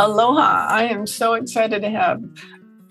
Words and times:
Aloha. 0.00 0.66
I 0.68 0.84
am 0.84 1.06
so 1.06 1.34
excited 1.34 1.82
to 1.82 1.90
have 1.90 2.22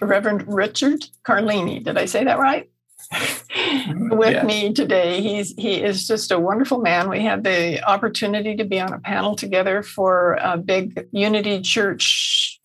Reverend 0.01 0.45
Richard 0.47 1.05
Carlini. 1.23 1.83
Did 1.83 1.97
I 1.97 2.05
say 2.05 2.23
that 2.23 2.39
right? 2.39 2.69
With 3.11 4.33
yes. 4.33 4.45
me 4.45 4.73
today. 4.73 5.21
He's 5.21 5.55
he 5.57 5.81
is 5.81 6.07
just 6.07 6.31
a 6.31 6.39
wonderful 6.39 6.79
man. 6.79 7.09
We 7.09 7.21
had 7.21 7.43
the 7.43 7.83
opportunity 7.83 8.55
to 8.55 8.63
be 8.63 8.79
on 8.79 8.93
a 8.93 8.99
panel 8.99 9.35
together 9.35 9.81
for 9.81 10.37
a 10.41 10.57
big 10.57 11.07
Unity 11.11 11.61
Church. 11.61 12.59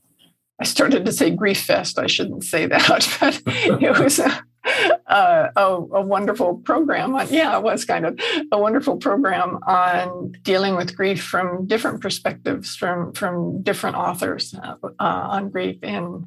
I 0.60 0.64
started 0.64 1.06
to 1.06 1.12
say 1.12 1.30
Grief 1.30 1.62
Fest. 1.62 1.98
I 1.98 2.06
shouldn't 2.06 2.44
say 2.44 2.66
that, 2.66 3.16
but 3.20 3.42
it 3.46 3.98
was 3.98 4.18
a 4.18 4.42
uh, 5.06 5.48
a, 5.56 5.62
a, 5.62 6.02
wonderful 6.02 6.56
program. 6.58 7.14
On, 7.14 7.26
yeah, 7.28 7.56
it 7.56 7.62
was 7.62 7.84
kind 7.84 8.06
of 8.06 8.18
a 8.50 8.58
wonderful 8.58 8.96
program 8.96 9.58
on 9.66 10.32
dealing 10.42 10.76
with 10.76 10.96
grief 10.96 11.22
from 11.22 11.66
different 11.66 12.00
perspectives, 12.00 12.74
from 12.74 13.12
from 13.12 13.62
different 13.62 13.96
authors 13.96 14.54
uh, 14.54 14.76
uh, 14.82 14.88
on 14.98 15.50
grief 15.50 15.82
in 15.82 16.26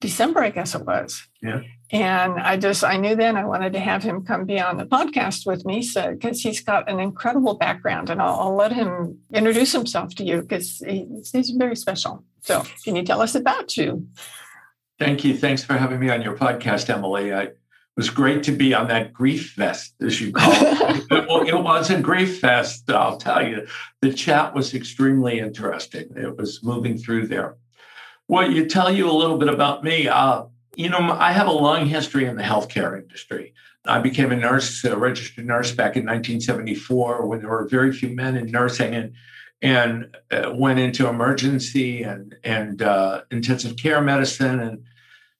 December, 0.00 0.40
I 0.40 0.50
guess 0.50 0.74
it 0.74 0.86
was. 0.86 1.26
Yeah. 1.42 1.62
And 1.90 2.34
I 2.34 2.56
just 2.56 2.84
I 2.84 2.96
knew 2.96 3.16
then 3.16 3.36
I 3.36 3.44
wanted 3.44 3.72
to 3.72 3.80
have 3.80 4.02
him 4.02 4.24
come 4.24 4.44
be 4.44 4.60
on 4.60 4.76
the 4.76 4.84
podcast 4.84 5.46
with 5.46 5.64
me, 5.64 5.82
so 5.82 6.10
because 6.12 6.42
he's 6.42 6.60
got 6.60 6.90
an 6.90 7.00
incredible 7.00 7.54
background, 7.54 8.10
and 8.10 8.20
I'll, 8.20 8.40
I'll 8.40 8.56
let 8.56 8.72
him 8.72 9.18
introduce 9.32 9.72
himself 9.72 10.14
to 10.16 10.24
you 10.24 10.42
because 10.42 10.78
he's, 10.78 11.30
he's 11.30 11.50
very 11.50 11.76
special. 11.76 12.24
So, 12.42 12.64
can 12.84 12.94
you 12.94 13.02
tell 13.02 13.22
us 13.22 13.34
about 13.34 13.76
you? 13.76 14.06
Thank 14.98 15.24
you. 15.24 15.36
Thanks 15.36 15.64
for 15.64 15.74
having 15.74 16.00
me 16.00 16.10
on 16.10 16.22
your 16.22 16.36
podcast, 16.36 16.90
Emily. 16.90 17.32
I 17.32 17.48
was 17.98 18.10
great 18.10 18.44
to 18.44 18.52
be 18.52 18.72
on 18.72 18.86
that 18.86 19.12
grief 19.12 19.50
fest, 19.50 19.92
as 20.00 20.20
you 20.20 20.30
call 20.32 20.52
it. 20.52 21.04
it, 21.10 21.48
it 21.48 21.60
was 21.60 21.90
a 21.90 22.00
grief 22.00 22.38
fest, 22.38 22.88
I'll 22.88 23.18
tell 23.18 23.46
you. 23.46 23.66
The 24.02 24.14
chat 24.14 24.54
was 24.54 24.72
extremely 24.72 25.40
interesting. 25.40 26.08
It 26.16 26.36
was 26.36 26.62
moving 26.62 26.96
through 26.96 27.26
there. 27.26 27.56
Well, 28.28 28.48
you 28.48 28.66
tell 28.66 28.92
you 28.92 29.10
a 29.10 29.12
little 29.12 29.36
bit 29.36 29.48
about 29.48 29.82
me. 29.82 30.06
Uh, 30.06 30.44
you 30.76 30.88
know, 30.88 30.98
I 30.98 31.32
have 31.32 31.48
a 31.48 31.52
long 31.52 31.86
history 31.86 32.26
in 32.26 32.36
the 32.36 32.44
healthcare 32.44 32.96
industry. 32.96 33.52
I 33.84 33.98
became 33.98 34.30
a 34.30 34.36
nurse, 34.36 34.84
a 34.84 34.96
registered 34.96 35.46
nurse 35.46 35.72
back 35.72 35.96
in 35.96 36.06
1974 36.06 37.26
when 37.26 37.40
there 37.40 37.50
were 37.50 37.66
very 37.66 37.92
few 37.92 38.10
men 38.10 38.36
in 38.36 38.46
nursing 38.50 38.94
and 38.94 39.12
and 39.60 40.16
uh, 40.30 40.52
went 40.54 40.78
into 40.78 41.08
emergency 41.08 42.04
and 42.04 42.36
and 42.44 42.80
uh, 42.80 43.22
intensive 43.32 43.76
care 43.76 44.00
medicine 44.00 44.60
and 44.60 44.84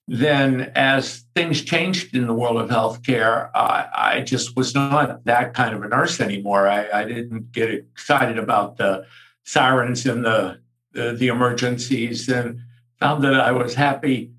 then 0.09 0.71
as 0.73 1.23
things 1.35 1.61
changed 1.61 2.15
in 2.15 2.25
the 2.25 2.33
world 2.33 2.57
of 2.57 2.69
healthcare, 2.69 3.51
I, 3.53 3.87
I 3.93 4.21
just 4.21 4.57
was 4.57 4.73
not 4.73 5.23
that 5.25 5.53
kind 5.53 5.75
of 5.75 5.83
a 5.83 5.87
nurse 5.87 6.19
anymore. 6.19 6.67
I, 6.67 6.89
I 6.89 7.03
didn't 7.05 7.51
get 7.51 7.69
excited 7.69 8.39
about 8.39 8.77
the 8.77 9.05
sirens 9.43 10.07
and 10.07 10.25
the, 10.25 10.59
the, 10.93 11.13
the 11.13 11.27
emergencies 11.27 12.27
and 12.27 12.59
found 12.99 13.23
that 13.23 13.39
I 13.39 13.51
was 13.51 13.75
happy 13.75 14.31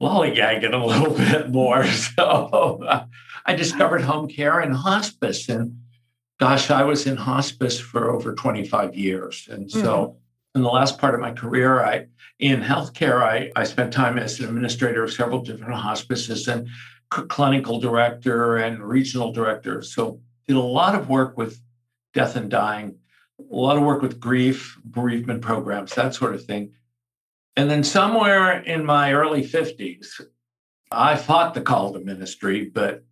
lollygagging 0.00 0.74
a 0.74 0.84
little 0.84 1.14
bit 1.30 1.50
more. 1.50 1.86
So 2.16 2.86
I 3.46 3.54
discovered 3.54 4.02
home 4.02 4.28
care 4.28 4.60
and 4.60 4.74
hospice. 4.74 5.48
And 5.48 5.78
gosh, 6.38 6.70
I 6.70 6.84
was 6.84 7.06
in 7.06 7.16
hospice 7.16 7.80
for 7.80 8.10
over 8.10 8.34
25 8.34 8.94
years. 8.94 9.48
And 9.50 9.70
so 9.70 9.78
mm-hmm 9.80 10.18
in 10.54 10.62
the 10.62 10.70
last 10.70 10.98
part 10.98 11.14
of 11.14 11.20
my 11.20 11.32
career, 11.32 11.84
I 11.84 12.06
in 12.38 12.60
healthcare, 12.60 13.22
I, 13.22 13.50
I 13.56 13.64
spent 13.64 13.92
time 13.92 14.18
as 14.18 14.38
an 14.38 14.46
administrator 14.46 15.04
of 15.04 15.12
several 15.12 15.40
different 15.40 15.74
hospices 15.74 16.48
and 16.48 16.68
clinical 17.10 17.78
director 17.78 18.56
and 18.56 18.82
regional 18.82 19.32
director. 19.32 19.82
So 19.82 20.20
did 20.46 20.56
a 20.56 20.60
lot 20.60 20.94
of 20.94 21.08
work 21.08 21.36
with 21.36 21.60
death 22.12 22.36
and 22.36 22.50
dying, 22.50 22.96
a 23.38 23.54
lot 23.54 23.76
of 23.76 23.84
work 23.84 24.02
with 24.02 24.18
grief, 24.20 24.78
bereavement 24.84 25.42
programs, 25.42 25.94
that 25.94 26.14
sort 26.14 26.34
of 26.34 26.44
thing. 26.44 26.72
And 27.56 27.70
then 27.70 27.84
somewhere 27.84 28.60
in 28.60 28.84
my 28.84 29.12
early 29.12 29.46
50s, 29.46 30.20
I 30.90 31.16
fought 31.16 31.54
the 31.54 31.60
call 31.60 31.92
to 31.92 32.00
ministry, 32.00 32.68
but 32.68 33.04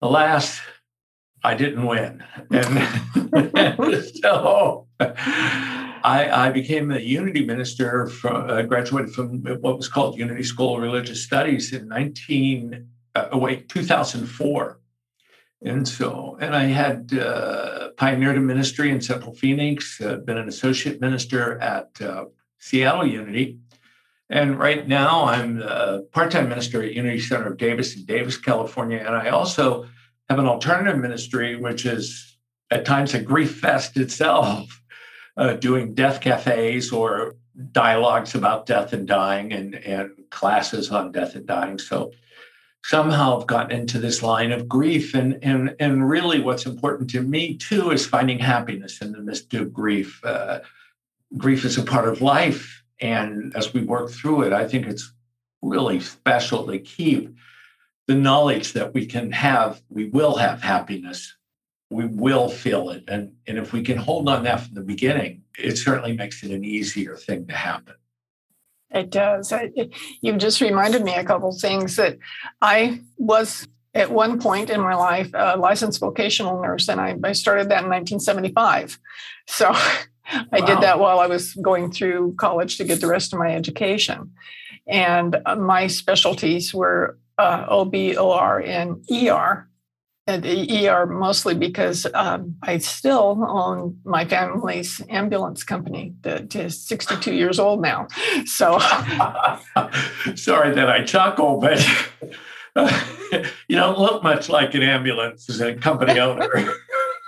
alas, 0.00 0.60
I 1.44 1.54
didn't 1.54 1.86
win. 1.86 2.24
And 2.50 4.06
so 4.22 4.88
I, 6.04 6.48
I 6.48 6.50
became 6.50 6.90
a 6.90 6.98
Unity 6.98 7.44
minister, 7.44 8.06
from, 8.06 8.50
uh, 8.50 8.62
graduated 8.62 9.14
from 9.14 9.42
what 9.60 9.76
was 9.76 9.88
called 9.88 10.18
Unity 10.18 10.42
School 10.42 10.76
of 10.76 10.82
Religious 10.82 11.24
Studies 11.24 11.72
in 11.72 11.88
19, 11.88 12.88
uh, 13.14 13.28
oh, 13.32 13.38
wait, 13.38 13.68
2004. 13.68 14.78
And 15.64 15.86
so, 15.86 16.36
and 16.40 16.56
I 16.56 16.64
had 16.64 17.16
uh, 17.16 17.90
pioneered 17.96 18.36
a 18.36 18.40
ministry 18.40 18.90
in 18.90 19.00
Central 19.00 19.32
Phoenix, 19.32 20.00
uh, 20.00 20.16
been 20.16 20.38
an 20.38 20.48
associate 20.48 21.00
minister 21.00 21.58
at 21.60 21.90
uh, 22.00 22.24
Seattle 22.58 23.06
Unity. 23.06 23.58
And 24.28 24.58
right 24.58 24.88
now, 24.88 25.24
I'm 25.24 25.62
a 25.62 26.02
part 26.10 26.32
time 26.32 26.48
minister 26.48 26.82
at 26.82 26.94
Unity 26.94 27.20
Center 27.20 27.52
of 27.52 27.58
Davis 27.58 27.96
in 27.96 28.06
Davis, 28.06 28.36
California. 28.36 28.98
And 28.98 29.14
I 29.14 29.28
also 29.28 29.86
have 30.28 30.38
an 30.38 30.46
alternative 30.46 30.98
ministry, 30.98 31.54
which 31.54 31.86
is 31.86 32.38
at 32.70 32.84
times 32.84 33.14
a 33.14 33.20
grief 33.20 33.58
fest 33.58 33.96
itself 33.96 34.81
uh, 35.36 35.54
doing 35.54 35.94
death 35.94 36.20
cafes 36.20 36.92
or 36.92 37.34
dialogues 37.72 38.34
about 38.34 38.66
death 38.66 38.92
and 38.92 39.06
dying 39.06 39.52
and, 39.52 39.74
and 39.74 40.10
classes 40.30 40.90
on 40.90 41.12
death 41.12 41.34
and 41.34 41.46
dying. 41.46 41.78
So 41.78 42.12
somehow 42.84 43.40
I've 43.40 43.46
gotten 43.46 43.78
into 43.78 43.98
this 43.98 44.22
line 44.22 44.52
of 44.52 44.68
grief. 44.68 45.14
And, 45.14 45.38
and, 45.42 45.74
and 45.78 46.08
really, 46.08 46.40
what's 46.40 46.66
important 46.66 47.10
to 47.10 47.22
me 47.22 47.56
too 47.56 47.90
is 47.90 48.06
finding 48.06 48.38
happiness 48.38 49.00
in 49.00 49.12
the 49.12 49.20
midst 49.20 49.52
of 49.54 49.72
grief. 49.72 50.20
Uh, 50.24 50.60
grief 51.36 51.64
is 51.64 51.78
a 51.78 51.82
part 51.82 52.08
of 52.08 52.20
life. 52.20 52.82
And 53.00 53.54
as 53.56 53.72
we 53.74 53.82
work 53.82 54.10
through 54.10 54.42
it, 54.42 54.52
I 54.52 54.66
think 54.66 54.86
it's 54.86 55.12
really 55.60 56.00
special 56.00 56.66
to 56.66 56.78
keep 56.78 57.34
the 58.08 58.14
knowledge 58.14 58.72
that 58.72 58.94
we 58.94 59.06
can 59.06 59.30
have, 59.32 59.80
we 59.88 60.06
will 60.06 60.36
have 60.36 60.60
happiness 60.60 61.34
we 61.92 62.06
will 62.06 62.48
feel 62.48 62.90
it. 62.90 63.04
And, 63.08 63.32
and 63.46 63.58
if 63.58 63.72
we 63.72 63.82
can 63.82 63.98
hold 63.98 64.28
on 64.28 64.44
that 64.44 64.60
from 64.60 64.74
the 64.74 64.82
beginning, 64.82 65.42
it 65.58 65.76
certainly 65.76 66.16
makes 66.16 66.42
it 66.42 66.50
an 66.50 66.64
easier 66.64 67.16
thing 67.16 67.46
to 67.46 67.54
happen. 67.54 67.94
It 68.90 69.10
does. 69.10 69.52
I, 69.52 69.70
it, 69.74 69.94
you've 70.20 70.38
just 70.38 70.60
reminded 70.60 71.02
me 71.02 71.14
a 71.14 71.24
couple 71.24 71.52
things 71.52 71.96
that 71.96 72.18
I 72.60 73.00
was 73.16 73.66
at 73.94 74.10
one 74.10 74.40
point 74.40 74.70
in 74.70 74.80
my 74.80 74.94
life 74.94 75.30
a 75.34 75.56
licensed 75.56 76.00
vocational 76.00 76.60
nurse, 76.60 76.88
and 76.88 77.00
I, 77.00 77.16
I 77.22 77.32
started 77.32 77.68
that 77.68 77.84
in 77.84 77.90
1975. 77.90 78.98
So 79.46 79.70
I 79.72 80.46
wow. 80.52 80.66
did 80.66 80.80
that 80.80 80.98
while 80.98 81.20
I 81.20 81.26
was 81.26 81.54
going 81.54 81.90
through 81.90 82.34
college 82.38 82.78
to 82.78 82.84
get 82.84 83.00
the 83.00 83.06
rest 83.06 83.32
of 83.32 83.38
my 83.38 83.54
education. 83.54 84.32
And 84.86 85.36
uh, 85.46 85.56
my 85.56 85.86
specialties 85.86 86.74
were 86.74 87.18
uh, 87.38 87.64
OB, 87.68 87.94
OR, 88.18 88.60
and 88.60 89.04
ER 89.10 89.68
at 90.26 90.42
the 90.42 90.88
ER 90.88 91.06
mostly 91.06 91.54
because 91.54 92.06
um, 92.14 92.54
I 92.62 92.78
still 92.78 93.44
own 93.48 93.98
my 94.04 94.24
family's 94.24 95.02
ambulance 95.08 95.64
company 95.64 96.14
that 96.22 96.54
is 96.54 96.80
62 96.86 97.34
years 97.34 97.58
old 97.58 97.82
now. 97.82 98.06
So 98.44 98.78
sorry 100.36 100.74
that 100.74 100.88
I 100.88 101.04
chuckle, 101.04 101.58
but 101.60 101.84
you 103.68 103.76
don't 103.76 103.98
look 103.98 104.22
much 104.22 104.48
like 104.48 104.74
an 104.74 104.82
ambulance 104.82 105.48
as 105.50 105.60
a 105.60 105.74
company 105.74 106.20
owner. 106.20 106.48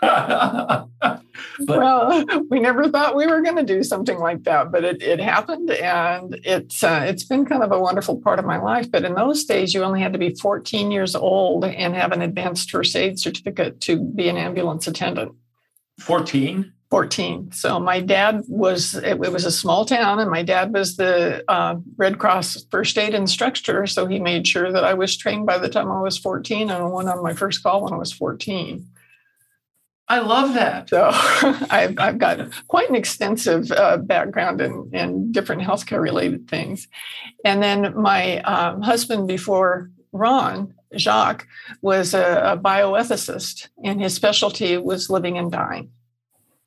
But, 1.66 1.78
well, 1.78 2.24
we 2.50 2.58
never 2.58 2.88
thought 2.88 3.16
we 3.16 3.26
were 3.26 3.40
going 3.40 3.56
to 3.56 3.62
do 3.62 3.82
something 3.82 4.18
like 4.18 4.42
that, 4.44 4.72
but 4.72 4.84
it, 4.84 5.02
it 5.02 5.20
happened, 5.20 5.70
and 5.70 6.38
it's 6.42 6.82
uh, 6.82 7.04
it's 7.06 7.24
been 7.24 7.46
kind 7.46 7.62
of 7.62 7.70
a 7.70 7.78
wonderful 7.78 8.20
part 8.20 8.38
of 8.38 8.44
my 8.44 8.58
life. 8.58 8.90
But 8.90 9.04
in 9.04 9.14
those 9.14 9.44
days, 9.44 9.72
you 9.72 9.84
only 9.84 10.00
had 10.00 10.12
to 10.14 10.18
be 10.18 10.34
14 10.34 10.90
years 10.90 11.14
old 11.14 11.64
and 11.64 11.94
have 11.94 12.12
an 12.12 12.22
advanced 12.22 12.70
first 12.70 12.96
aid 12.96 13.20
certificate 13.20 13.80
to 13.82 14.00
be 14.00 14.28
an 14.28 14.36
ambulance 14.36 14.88
attendant. 14.88 15.32
14. 16.00 16.72
14. 16.90 17.50
So 17.52 17.80
my 17.80 18.00
dad 18.00 18.42
was, 18.46 18.94
it, 18.94 19.20
it, 19.20 19.32
was 19.32 19.44
a 19.44 19.50
small 19.50 19.84
town, 19.84 20.20
and 20.20 20.30
my 20.30 20.42
dad 20.42 20.72
was 20.72 20.96
the 20.96 21.42
uh, 21.48 21.76
Red 21.96 22.18
Cross 22.18 22.66
first 22.70 22.96
aid 22.98 23.14
instructor. 23.14 23.86
So 23.86 24.06
he 24.06 24.20
made 24.20 24.46
sure 24.46 24.70
that 24.70 24.84
I 24.84 24.94
was 24.94 25.16
trained 25.16 25.46
by 25.46 25.58
the 25.58 25.68
time 25.68 25.90
I 25.90 26.00
was 26.00 26.18
14 26.18 26.62
and 26.62 26.70
I 26.70 26.86
went 26.86 27.08
on 27.08 27.22
my 27.22 27.32
first 27.32 27.62
call 27.62 27.82
when 27.82 27.92
I 27.92 27.96
was 27.96 28.12
14. 28.12 28.86
I 30.08 30.20
love 30.20 30.54
that. 30.54 30.90
So 30.90 31.08
I've, 31.70 31.98
I've 31.98 32.18
got 32.18 32.50
quite 32.68 32.90
an 32.90 32.94
extensive 32.94 33.70
uh, 33.72 33.96
background 33.98 34.60
in, 34.60 34.90
in 34.92 35.32
different 35.32 35.62
healthcare 35.62 36.00
related 36.00 36.48
things. 36.48 36.88
And 37.44 37.62
then 37.62 37.98
my 38.00 38.40
um, 38.40 38.82
husband 38.82 39.28
before 39.28 39.90
Ron, 40.12 40.74
Jacques, 40.96 41.46
was 41.80 42.14
a, 42.14 42.52
a 42.52 42.56
bioethicist, 42.56 43.68
and 43.82 44.00
his 44.00 44.14
specialty 44.14 44.76
was 44.76 45.10
living 45.10 45.38
and 45.38 45.50
dying. 45.50 45.90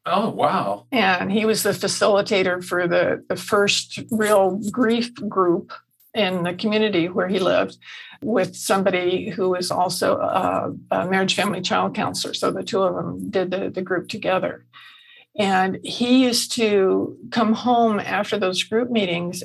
Oh, 0.05 0.29
wow. 0.29 0.87
And 0.91 1.31
he 1.31 1.45
was 1.45 1.63
the 1.63 1.71
facilitator 1.71 2.63
for 2.63 2.87
the, 2.87 3.23
the 3.27 3.35
first 3.35 3.99
real 4.09 4.59
grief 4.71 5.13
group 5.15 5.73
in 6.17 6.43
the 6.43 6.53
community 6.53 7.07
where 7.09 7.27
he 7.27 7.39
lived 7.39 7.77
with 8.21 8.55
somebody 8.55 9.29
who 9.29 9.49
was 9.49 9.71
also 9.71 10.17
a, 10.17 10.73
a 10.91 11.07
marriage, 11.07 11.35
family, 11.35 11.61
child 11.61 11.95
counselor. 11.95 12.33
So 12.33 12.51
the 12.51 12.63
two 12.63 12.81
of 12.81 12.95
them 12.95 13.29
did 13.29 13.51
the, 13.51 13.69
the 13.69 13.81
group 13.81 14.09
together. 14.09 14.65
And 15.37 15.79
he 15.83 16.23
used 16.23 16.53
to 16.53 17.15
come 17.31 17.53
home 17.53 17.99
after 17.99 18.39
those 18.39 18.63
group 18.63 18.89
meetings 18.89 19.43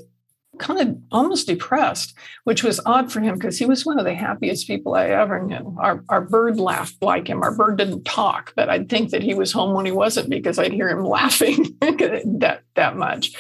kind 0.59 0.81
of 0.81 0.97
almost 1.11 1.47
depressed, 1.47 2.15
which 2.45 2.63
was 2.63 2.81
odd 2.85 3.11
for 3.11 3.21
him 3.21 3.35
because 3.35 3.59
he 3.59 3.65
was 3.65 3.87
one 3.87 3.99
of 3.99 4.05
the 4.05 4.15
happiest 4.15 4.67
people 4.67 4.95
I 4.95 5.09
ever 5.09 5.43
knew. 5.43 5.77
Our, 5.79 6.05
our 6.09 6.21
bird 6.21 6.59
laughed 6.59 7.03
like 7.03 7.29
him. 7.29 7.43
Our 7.43 7.55
bird 7.55 7.79
didn't 7.79 8.05
talk, 8.05 8.53
but 8.55 8.69
I'd 8.69 8.89
think 8.89 9.11
that 9.11 9.23
he 9.23 9.35
was 9.35 9.53
home 9.53 9.75
when 9.75 9.87
he 9.87 9.93
wasn't 9.93 10.31
because 10.31 10.59
I'd 10.59 10.73
hear 10.73 10.89
him 10.89 11.05
laughing 11.05 11.77
that, 11.81 12.63
that 12.75 12.97
much. 12.97 13.33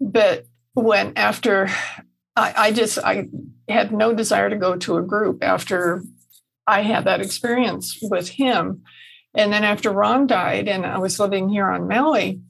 But 0.00 0.46
when 0.74 1.12
after 1.16 1.68
I, 2.36 2.54
I 2.56 2.72
just 2.72 2.98
I 2.98 3.28
had 3.68 3.92
no 3.92 4.14
desire 4.14 4.50
to 4.50 4.56
go 4.56 4.76
to 4.76 4.98
a 4.98 5.02
group 5.02 5.42
after 5.42 6.02
I 6.66 6.82
had 6.82 7.04
that 7.04 7.20
experience 7.20 7.98
with 8.02 8.28
him. 8.28 8.82
And 9.34 9.52
then 9.52 9.64
after 9.64 9.90
Ron 9.90 10.26
died 10.26 10.68
and 10.68 10.84
I 10.86 10.98
was 10.98 11.18
living 11.20 11.48
here 11.48 11.68
on 11.68 11.88
Maui, 11.88 12.40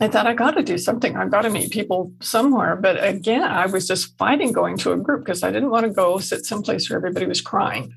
I 0.00 0.08
thought 0.08 0.26
I 0.26 0.34
got 0.34 0.52
to 0.52 0.62
do 0.62 0.78
something. 0.78 1.16
I 1.16 1.28
got 1.28 1.42
to 1.42 1.50
meet 1.50 1.70
people 1.70 2.12
somewhere. 2.20 2.74
But 2.74 3.02
again, 3.02 3.44
I 3.44 3.66
was 3.66 3.86
just 3.86 4.16
fighting 4.18 4.52
going 4.52 4.76
to 4.78 4.92
a 4.92 4.96
group 4.96 5.24
because 5.24 5.44
I 5.44 5.52
didn't 5.52 5.70
want 5.70 5.86
to 5.86 5.92
go 5.92 6.18
sit 6.18 6.44
someplace 6.44 6.90
where 6.90 6.96
everybody 6.96 7.26
was 7.26 7.40
crying. 7.40 7.94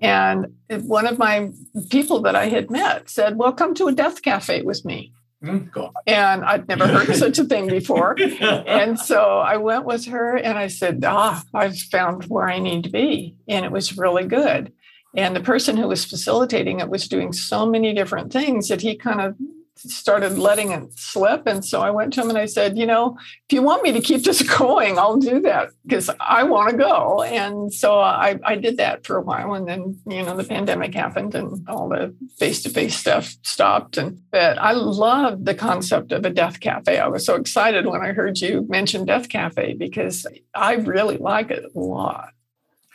And 0.00 0.48
one 0.68 1.06
of 1.06 1.18
my 1.18 1.50
people 1.90 2.20
that 2.22 2.36
I 2.36 2.48
had 2.48 2.70
met 2.70 3.08
said, 3.08 3.36
Well, 3.36 3.52
come 3.52 3.74
to 3.76 3.88
a 3.88 3.92
death 3.92 4.22
cafe 4.22 4.62
with 4.62 4.84
me. 4.84 5.12
Mm, 5.42 5.92
and 6.06 6.44
I'd 6.44 6.68
never 6.68 6.86
heard 6.86 7.16
such 7.16 7.38
a 7.38 7.44
thing 7.44 7.68
before. 7.68 8.14
and 8.40 8.98
so 8.98 9.38
I 9.38 9.56
went 9.56 9.86
with 9.86 10.06
her 10.06 10.36
and 10.36 10.58
I 10.58 10.66
said, 10.66 11.02
Ah, 11.04 11.42
I've 11.54 11.78
found 11.78 12.24
where 12.24 12.48
I 12.48 12.58
need 12.58 12.84
to 12.84 12.90
be. 12.90 13.36
And 13.48 13.64
it 13.64 13.72
was 13.72 13.96
really 13.96 14.26
good. 14.26 14.72
And 15.16 15.34
the 15.34 15.40
person 15.40 15.76
who 15.76 15.88
was 15.88 16.04
facilitating 16.04 16.80
it 16.80 16.88
was 16.88 17.08
doing 17.08 17.32
so 17.32 17.66
many 17.66 17.94
different 17.94 18.32
things 18.32 18.68
that 18.68 18.82
he 18.82 18.96
kind 18.96 19.20
of 19.20 19.36
started 19.80 20.38
letting 20.38 20.72
it 20.72 20.92
slip. 20.98 21.46
And 21.46 21.64
so 21.64 21.80
I 21.80 21.90
went 21.90 22.12
to 22.14 22.22
him 22.22 22.28
and 22.28 22.38
I 22.38 22.46
said, 22.46 22.78
you 22.78 22.86
know, 22.86 23.16
if 23.18 23.52
you 23.52 23.62
want 23.62 23.82
me 23.82 23.92
to 23.92 24.00
keep 24.00 24.22
this 24.22 24.42
going, 24.58 24.98
I'll 24.98 25.16
do 25.16 25.40
that 25.40 25.70
because 25.84 26.10
I 26.20 26.42
want 26.44 26.70
to 26.70 26.76
go. 26.76 27.22
And 27.22 27.72
so 27.72 27.98
I, 28.00 28.38
I 28.44 28.56
did 28.56 28.76
that 28.76 29.06
for 29.06 29.16
a 29.16 29.22
while. 29.22 29.54
And 29.54 29.68
then, 29.68 29.98
you 30.06 30.22
know, 30.22 30.36
the 30.36 30.44
pandemic 30.44 30.94
happened 30.94 31.34
and 31.34 31.68
all 31.68 31.88
the 31.88 32.14
face 32.38 32.62
to 32.62 32.68
face 32.68 32.96
stuff 32.96 33.34
stopped. 33.42 33.96
And 33.96 34.22
but 34.30 34.58
I 34.58 34.72
loved 34.72 35.46
the 35.46 35.54
concept 35.54 36.12
of 36.12 36.24
a 36.24 36.30
death 36.30 36.60
cafe. 36.60 36.98
I 36.98 37.08
was 37.08 37.24
so 37.24 37.34
excited 37.36 37.86
when 37.86 38.02
I 38.02 38.12
heard 38.12 38.40
you 38.40 38.66
mention 38.68 39.04
Death 39.04 39.28
Cafe 39.28 39.74
because 39.74 40.26
I 40.54 40.74
really 40.74 41.16
like 41.16 41.50
it 41.50 41.64
a 41.74 41.78
lot. 41.78 42.30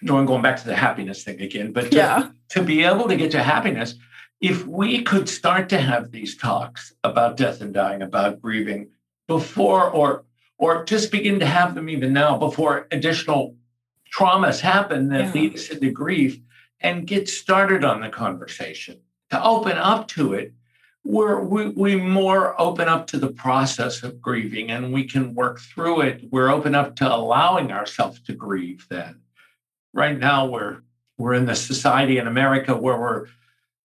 No, 0.02 0.18
I'm 0.18 0.26
going 0.26 0.42
back 0.42 0.58
to 0.62 0.68
the 0.68 0.76
happiness 0.76 1.24
thing 1.24 1.42
again, 1.42 1.72
but 1.72 1.92
to, 1.92 1.98
yeah. 1.98 2.30
to 2.50 2.62
be 2.62 2.84
able 2.84 3.08
to 3.08 3.16
get 3.16 3.32
to 3.32 3.42
happiness, 3.42 3.96
if 4.42 4.66
we 4.66 5.02
could 5.04 5.30
start 5.30 5.70
to 5.70 5.80
have 5.80 6.12
these 6.12 6.38
talks 6.38 6.94
about 7.04 7.38
death 7.38 7.62
and 7.62 7.74
dying, 7.74 8.02
about 8.02 8.42
grieving 8.42 8.90
before 9.28 9.90
or 9.90 10.26
or 10.58 10.86
just 10.86 11.12
begin 11.12 11.40
to 11.40 11.46
have 11.46 11.76
them 11.76 11.90
even 11.90 12.14
now 12.14 12.38
before 12.38 12.88
additional 12.92 13.56
traumas 14.14 14.62
happen 14.62 15.10
that 15.10 15.26
yeah. 15.26 15.32
lead 15.34 15.56
us 15.56 15.70
into 15.70 15.92
grief 15.92 16.40
and 16.80 17.08
get 17.08 17.28
started 17.28 17.84
on 17.84 18.00
the 18.00 18.10
conversation. 18.10 19.02
To 19.32 19.44
open 19.44 19.78
up 19.78 20.08
to 20.10 20.34
it 20.34 20.54
we're 21.06 21.40
we, 21.40 21.70
we 21.70 21.96
more 21.96 22.60
open 22.60 22.90
up 22.90 23.06
to 23.08 23.20
the 23.20 23.32
process 23.32 24.02
of 24.02 24.20
grieving 24.20 24.72
and 24.72 24.92
we 24.92 25.04
can 25.06 25.36
work 25.36 25.60
through 25.60 26.02
it. 26.02 26.24
We're 26.32 26.50
open 26.50 26.74
up 26.74 26.96
to 26.98 27.16
allowing 27.16 27.72
ourselves 27.72 28.20
to 28.22 28.34
grieve 28.34 28.88
then. 28.90 29.22
Right 29.94 30.18
now 30.18 30.48
we're 30.48 30.82
we're 31.18 31.36
in 31.36 31.46
the 31.46 31.56
society 31.56 32.18
in 32.18 32.28
america 32.28 32.76
where 32.76 33.00
we're 33.00 33.28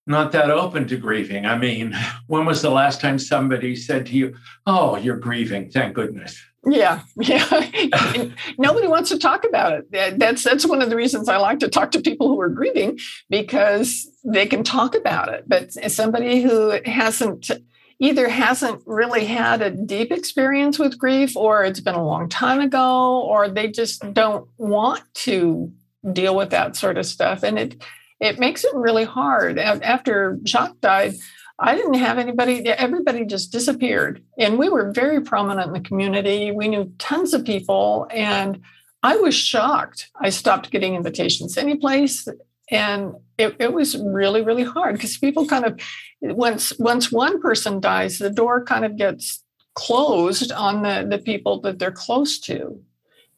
not 0.06 0.32
that 0.32 0.50
open 0.50 0.88
to 0.88 0.96
grieving. 0.96 1.46
I 1.46 1.56
mean, 1.56 1.96
when 2.26 2.44
was 2.44 2.62
the 2.62 2.70
last 2.70 3.00
time 3.00 3.18
somebody 3.18 3.76
said 3.76 4.06
to 4.06 4.12
you, 4.12 4.34
Oh, 4.66 4.96
you're 4.96 5.16
grieving? 5.16 5.70
Thank 5.70 5.94
goodness. 5.94 6.42
Yeah, 6.66 7.00
yeah. 7.16 8.28
Nobody 8.58 8.86
wants 8.86 9.08
to 9.10 9.18
talk 9.18 9.44
about 9.44 9.72
it. 9.72 10.18
That's 10.18 10.44
that's 10.44 10.66
one 10.66 10.82
of 10.82 10.90
the 10.90 10.96
reasons 10.96 11.28
I 11.28 11.38
like 11.38 11.58
to 11.60 11.68
talk 11.68 11.90
to 11.92 12.02
people 12.02 12.28
who 12.28 12.40
are 12.40 12.50
grieving 12.50 12.98
because 13.30 14.06
they 14.24 14.46
can 14.46 14.62
talk 14.62 14.94
about 14.94 15.32
it. 15.32 15.44
But 15.46 15.72
somebody 15.72 16.42
who 16.42 16.78
hasn't 16.84 17.50
either 17.98 18.28
hasn't 18.28 18.82
really 18.86 19.26
had 19.26 19.62
a 19.62 19.70
deep 19.70 20.10
experience 20.10 20.78
with 20.78 20.98
grief 20.98 21.36
or 21.36 21.64
it's 21.64 21.80
been 21.80 21.94
a 21.94 22.04
long 22.04 22.28
time 22.28 22.60
ago 22.60 23.20
or 23.20 23.48
they 23.48 23.68
just 23.68 24.02
don't 24.12 24.48
want 24.56 25.02
to 25.14 25.70
deal 26.12 26.34
with 26.34 26.50
that 26.50 26.74
sort 26.76 26.96
of 26.96 27.04
stuff 27.04 27.42
and 27.42 27.58
it 27.58 27.82
it 28.20 28.38
makes 28.38 28.64
it 28.64 28.74
really 28.74 29.04
hard. 29.04 29.58
After 29.58 30.38
Jacques 30.44 30.80
died, 30.80 31.14
I 31.58 31.74
didn't 31.74 31.94
have 31.94 32.18
anybody, 32.18 32.66
everybody 32.68 33.24
just 33.24 33.52
disappeared. 33.52 34.22
And 34.38 34.58
we 34.58 34.68
were 34.68 34.92
very 34.92 35.20
prominent 35.20 35.68
in 35.68 35.72
the 35.74 35.88
community. 35.88 36.52
We 36.52 36.68
knew 36.68 36.92
tons 36.98 37.34
of 37.34 37.44
people. 37.44 38.06
And 38.10 38.62
I 39.02 39.16
was 39.16 39.34
shocked. 39.34 40.10
I 40.20 40.30
stopped 40.30 40.70
getting 40.70 40.94
invitations 40.94 41.58
anyplace. 41.58 42.26
And 42.70 43.14
it, 43.36 43.56
it 43.58 43.72
was 43.72 43.96
really, 43.98 44.42
really 44.42 44.62
hard 44.62 44.94
because 44.94 45.18
people 45.18 45.46
kind 45.46 45.64
of 45.64 45.80
once 46.22 46.78
once 46.78 47.10
one 47.10 47.40
person 47.40 47.80
dies, 47.80 48.18
the 48.18 48.30
door 48.30 48.64
kind 48.64 48.84
of 48.84 48.96
gets 48.96 49.42
closed 49.74 50.52
on 50.52 50.82
the, 50.82 51.06
the 51.08 51.18
people 51.18 51.60
that 51.62 51.78
they're 51.78 51.90
close 51.90 52.38
to. 52.40 52.80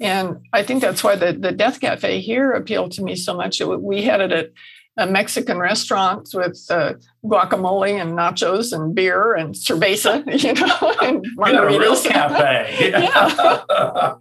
And 0.03 0.41
I 0.53 0.63
think 0.63 0.83
that's 0.83 1.05
why 1.05 1.17
the, 1.17 1.33
the 1.33 1.53
Death 1.53 1.81
Cafe 1.81 2.21
here 2.21 2.51
appealed 2.53 2.93
to 2.93 3.03
me 3.03 3.15
so 3.15 3.35
much. 3.35 3.61
We 3.61 4.03
had 4.03 4.21
it 4.21 4.33
at 4.33 4.51
a 4.97 5.07
Mexican 5.07 5.59
restaurant 5.59 6.29
with 6.35 6.67
uh, 6.69 6.95
guacamole 7.25 8.01
and 8.01 8.13
nachos 8.13 8.73
and 8.73 8.95
beer 8.95 9.35
and 9.35 9.55
cerveza, 9.55 10.23
you 10.43 10.53
know, 10.55 10.95
and 11.03 11.25
margaritas. 11.39 11.77
a 11.77 11.79
real 11.79 12.03
cafe. 12.03 12.91
yeah. 12.91 14.15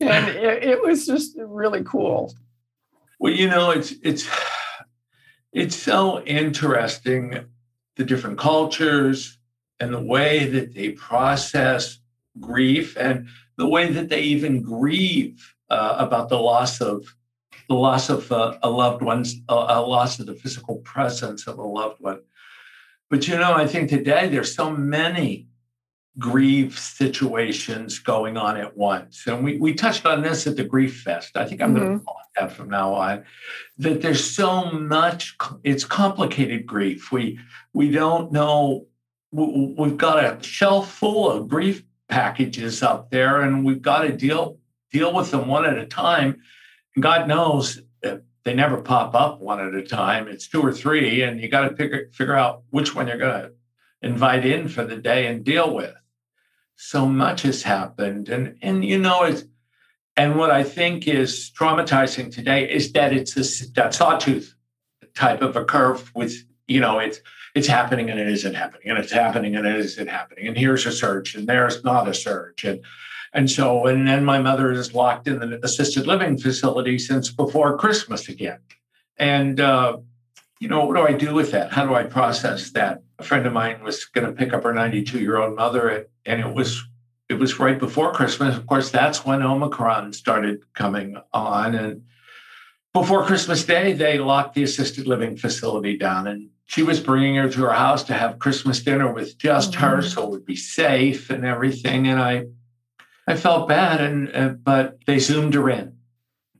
and 0.00 0.28
it, 0.28 0.62
it 0.62 0.82
was 0.82 1.06
just 1.06 1.36
really 1.38 1.82
cool. 1.82 2.34
Well, 3.18 3.32
you 3.32 3.48
know, 3.48 3.70
it's 3.70 3.94
it's 4.02 4.28
it's 5.52 5.74
so 5.74 6.22
interesting 6.22 7.46
the 7.96 8.04
different 8.04 8.38
cultures 8.38 9.38
and 9.80 9.92
the 9.92 10.00
way 10.00 10.46
that 10.46 10.74
they 10.74 10.90
process 10.90 11.98
grief 12.40 12.96
and 12.96 13.28
the 13.56 13.68
way 13.68 13.90
that 13.90 14.08
they 14.08 14.20
even 14.20 14.62
grieve 14.62 15.54
uh, 15.70 15.96
about 15.98 16.28
the 16.28 16.38
loss 16.38 16.80
of 16.80 17.14
the 17.68 17.74
loss 17.74 18.08
of 18.08 18.30
uh, 18.32 18.56
a 18.62 18.70
loved 18.70 19.02
one's 19.02 19.36
a, 19.48 19.54
a 19.54 19.80
loss 19.80 20.18
of 20.18 20.26
the 20.26 20.34
physical 20.34 20.76
presence 20.78 21.46
of 21.46 21.58
a 21.58 21.62
loved 21.62 22.00
one. 22.00 22.20
But 23.10 23.28
you 23.28 23.36
know, 23.36 23.52
I 23.54 23.66
think 23.66 23.90
today 23.90 24.28
there's 24.28 24.54
so 24.54 24.70
many 24.70 25.48
grief 26.18 26.78
situations 26.78 27.98
going 27.98 28.36
on 28.36 28.56
at 28.56 28.76
once. 28.76 29.26
And 29.26 29.44
we, 29.44 29.58
we 29.58 29.72
touched 29.72 30.04
on 30.04 30.22
this 30.22 30.46
at 30.46 30.56
the 30.56 30.64
Grief 30.64 31.02
Fest. 31.02 31.36
I 31.36 31.44
think 31.44 31.62
I'm 31.62 31.74
mm-hmm. 31.74 31.84
going 31.84 31.98
to 32.00 32.04
call 32.04 32.16
it 32.20 32.40
that 32.40 32.52
from 32.52 32.68
now 32.68 32.94
on. 32.94 33.24
That 33.78 34.02
there's 34.02 34.24
so 34.24 34.72
much, 34.72 35.36
it's 35.62 35.84
complicated 35.84 36.66
grief. 36.66 37.12
We 37.12 37.38
we 37.72 37.90
don't 37.90 38.32
know. 38.32 38.86
We've 39.30 39.96
got 39.96 40.24
a 40.24 40.42
shelf 40.42 40.90
full 40.90 41.30
of 41.30 41.48
grief 41.48 41.82
packages 42.08 42.82
up 42.82 43.10
there, 43.10 43.42
and 43.42 43.64
we've 43.64 43.82
got 43.82 44.02
to 44.02 44.16
deal 44.16 44.58
deal 44.90 45.12
with 45.12 45.30
them 45.30 45.46
one 45.46 45.64
at 45.64 45.78
a 45.78 45.86
time. 45.86 46.40
And 46.94 47.02
God 47.02 47.28
knows 47.28 47.80
they 48.48 48.54
never 48.54 48.80
pop 48.80 49.14
up 49.14 49.40
one 49.40 49.60
at 49.60 49.74
a 49.74 49.82
time. 49.82 50.26
It's 50.26 50.48
two 50.48 50.62
or 50.62 50.72
three, 50.72 51.22
and 51.22 51.38
you 51.38 51.48
got 51.48 51.68
to 51.68 51.76
figure 51.76 52.08
figure 52.12 52.34
out 52.34 52.62
which 52.70 52.94
one 52.94 53.06
you're 53.06 53.18
going 53.18 53.42
to 53.42 53.52
invite 54.00 54.46
in 54.46 54.68
for 54.68 54.84
the 54.84 54.96
day 54.96 55.26
and 55.26 55.44
deal 55.44 55.74
with. 55.74 55.94
So 56.76 57.06
much 57.06 57.42
has 57.42 57.62
happened, 57.62 58.30
and 58.30 58.56
and 58.62 58.84
you 58.84 58.98
know 58.98 59.24
it's. 59.24 59.44
And 60.16 60.36
what 60.36 60.50
I 60.50 60.64
think 60.64 61.06
is 61.06 61.52
traumatizing 61.56 62.34
today 62.34 62.68
is 62.68 62.90
that 62.92 63.12
it's 63.12 63.36
a, 63.36 63.70
that 63.74 63.94
sawtooth 63.94 64.52
type 65.14 65.42
of 65.42 65.54
a 65.54 65.64
curve 65.64 66.10
with, 66.12 66.34
you 66.66 66.80
know, 66.80 66.98
it's 66.98 67.20
it's 67.58 67.66
happening 67.66 68.08
and 68.10 68.18
it 68.18 68.28
isn't 68.28 68.54
happening, 68.54 68.88
and 68.88 68.98
it's 68.98 69.12
happening 69.12 69.56
and 69.56 69.66
it 69.66 69.76
isn't 69.76 70.08
happening. 70.08 70.46
And 70.46 70.56
here's 70.56 70.86
a 70.86 70.92
surge, 70.92 71.34
and 71.34 71.46
there's 71.46 71.84
not 71.84 72.08
a 72.08 72.14
surge. 72.14 72.64
And 72.64 72.80
and 73.34 73.50
so, 73.50 73.86
and 73.86 74.08
then 74.08 74.24
my 74.24 74.38
mother 74.38 74.72
is 74.72 74.94
locked 74.94 75.28
in 75.28 75.38
the 75.40 75.60
assisted 75.62 76.06
living 76.06 76.38
facility 76.38 76.98
since 76.98 77.30
before 77.30 77.76
Christmas 77.76 78.28
again. 78.28 78.60
And 79.18 79.60
uh, 79.60 79.98
you 80.60 80.68
know, 80.68 80.84
what 80.84 80.96
do 80.96 81.02
I 81.02 81.12
do 81.12 81.34
with 81.34 81.50
that? 81.52 81.72
How 81.72 81.86
do 81.86 81.94
I 81.94 82.04
process 82.04 82.70
that? 82.70 83.02
A 83.18 83.24
friend 83.24 83.46
of 83.46 83.52
mine 83.52 83.82
was 83.82 84.04
going 84.04 84.26
to 84.26 84.32
pick 84.32 84.52
up 84.54 84.62
her 84.62 84.72
92 84.72 85.18
year 85.18 85.38
old 85.38 85.56
mother, 85.56 86.06
and 86.24 86.40
it 86.40 86.54
was 86.54 86.82
it 87.28 87.34
was 87.34 87.58
right 87.58 87.78
before 87.78 88.12
Christmas. 88.12 88.56
Of 88.56 88.66
course, 88.66 88.90
that's 88.90 89.26
when 89.26 89.42
Omicron 89.42 90.12
started 90.12 90.60
coming 90.74 91.16
on, 91.32 91.74
and 91.74 92.02
before 93.00 93.24
Christmas 93.24 93.64
Day, 93.64 93.92
they 93.92 94.18
locked 94.18 94.54
the 94.54 94.62
assisted 94.62 95.06
living 95.06 95.36
facility 95.36 95.96
down, 95.96 96.26
and 96.26 96.50
she 96.66 96.82
was 96.82 97.00
bringing 97.00 97.36
her 97.36 97.48
to 97.48 97.60
her 97.62 97.72
house 97.72 98.04
to 98.04 98.14
have 98.14 98.38
Christmas 98.38 98.80
dinner 98.80 99.12
with 99.12 99.38
just 99.38 99.72
mm-hmm. 99.72 99.84
her, 99.84 100.02
so 100.02 100.24
it 100.24 100.30
would 100.30 100.44
be 100.44 100.56
safe 100.56 101.30
and 101.30 101.44
everything. 101.44 102.06
And 102.08 102.20
I, 102.20 102.46
I 103.26 103.36
felt 103.36 103.68
bad, 103.68 104.00
and 104.00 104.34
uh, 104.34 104.48
but 104.50 104.98
they 105.06 105.18
zoomed 105.18 105.54
her 105.54 105.68
in 105.70 105.96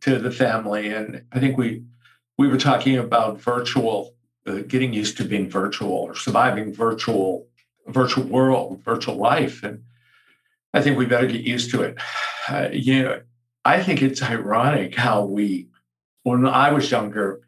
to 0.01 0.19
the 0.19 0.31
family, 0.31 0.89
and 0.89 1.25
I 1.33 1.41
think 1.41 1.59
we 1.59 1.85
we 2.37 2.49
were 2.49 2.59
talking 2.59 2.97
about 2.97 3.41
virtual, 3.41 4.15
uh, 4.47 4.61
getting 4.67 4.93
used 4.93 5.17
to 5.17 5.25
being 5.25 5.51
virtual 5.51 5.93
or 5.93 6.15
surviving 6.15 6.73
virtual 6.73 7.47
virtual 7.87 8.25
world, 8.25 8.83
virtual 8.85 9.17
life, 9.17 9.63
and 9.63 9.83
I 10.73 10.83
think 10.83 10.99
we 10.99 11.07
better 11.07 11.27
get 11.27 11.43
used 11.43 11.71
to 11.73 11.83
it. 11.83 11.99
Uh, 12.51 12.71
you 12.73 13.03
know, 13.03 13.21
I 13.67 13.83
think 13.83 14.01
it's 14.01 14.23
ironic 14.23 14.95
how 14.95 15.23
we, 15.23 15.69
when 16.29 16.47
I 16.47 16.73
was 16.73 16.91
younger, 16.91 17.41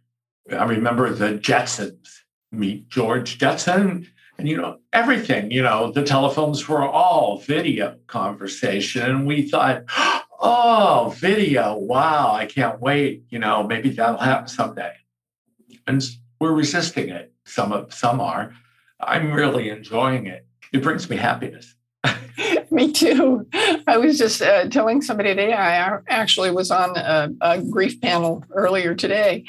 I 0.50 0.64
remember 0.64 1.12
the 1.12 1.38
Jetsons. 1.38 2.16
Meet 2.52 2.88
George 2.88 3.38
Jetson, 3.38 4.08
and 4.36 4.48
you 4.48 4.56
know 4.56 4.78
everything. 4.92 5.52
You 5.52 5.62
know 5.62 5.92
the 5.92 6.02
telephones 6.02 6.66
were 6.66 6.82
all 6.82 7.38
video 7.38 7.96
conversation, 8.08 9.02
and 9.02 9.24
we 9.24 9.48
thought 9.48 9.84
oh, 10.40 11.14
video. 11.16 11.76
Wow, 11.76 12.32
I 12.32 12.46
can't 12.46 12.80
wait. 12.80 13.22
You 13.28 13.38
know, 13.38 13.62
maybe 13.62 13.90
that'll 13.90 14.18
happen 14.18 14.48
someday. 14.48 14.94
And 15.86 16.02
we're 16.40 16.52
resisting 16.52 17.10
it. 17.10 17.32
Some 17.44 17.70
of 17.70 17.94
some 17.94 18.20
are. 18.20 18.52
I'm 18.98 19.32
really 19.32 19.68
enjoying 19.68 20.26
it. 20.26 20.44
It 20.72 20.82
brings 20.82 21.08
me 21.08 21.16
happiness. 21.16 21.76
me 22.70 22.92
too. 22.92 23.46
I 23.86 23.96
was 23.96 24.18
just 24.18 24.42
uh, 24.42 24.68
telling 24.68 25.02
somebody 25.02 25.30
today. 25.30 25.52
I 25.52 25.98
actually 26.08 26.50
was 26.50 26.70
on 26.70 26.96
a, 26.96 27.30
a 27.40 27.60
grief 27.60 28.00
panel 28.00 28.44
earlier 28.50 28.94
today, 28.94 29.44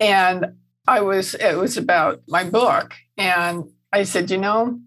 and 0.00 0.54
I 0.86 1.00
was. 1.00 1.34
It 1.34 1.56
was 1.56 1.76
about 1.76 2.22
my 2.28 2.44
book, 2.44 2.94
and 3.16 3.64
I 3.92 4.04
said, 4.04 4.30
you 4.30 4.38
know, 4.38 4.80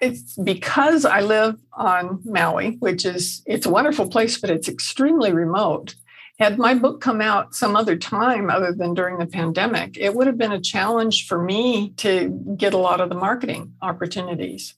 it's 0.00 0.36
because 0.36 1.04
I 1.04 1.20
live 1.20 1.56
on 1.72 2.20
Maui, 2.24 2.76
which 2.80 3.06
is 3.06 3.42
it's 3.46 3.66
a 3.66 3.70
wonderful 3.70 4.08
place, 4.08 4.38
but 4.38 4.50
it's 4.50 4.68
extremely 4.68 5.32
remote. 5.32 5.94
Had 6.38 6.58
my 6.58 6.74
book 6.74 7.00
come 7.00 7.20
out 7.20 7.54
some 7.54 7.76
other 7.76 7.96
time 7.96 8.50
other 8.50 8.72
than 8.72 8.94
during 8.94 9.18
the 9.18 9.26
pandemic, 9.26 9.96
it 9.96 10.14
would 10.14 10.26
have 10.26 10.38
been 10.38 10.50
a 10.52 10.60
challenge 10.60 11.28
for 11.28 11.40
me 11.40 11.90
to 11.98 12.30
get 12.56 12.74
a 12.74 12.78
lot 12.78 13.00
of 13.00 13.10
the 13.10 13.14
marketing 13.14 13.74
opportunities. 13.80 14.74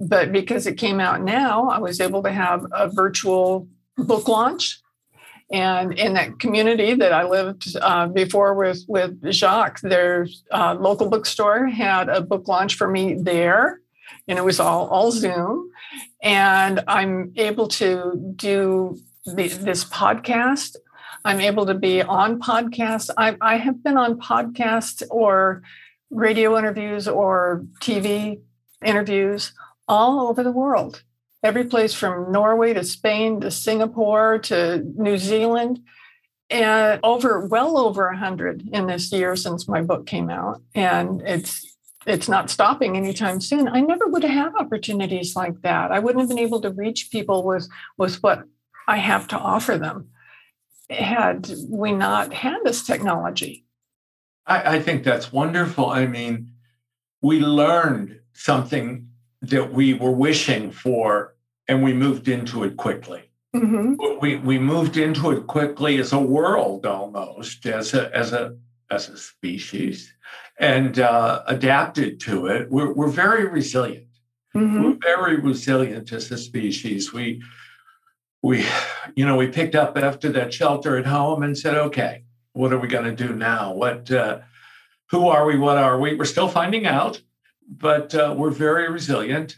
But 0.00 0.32
because 0.32 0.66
it 0.66 0.78
came 0.78 0.98
out 0.98 1.22
now, 1.22 1.68
I 1.68 1.78
was 1.78 2.00
able 2.00 2.22
to 2.22 2.32
have 2.32 2.66
a 2.72 2.88
virtual 2.88 3.68
book 3.96 4.28
launch. 4.28 4.80
And 5.52 5.98
in 5.98 6.14
that 6.14 6.38
community 6.38 6.94
that 6.94 7.12
I 7.12 7.24
lived 7.24 7.76
uh, 7.80 8.06
before 8.06 8.54
with, 8.54 8.84
with 8.88 9.32
Jacques, 9.32 9.80
their 9.80 10.28
uh, 10.50 10.76
local 10.78 11.10
bookstore 11.10 11.66
had 11.66 12.08
a 12.08 12.20
book 12.20 12.48
launch 12.48 12.76
for 12.76 12.88
me 12.88 13.14
there 13.14 13.80
and 14.28 14.38
it 14.38 14.42
was 14.42 14.60
all 14.60 14.86
all 14.88 15.10
Zoom. 15.10 15.70
And 16.22 16.80
I'm 16.86 17.32
able 17.36 17.68
to 17.68 18.32
do 18.36 18.98
the, 19.26 19.48
this 19.48 19.84
podcast. 19.84 20.76
I'm 21.24 21.40
able 21.40 21.66
to 21.66 21.74
be 21.74 22.02
on 22.02 22.40
podcasts. 22.40 23.10
I, 23.18 23.36
I 23.40 23.56
have 23.56 23.82
been 23.82 23.98
on 23.98 24.20
podcasts 24.20 25.02
or 25.10 25.62
radio 26.10 26.58
interviews 26.58 27.06
or 27.06 27.64
TV 27.80 28.40
interviews 28.84 29.52
all 29.90 30.28
over 30.28 30.42
the 30.42 30.52
world. 30.52 31.02
Every 31.42 31.64
place 31.64 31.92
from 31.92 32.30
Norway 32.30 32.72
to 32.74 32.84
Spain 32.84 33.40
to 33.40 33.50
Singapore 33.50 34.38
to 34.40 34.84
New 34.96 35.18
Zealand. 35.18 35.80
And 36.48 37.00
over 37.02 37.46
well 37.46 37.76
over 37.78 38.08
a 38.08 38.16
hundred 38.16 38.68
in 38.72 38.86
this 38.86 39.12
year 39.12 39.36
since 39.36 39.68
my 39.68 39.82
book 39.82 40.06
came 40.06 40.30
out. 40.30 40.62
And 40.74 41.22
it's 41.22 41.76
it's 42.06 42.28
not 42.28 42.50
stopping 42.50 42.96
anytime 42.96 43.40
soon. 43.40 43.68
I 43.68 43.80
never 43.80 44.06
would 44.06 44.22
have 44.22 44.32
had 44.32 44.60
opportunities 44.60 45.36
like 45.36 45.60
that. 45.62 45.92
I 45.92 45.98
wouldn't 45.98 46.20
have 46.20 46.28
been 46.28 46.38
able 46.38 46.60
to 46.62 46.70
reach 46.70 47.10
people 47.10 47.44
with 47.44 47.68
with 47.98 48.22
what 48.22 48.44
i 48.88 48.96
have 48.96 49.28
to 49.28 49.38
offer 49.38 49.78
them 49.78 50.08
had 50.88 51.48
we 51.68 51.92
not 51.92 52.32
had 52.32 52.58
this 52.64 52.82
technology. 52.84 53.64
I, 54.46 54.76
I 54.76 54.80
think 54.80 55.04
that's 55.04 55.32
wonderful. 55.32 55.90
I 55.90 56.06
mean 56.06 56.52
we 57.22 57.40
learned 57.40 58.20
something 58.32 59.09
that 59.42 59.72
we 59.72 59.94
were 59.94 60.10
wishing 60.10 60.70
for 60.70 61.34
and 61.68 61.82
we 61.82 61.92
moved 61.92 62.28
into 62.28 62.64
it 62.64 62.76
quickly 62.76 63.30
mm-hmm. 63.54 63.94
we, 64.20 64.36
we 64.36 64.58
moved 64.58 64.96
into 64.96 65.30
it 65.30 65.46
quickly 65.46 65.98
as 65.98 66.12
a 66.12 66.18
world 66.18 66.86
almost 66.86 67.66
as 67.66 67.94
a 67.94 68.14
as 68.16 68.32
a 68.32 68.56
as 68.90 69.08
a 69.08 69.16
species 69.16 70.12
and 70.60 70.98
uh, 70.98 71.42
adapted 71.46 72.20
to 72.20 72.46
it. 72.46 72.70
We're, 72.70 72.92
we're 72.92 73.08
very 73.08 73.46
resilient. 73.46 74.06
Mm-hmm. 74.54 74.84
We're 74.84 74.98
very 75.00 75.36
resilient 75.36 76.12
as 76.12 76.30
a 76.30 76.36
species. 76.36 77.12
We, 77.12 77.42
we, 78.42 78.66
you 79.16 79.24
know, 79.24 79.36
we 79.36 79.48
picked 79.48 79.74
up 79.74 79.96
after 79.96 80.30
that 80.32 80.52
shelter 80.52 80.98
at 80.98 81.06
home 81.06 81.42
and 81.42 81.56
said, 81.56 81.76
okay, 81.76 82.24
what 82.52 82.72
are 82.72 82.78
we 82.78 82.88
going 82.88 83.04
to 83.04 83.26
do 83.26 83.34
now? 83.34 83.72
What, 83.72 84.10
uh, 84.10 84.40
who 85.10 85.28
are 85.28 85.46
we? 85.46 85.56
What 85.56 85.78
are 85.78 85.98
we? 85.98 86.14
We're 86.14 86.24
still 86.24 86.48
finding 86.48 86.86
out, 86.86 87.22
but 87.70 88.14
uh, 88.14 88.34
we're 88.36 88.50
very 88.50 88.90
resilient. 88.90 89.56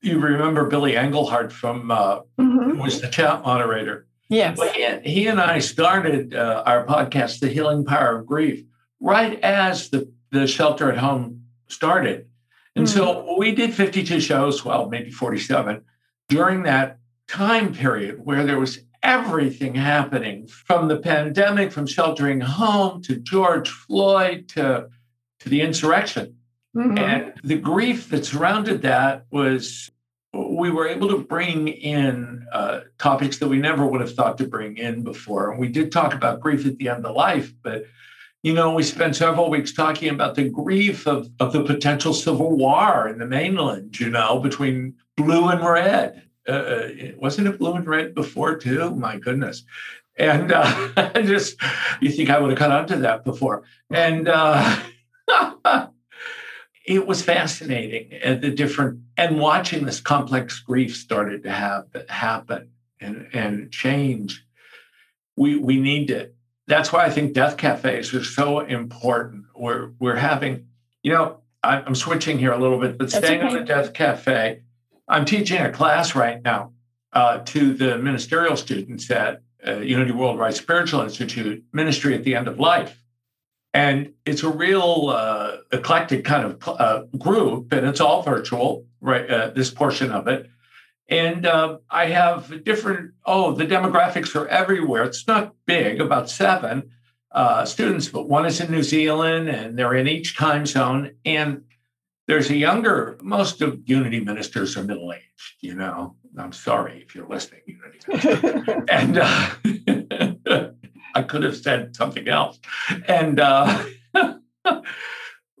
You 0.00 0.18
remember 0.18 0.66
Billy 0.66 0.92
Engelhart 0.92 1.52
from, 1.52 1.90
uh, 1.90 2.20
mm-hmm. 2.38 2.78
was 2.78 3.00
the 3.00 3.08
chat 3.08 3.42
moderator. 3.42 4.06
Yes. 4.28 4.58
Well, 4.58 4.72
he, 4.72 5.10
he, 5.10 5.26
and 5.28 5.40
I 5.40 5.60
started 5.60 6.34
uh, 6.34 6.64
our 6.66 6.84
podcast, 6.86 7.40
The 7.40 7.48
Healing 7.48 7.84
Power 7.84 8.18
of 8.18 8.26
Grief, 8.26 8.64
right 9.00 9.38
as 9.40 9.90
the 9.90 10.12
the 10.32 10.46
shelter 10.46 10.90
at 10.90 10.98
home 10.98 11.44
started. 11.68 12.26
And 12.74 12.86
mm-hmm. 12.86 12.98
so 12.98 13.22
hmm. 13.22 13.38
we 13.38 13.52
did 13.52 13.72
52 13.72 14.20
shows, 14.20 14.64
well, 14.64 14.88
maybe 14.88 15.10
47, 15.10 15.82
during 16.28 16.64
that 16.64 16.98
time 17.28 17.72
period 17.72 18.24
where 18.24 18.44
there 18.44 18.58
was 18.58 18.80
everything 19.02 19.74
happening 19.74 20.46
from 20.46 20.88
the 20.88 20.98
pandemic, 20.98 21.70
from 21.70 21.86
sheltering 21.86 22.40
home 22.40 23.02
to 23.02 23.16
George 23.16 23.68
Floyd 23.68 24.48
to, 24.48 24.88
to 25.40 25.48
the 25.48 25.60
insurrection. 25.60 26.36
Mm-hmm. 26.76 26.98
And 26.98 27.34
the 27.44 27.58
grief 27.58 28.08
that 28.10 28.24
surrounded 28.24 28.82
that 28.82 29.26
was 29.30 29.90
we 30.32 30.70
were 30.70 30.88
able 30.88 31.08
to 31.08 31.18
bring 31.18 31.68
in 31.68 32.46
uh, 32.52 32.80
topics 32.98 33.38
that 33.38 33.48
we 33.48 33.58
never 33.58 33.86
would 33.86 34.00
have 34.00 34.14
thought 34.14 34.38
to 34.38 34.48
bring 34.48 34.78
in 34.78 35.02
before. 35.02 35.50
And 35.50 35.60
we 35.60 35.68
did 35.68 35.92
talk 35.92 36.14
about 36.14 36.40
grief 36.40 36.66
at 36.66 36.78
the 36.78 36.88
end 36.88 37.04
of 37.04 37.14
life, 37.14 37.52
but 37.62 37.84
you 38.42 38.52
know, 38.52 38.74
we 38.74 38.82
spent 38.82 39.14
several 39.14 39.50
weeks 39.50 39.72
talking 39.72 40.08
about 40.08 40.34
the 40.34 40.48
grief 40.48 41.06
of, 41.06 41.28
of 41.38 41.52
the 41.52 41.62
potential 41.62 42.12
civil 42.12 42.56
war 42.56 43.06
in 43.08 43.18
the 43.18 43.26
mainland, 43.26 44.00
you 44.00 44.10
know, 44.10 44.40
between 44.40 44.94
blue 45.16 45.48
and 45.48 45.64
red. 45.64 46.22
Uh, 46.48 46.52
uh 46.52 46.88
wasn't 47.18 47.46
it 47.46 47.58
blue 47.58 47.74
and 47.74 47.86
red 47.86 48.14
before, 48.14 48.56
too? 48.56 48.90
My 48.96 49.16
goodness. 49.16 49.64
And 50.16 50.50
uh, 50.50 51.12
just, 51.22 51.56
you 52.00 52.10
think 52.10 52.30
I 52.30 52.40
would 52.40 52.50
have 52.50 52.58
caught 52.58 52.72
on 52.72 52.86
to 52.88 52.96
that 52.96 53.24
before. 53.24 53.62
And 53.90 54.28
uh, 54.28 54.80
it 56.84 57.06
was 57.06 57.22
fascinating 57.22 58.12
and 58.12 58.40
the 58.42 58.50
different, 58.50 59.00
and 59.16 59.38
watching 59.38 59.84
this 59.84 60.00
complex 60.00 60.58
grief 60.60 60.96
started 60.96 61.44
to 61.44 61.50
have 61.50 61.86
happen 62.08 62.70
and, 63.00 63.28
and 63.32 63.70
change. 63.70 64.44
We, 65.36 65.56
we 65.56 65.80
need 65.80 66.08
to 66.08 66.30
that's 66.66 66.92
why 66.92 67.04
I 67.04 67.10
think 67.10 67.34
death 67.34 67.56
cafes 67.56 68.14
are 68.14 68.24
so 68.24 68.60
important. 68.60 69.44
We're 69.54 69.90
we're 69.98 70.16
having, 70.16 70.68
you 71.02 71.12
know, 71.12 71.38
I'm 71.62 71.94
switching 71.94 72.38
here 72.38 72.52
a 72.52 72.58
little 72.58 72.80
bit, 72.80 72.98
but 72.98 73.10
staying 73.10 73.40
okay. 73.40 73.48
on 73.48 73.54
the 73.54 73.64
death 73.64 73.92
cafe, 73.92 74.62
I'm 75.06 75.24
teaching 75.24 75.60
a 75.60 75.70
class 75.70 76.14
right 76.14 76.42
now 76.42 76.72
uh, 77.12 77.38
to 77.38 77.74
the 77.74 77.98
ministerial 77.98 78.56
students 78.56 79.10
at 79.10 79.42
uh, 79.66 79.76
Unity 79.76 80.12
Worldwide 80.12 80.54
Spiritual 80.54 81.02
Institute, 81.02 81.62
Ministry 81.72 82.14
at 82.14 82.24
the 82.24 82.34
End 82.34 82.48
of 82.48 82.58
Life. 82.58 83.01
And 83.74 84.12
it's 84.26 84.42
a 84.42 84.50
real 84.50 85.08
uh, 85.08 85.56
eclectic 85.72 86.24
kind 86.24 86.44
of 86.44 86.68
uh, 86.68 87.04
group, 87.18 87.72
and 87.72 87.86
it's 87.86 88.00
all 88.00 88.22
virtual, 88.22 88.86
right? 89.00 89.28
Uh, 89.28 89.50
this 89.50 89.70
portion 89.70 90.10
of 90.10 90.28
it. 90.28 90.50
And 91.08 91.46
uh, 91.46 91.78
I 91.90 92.06
have 92.06 92.64
different, 92.64 93.12
oh, 93.26 93.52
the 93.52 93.66
demographics 93.66 94.34
are 94.34 94.48
everywhere. 94.48 95.04
It's 95.04 95.26
not 95.26 95.54
big, 95.66 96.00
about 96.00 96.30
seven 96.30 96.90
uh, 97.32 97.64
students, 97.64 98.08
but 98.08 98.28
one 98.28 98.46
is 98.46 98.60
in 98.60 98.70
New 98.70 98.82
Zealand 98.82 99.48
and 99.48 99.78
they're 99.78 99.94
in 99.94 100.08
each 100.08 100.36
time 100.36 100.64
zone. 100.66 101.12
And 101.24 101.64
there's 102.28 102.50
a 102.50 102.56
younger, 102.56 103.18
most 103.20 103.62
of 103.62 103.80
Unity 103.84 104.20
ministers 104.20 104.76
are 104.76 104.84
middle 104.84 105.12
aged, 105.12 105.56
you 105.60 105.74
know. 105.74 106.16
I'm 106.38 106.52
sorry 106.52 107.02
if 107.06 107.14
you're 107.14 107.28
listening, 107.28 107.60
Unity. 107.66 108.84
and 108.88 109.18
uh, 109.18 110.70
I 111.14 111.22
could 111.22 111.42
have 111.42 111.56
said 111.56 111.94
something 111.96 112.28
else. 112.28 112.58
And 113.06 113.40
uh, 113.40 113.84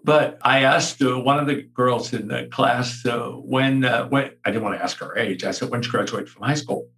But 0.04 0.38
I 0.42 0.64
asked 0.64 1.00
uh, 1.00 1.18
one 1.18 1.38
of 1.38 1.46
the 1.46 1.62
girls 1.62 2.12
in 2.12 2.28
the 2.28 2.48
class 2.50 3.06
uh, 3.06 3.28
when, 3.28 3.84
uh, 3.84 4.08
when 4.08 4.30
I 4.44 4.50
didn't 4.50 4.64
want 4.64 4.76
to 4.76 4.82
ask 4.82 4.98
her 4.98 5.16
age. 5.16 5.44
I 5.44 5.52
said, 5.52 5.70
when 5.70 5.82
she 5.82 5.90
graduated 5.90 6.28
from 6.28 6.42
high 6.42 6.54
school, 6.54 6.88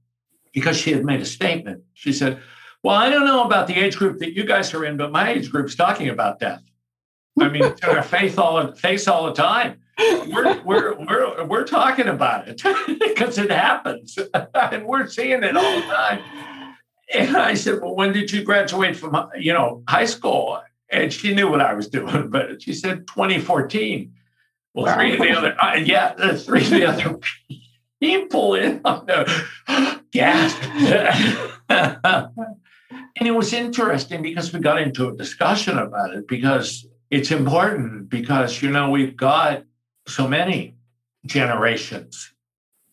because 0.52 0.78
she 0.78 0.92
had 0.92 1.04
made 1.04 1.20
a 1.20 1.26
statement. 1.26 1.82
She 1.92 2.12
said, 2.12 2.40
Well, 2.82 2.94
I 2.94 3.11
don't 3.11 3.26
know 3.26 3.44
about 3.44 3.66
the 3.66 3.75
age 3.75 3.96
group 3.96 4.20
that 4.20 4.34
you 4.34 4.44
guys 4.44 4.73
are 4.73 4.84
in, 4.84 4.96
but 4.96 5.12
my 5.12 5.32
age 5.32 5.50
group's 5.50 5.75
talking 5.75 6.08
about 6.08 6.38
death. 6.38 6.62
I 7.38 7.49
mean, 7.49 7.64
in 7.64 7.75
our 7.84 8.02
face 8.02 8.38
all, 8.38 8.73
face 8.73 9.08
all 9.08 9.26
the 9.26 9.34
time. 9.34 9.80
We're, 9.99 10.62
we're, 10.62 10.94
we're, 10.94 11.44
we're 11.44 11.64
talking 11.64 12.08
about 12.08 12.49
it 12.49 12.62
because 12.99 13.38
it 13.38 13.50
happens 13.50 14.18
and 14.54 14.87
we're 14.87 15.08
seeing 15.08 15.42
it 15.42 15.56
all 15.56 15.76
the 15.80 15.87
time. 15.87 16.20
And 17.12 17.37
I 17.37 17.54
said, 17.54 17.80
Well, 17.80 17.94
when 17.94 18.12
did 18.12 18.32
you 18.32 18.42
graduate 18.42 18.96
from 18.96 19.30
you 19.38 19.52
know 19.52 19.82
high 19.88 20.06
school? 20.06 20.61
And 20.90 21.12
she 21.12 21.34
knew 21.34 21.50
what 21.50 21.61
I 21.61 21.75
was 21.75 21.88
doing, 21.88 22.30
but 22.30 22.62
she 22.62 22.73
said 22.73 23.06
2014. 23.08 24.12
Well, 24.75 24.87
wow. 24.87 24.96
three 24.96 25.12
of 25.12 25.18
the 25.20 25.30
other, 25.30 25.56
uh, 25.62 25.75
yeah, 25.76 26.34
three 26.34 26.62
of 26.62 26.70
the 26.70 26.87
other 26.87 27.18
people 28.00 28.54
in 28.54 28.80
on 28.84 29.06
the 29.06 30.00
gas. 30.11 30.54
and 31.68 33.28
it 33.28 33.30
was 33.30 33.52
interesting 33.52 34.23
because 34.23 34.52
we 34.52 34.61
got 34.61 34.80
into 34.80 35.08
a 35.08 35.16
discussion 35.16 35.78
about 35.78 36.14
it 36.14 36.26
because 36.26 36.87
it's 37.11 37.30
important 37.30 38.08
because, 38.08 38.62
you 38.62 38.70
know, 38.70 38.90
we've 38.90 39.16
got 39.16 39.64
so 40.06 40.26
many 40.26 40.76
generations 41.25 42.32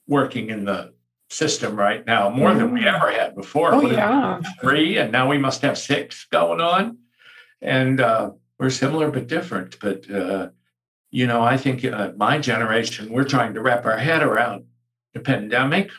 working 0.07 0.49
in 0.49 0.65
the 0.65 0.93
system 1.31 1.75
right 1.77 2.05
now, 2.05 2.29
more 2.29 2.53
than 2.53 2.73
we 2.73 2.81
mm. 2.81 2.93
ever 2.93 3.09
had 3.09 3.35
before. 3.35 3.73
Oh, 3.73 3.89
yeah. 3.89 4.41
Three, 4.59 4.97
and 4.97 5.11
now 5.11 5.29
we 5.29 5.37
must 5.37 5.61
have 5.61 5.77
six 5.77 6.25
going 6.25 6.59
on. 6.59 6.97
And 7.61 8.01
uh, 8.01 8.31
we're 8.59 8.69
similar 8.69 9.09
but 9.11 9.27
different. 9.27 9.79
But, 9.79 10.09
uh, 10.11 10.49
you 11.09 11.27
know, 11.27 11.41
I 11.41 11.57
think 11.57 11.85
uh, 11.85 12.11
my 12.17 12.37
generation, 12.37 13.11
we're 13.11 13.23
trying 13.23 13.53
to 13.53 13.61
wrap 13.61 13.85
our 13.85 13.97
head 13.97 14.23
around 14.23 14.65
the 15.13 15.19
pandemic, 15.21 15.91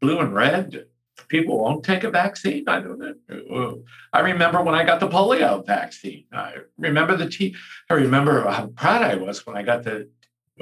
blue 0.00 0.18
and 0.20 0.34
red. 0.34 0.86
People 1.28 1.58
won't 1.62 1.84
take 1.84 2.04
a 2.04 2.10
vaccine. 2.10 2.64
I 2.68 2.80
don't 2.80 2.98
know. 2.98 3.82
I 4.12 4.20
remember 4.20 4.62
when 4.62 4.74
I 4.74 4.84
got 4.84 5.00
the 5.00 5.08
polio 5.08 5.64
vaccine. 5.64 6.24
I 6.32 6.56
remember 6.78 7.16
the 7.16 7.28
T. 7.28 7.56
I 7.88 7.94
remember 7.94 8.42
how 8.48 8.66
proud 8.66 9.02
I 9.02 9.14
was 9.16 9.46
when 9.46 9.56
I 9.56 9.62
got 9.62 9.82
the. 9.84 10.08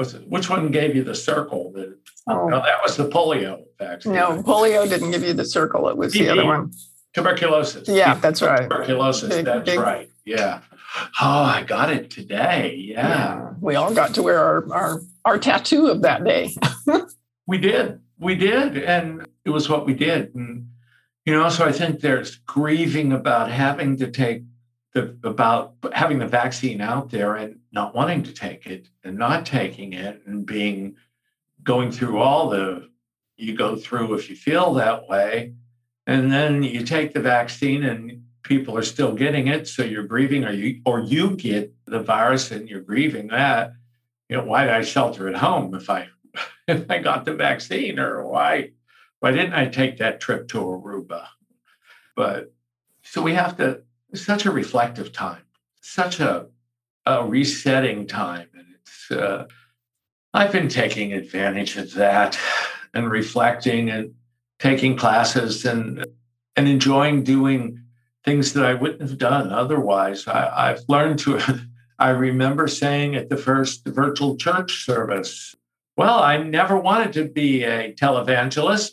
Was 0.00 0.14
it, 0.14 0.26
which 0.26 0.48
one 0.48 0.70
gave 0.70 0.96
you 0.96 1.04
the 1.04 1.14
circle? 1.14 1.72
The, 1.74 1.98
oh. 2.26 2.48
No, 2.48 2.62
that 2.62 2.78
was 2.82 2.96
the 2.96 3.06
polio 3.06 3.64
vaccine. 3.78 4.14
No, 4.14 4.42
polio 4.42 4.88
didn't 4.88 5.10
give 5.10 5.22
you 5.22 5.34
the 5.34 5.44
circle. 5.44 5.90
It 5.90 5.98
was 5.98 6.14
the 6.14 6.30
other 6.30 6.46
one. 6.46 6.72
Tuberculosis. 7.12 7.86
Yeah, 7.86 8.14
that's 8.14 8.40
right. 8.40 8.62
Tuberculosis. 8.62 9.28
Big, 9.28 9.44
that's 9.44 9.68
big. 9.68 9.78
right. 9.78 10.08
Yeah. 10.24 10.62
Oh, 11.20 11.42
I 11.42 11.64
got 11.64 11.92
it 11.92 12.10
today. 12.10 12.76
Yeah. 12.78 13.08
yeah. 13.08 13.50
We 13.60 13.74
all 13.74 13.92
got 13.92 14.14
to 14.14 14.22
wear 14.22 14.38
our 14.38 14.72
our, 14.72 15.00
our 15.26 15.38
tattoo 15.38 15.88
of 15.88 16.00
that 16.00 16.24
day. 16.24 16.56
we 17.46 17.58
did. 17.58 18.00
We 18.18 18.36
did. 18.36 18.78
And 18.78 19.26
it 19.44 19.50
was 19.50 19.68
what 19.68 19.84
we 19.84 19.92
did. 19.92 20.34
And, 20.34 20.70
you 21.26 21.34
know, 21.34 21.46
so 21.50 21.66
I 21.66 21.72
think 21.72 22.00
there's 22.00 22.36
grieving 22.36 23.12
about 23.12 23.50
having 23.50 23.98
to 23.98 24.10
take 24.10 24.44
the, 24.92 25.16
about 25.22 25.74
having 25.92 26.18
the 26.18 26.26
vaccine 26.26 26.80
out 26.80 27.10
there 27.10 27.36
and 27.36 27.60
not 27.72 27.94
wanting 27.94 28.22
to 28.24 28.32
take 28.32 28.66
it 28.66 28.88
and 29.04 29.16
not 29.16 29.46
taking 29.46 29.92
it 29.92 30.22
and 30.26 30.44
being, 30.44 30.96
going 31.62 31.92
through 31.92 32.18
all 32.18 32.48
the, 32.48 32.88
you 33.36 33.56
go 33.56 33.76
through 33.76 34.14
if 34.14 34.30
you 34.30 34.36
feel 34.36 34.74
that 34.74 35.08
way. 35.08 35.54
And 36.06 36.32
then 36.32 36.62
you 36.62 36.84
take 36.84 37.12
the 37.12 37.20
vaccine 37.20 37.84
and 37.84 38.24
people 38.42 38.76
are 38.76 38.82
still 38.82 39.14
getting 39.14 39.48
it. 39.48 39.68
So 39.68 39.82
you're 39.82 40.04
grieving 40.04 40.44
or 40.44 40.52
you, 40.52 40.80
or 40.84 41.00
you 41.00 41.36
get 41.36 41.72
the 41.86 42.00
virus 42.00 42.50
and 42.50 42.68
you're 42.68 42.80
grieving 42.80 43.28
that. 43.28 43.72
You 44.28 44.36
know, 44.36 44.44
why 44.44 44.64
did 44.64 44.74
I 44.74 44.82
shelter 44.82 45.28
at 45.28 45.36
home 45.36 45.74
if 45.74 45.90
I 45.90 46.08
if 46.68 46.90
I 46.90 46.98
got 46.98 47.24
the 47.24 47.34
vaccine 47.34 47.98
or 47.98 48.26
why 48.26 48.70
why 49.20 49.32
didn't 49.32 49.54
I 49.54 49.66
take 49.66 49.98
that 49.98 50.20
trip 50.20 50.48
to 50.48 50.58
Aruba? 50.58 51.26
But 52.16 52.52
so 53.02 53.22
we 53.22 53.34
have 53.34 53.56
to 53.58 53.82
such 54.14 54.46
a 54.46 54.50
reflective 54.50 55.12
time, 55.12 55.42
such 55.80 56.20
a 56.20 56.46
a 57.06 57.24
resetting 57.24 58.06
time. 58.06 58.48
And 58.54 58.66
it's 58.74 59.10
uh, 59.10 59.46
I've 60.34 60.52
been 60.52 60.68
taking 60.68 61.12
advantage 61.12 61.76
of 61.76 61.94
that 61.94 62.38
and 62.94 63.10
reflecting 63.10 63.90
and 63.90 64.14
taking 64.58 64.96
classes 64.96 65.64
and 65.64 66.04
and 66.56 66.68
enjoying 66.68 67.24
doing 67.24 67.82
things 68.24 68.52
that 68.52 68.66
I 68.66 68.74
wouldn't 68.74 69.00
have 69.00 69.18
done 69.18 69.50
otherwise. 69.50 70.26
I, 70.26 70.70
I've 70.70 70.82
learned 70.88 71.18
to 71.20 71.40
I 71.98 72.10
remember 72.10 72.66
saying 72.66 73.14
at 73.14 73.28
the 73.28 73.36
first 73.36 73.86
virtual 73.86 74.36
church 74.36 74.84
service, 74.84 75.54
well, 75.98 76.18
I 76.18 76.38
never 76.38 76.78
wanted 76.78 77.12
to 77.14 77.26
be 77.26 77.62
a 77.64 77.92
televangelist. 77.92 78.92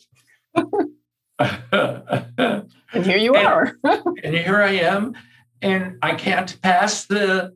and 1.39 3.05
here 3.05 3.17
you 3.17 3.35
and, 3.35 3.47
are. 3.47 3.77
and 4.23 4.35
here 4.35 4.61
I 4.61 4.71
am. 4.71 5.15
And 5.61 5.97
I 6.01 6.15
can't 6.15 6.59
pass 6.61 7.05
the 7.05 7.55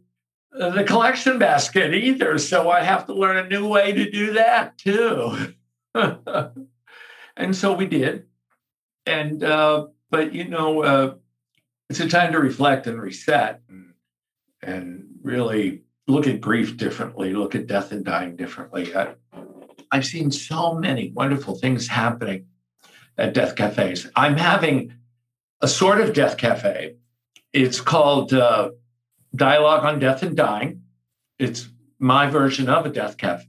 the 0.51 0.83
collection 0.83 1.39
basket 1.39 1.93
either. 1.93 2.37
So 2.37 2.69
I 2.69 2.81
have 2.81 3.05
to 3.07 3.13
learn 3.13 3.37
a 3.37 3.47
new 3.47 3.67
way 3.67 3.93
to 3.93 4.11
do 4.11 4.33
that 4.33 4.77
too. 4.77 5.53
and 5.95 7.55
so 7.55 7.73
we 7.73 7.85
did. 7.87 8.25
And 9.05 9.43
uh, 9.43 9.87
but 10.09 10.33
you 10.33 10.47
know, 10.47 10.83
uh, 10.83 11.15
it's 11.89 11.99
a 11.99 12.07
time 12.07 12.33
to 12.33 12.39
reflect 12.39 12.87
and 12.87 13.01
reset 13.01 13.61
and, 13.69 13.93
and 14.61 15.05
really 15.23 15.83
look 16.07 16.27
at 16.27 16.41
grief 16.41 16.77
differently, 16.77 17.33
look 17.33 17.55
at 17.55 17.67
death 17.67 17.91
and 17.91 18.05
dying 18.05 18.35
differently. 18.35 18.95
I, 18.95 19.15
I've 19.91 20.05
seen 20.05 20.31
so 20.31 20.75
many 20.75 21.11
wonderful 21.15 21.55
things 21.55 21.87
happening 21.87 22.45
at 23.21 23.35
death 23.35 23.55
cafes. 23.55 24.09
I'm 24.15 24.35
having 24.35 24.93
a 25.61 25.67
sort 25.67 26.01
of 26.01 26.13
death 26.13 26.37
cafe. 26.37 26.95
It's 27.53 27.79
called 27.79 28.33
uh, 28.33 28.71
Dialogue 29.35 29.85
on 29.85 29.99
Death 29.99 30.23
and 30.23 30.35
Dying. 30.35 30.81
It's 31.37 31.69
my 31.99 32.27
version 32.27 32.67
of 32.67 32.87
a 32.87 32.89
death 32.89 33.17
cafe, 33.17 33.45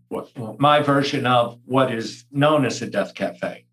my 0.58 0.82
version 0.82 1.26
of 1.26 1.58
what 1.64 1.90
is 1.90 2.26
known 2.30 2.66
as 2.66 2.82
a 2.82 2.86
death 2.86 3.14
cafe. 3.14 3.64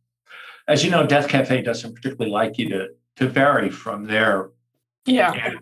As 0.69 0.85
you 0.85 0.91
know, 0.91 1.05
Death 1.05 1.27
Cafe 1.27 1.63
doesn't 1.63 1.95
particularly 1.95 2.31
like 2.31 2.57
you 2.57 2.69
to, 2.69 2.89
to 3.17 3.27
vary 3.27 3.69
from 3.71 4.05
there. 4.05 4.51
Yeah. 5.05 5.55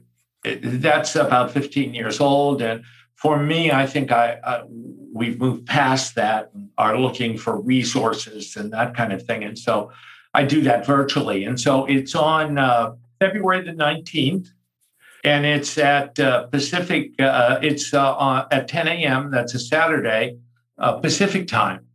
That's 0.44 1.16
about 1.16 1.52
15 1.52 1.94
years 1.94 2.20
old. 2.20 2.62
And 2.62 2.84
for 3.16 3.42
me, 3.42 3.72
I 3.72 3.88
think 3.88 4.12
I, 4.12 4.38
I, 4.44 4.64
we've 5.14 5.40
moved 5.40 5.66
past 5.66 6.16
that 6.16 6.52
and 6.54 6.70
are 6.78 7.00
looking 7.00 7.38
for 7.38 7.60
resources 7.60 8.56
and 8.58 8.72
that 8.74 8.96
kind 8.96 9.14
of 9.14 9.26
thing. 9.26 9.44
And 9.44 9.58
so 9.58 9.92
I 10.38 10.44
do 10.44 10.62
that 10.62 10.86
virtually. 10.86 11.44
And 11.46 11.60
so 11.60 11.86
it's 11.86 12.14
on 12.14 12.60
uh, 12.60 12.94
February 13.20 13.66
the 13.66 13.72
19th, 13.72 14.50
and 15.24 15.48
it's 15.48 15.80
at 15.80 16.20
uh, 16.20 16.46
Pacific, 16.46 17.20
uh, 17.20 17.58
it's 17.64 17.92
uh, 17.92 18.46
at 18.52 18.68
10 18.68 18.88
a.m. 18.88 19.32
That's 19.32 19.56
a 19.56 19.60
Saturday, 19.60 20.38
uh, 20.78 21.00
Pacific 21.00 21.48
time. 21.48 21.88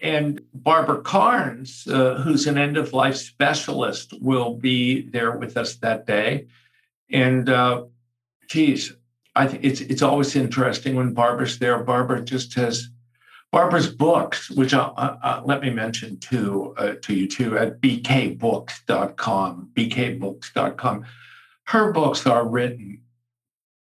And 0.01 0.41
Barbara 0.55 1.03
Karnes, 1.03 1.85
who's 2.23 2.47
an 2.47 2.57
end 2.57 2.79
of 2.79 2.95
life 2.95 3.17
specialist, 3.17 4.15
will 4.23 4.55
be 4.55 5.03
there 5.03 5.37
with 5.37 5.59
us 5.59 5.77
that 5.77 6.07
day. 6.07 6.47
And 7.13 7.49
uh, 7.49 7.85
geez, 8.49 8.93
I 9.35 9.47
think 9.47 9.65
it's 9.65 9.81
it's 9.81 10.03
always 10.03 10.37
interesting 10.37 10.95
when 10.97 11.15
Barbara's 11.15 11.59
there. 11.59 11.83
Barbara 11.83 12.23
just 12.23 12.55
has 12.55 12.89
Barbara's 13.51 13.89
books, 13.89 14.51
which 14.51 14.73
I'll, 14.73 14.95
uh, 14.97 15.43
let 15.45 15.61
me 15.61 15.71
mention 15.71 16.19
too 16.19 16.75
uh, 16.79 16.95
to 17.03 17.15
you 17.15 17.29
too 17.29 17.59
at 17.59 17.81
bkbooks.com. 17.81 19.71
bkbooks.com. 19.75 21.05
Her 21.65 21.93
books 21.93 22.27
are 22.27 22.49
written 22.49 23.03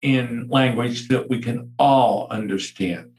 in 0.01 0.49
language 0.49 1.09
that 1.09 1.29
we 1.29 1.41
can 1.41 1.73
all 1.79 2.29
understand. 2.31 3.13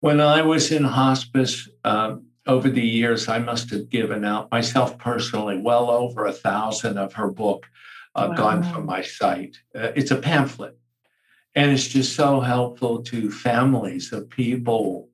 When 0.00 0.20
I 0.20 0.42
was 0.42 0.72
in 0.72 0.82
hospice 0.84 1.68
um, 1.84 2.26
over 2.46 2.68
the 2.68 2.84
years, 2.84 3.28
I 3.28 3.38
must 3.38 3.70
have 3.70 3.88
given 3.88 4.24
out 4.24 4.50
myself 4.50 4.98
personally 4.98 5.58
well 5.58 5.90
over 5.90 6.26
a 6.26 6.32
thousand 6.32 6.98
of 6.98 7.12
her 7.12 7.30
book 7.30 7.66
uh, 8.14 8.28
wow. 8.30 8.36
gone 8.36 8.62
from 8.62 8.86
my 8.86 9.02
sight. 9.02 9.58
Uh, 9.74 9.92
it's 9.96 10.10
a 10.10 10.16
pamphlet, 10.16 10.76
and 11.54 11.70
it's 11.70 11.88
just 11.88 12.14
so 12.14 12.40
helpful 12.40 13.02
to 13.02 13.30
families 13.30 14.12
of 14.12 14.28
people 14.28 15.08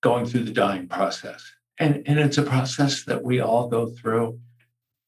going 0.00 0.26
through 0.26 0.44
the 0.44 0.52
dying 0.52 0.86
process. 0.86 1.44
And, 1.78 2.02
and 2.06 2.18
it's 2.18 2.38
a 2.38 2.42
process 2.42 3.04
that 3.04 3.22
we 3.22 3.40
all 3.40 3.68
go 3.68 3.86
through. 3.86 4.40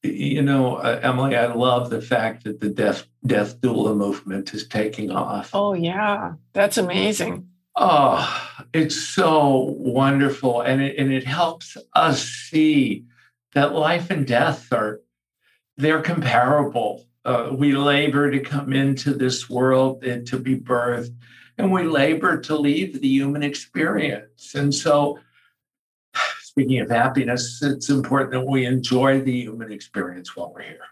You 0.03 0.43
know, 0.43 0.77
uh, 0.77 1.01
Emily, 1.03 1.37
I 1.37 1.53
love 1.53 1.91
the 1.91 2.01
fact 2.03 2.45
that 2.45 2.61
the 2.61 2.69
death 2.69 3.07
death 3.27 3.61
doula 3.61 3.97
movement 3.97 4.55
is 4.55 4.67
taking 4.69 5.11
off. 5.11 5.51
Oh 5.53 5.75
yeah, 5.75 6.35
that's 6.53 6.79
amazing. 6.79 7.49
Oh, 7.81 8.51
it's 8.73 8.97
so 8.97 9.77
wonderful. 9.79 10.62
And 10.62 10.83
it, 10.83 10.97
and 10.99 11.12
it 11.12 11.25
helps 11.25 11.77
us 11.95 12.25
see 12.25 13.05
that 13.55 13.73
life 13.73 14.11
and 14.11 14.27
death 14.27 14.73
are, 14.73 15.01
they're 15.77 16.03
comparable. 16.03 17.07
Uh, 17.29 17.51
we 17.53 17.73
labor 17.73 18.31
to 18.31 18.41
come 18.41 18.73
into 18.73 19.12
this 19.12 19.51
world 19.51 20.03
and 20.03 20.27
to 20.27 20.38
be 20.38 20.59
birthed, 20.59 21.14
and 21.59 21.71
we 21.71 21.83
labor 21.83 22.41
to 22.41 22.57
leave 22.57 23.03
the 23.03 23.09
human 23.09 23.43
experience. 23.43 24.55
And 24.55 24.75
so, 24.75 25.19
speaking 26.41 26.81
of 26.81 26.88
happiness, 26.88 27.61
it's 27.62 27.91
important 27.91 28.31
that 28.31 28.47
we 28.47 28.64
enjoy 28.64 29.21
the 29.21 29.43
human 29.43 29.71
experience 29.71 30.35
while 30.35 30.55
we're 30.55 30.62
here. 30.62 30.87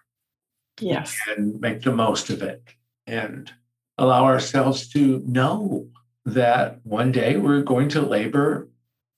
Yes. 0.79 1.17
And 1.27 1.59
make 1.59 1.81
the 1.81 1.93
most 1.93 2.29
of 2.29 2.43
it 2.43 2.63
and 3.07 3.51
allow 3.97 4.27
ourselves 4.27 4.89
to 4.89 5.23
know 5.25 5.89
that 6.27 6.81
one 6.85 7.13
day 7.13 7.39
we're 7.39 7.63
going 7.63 7.89
to 7.89 8.03
labor 8.03 8.69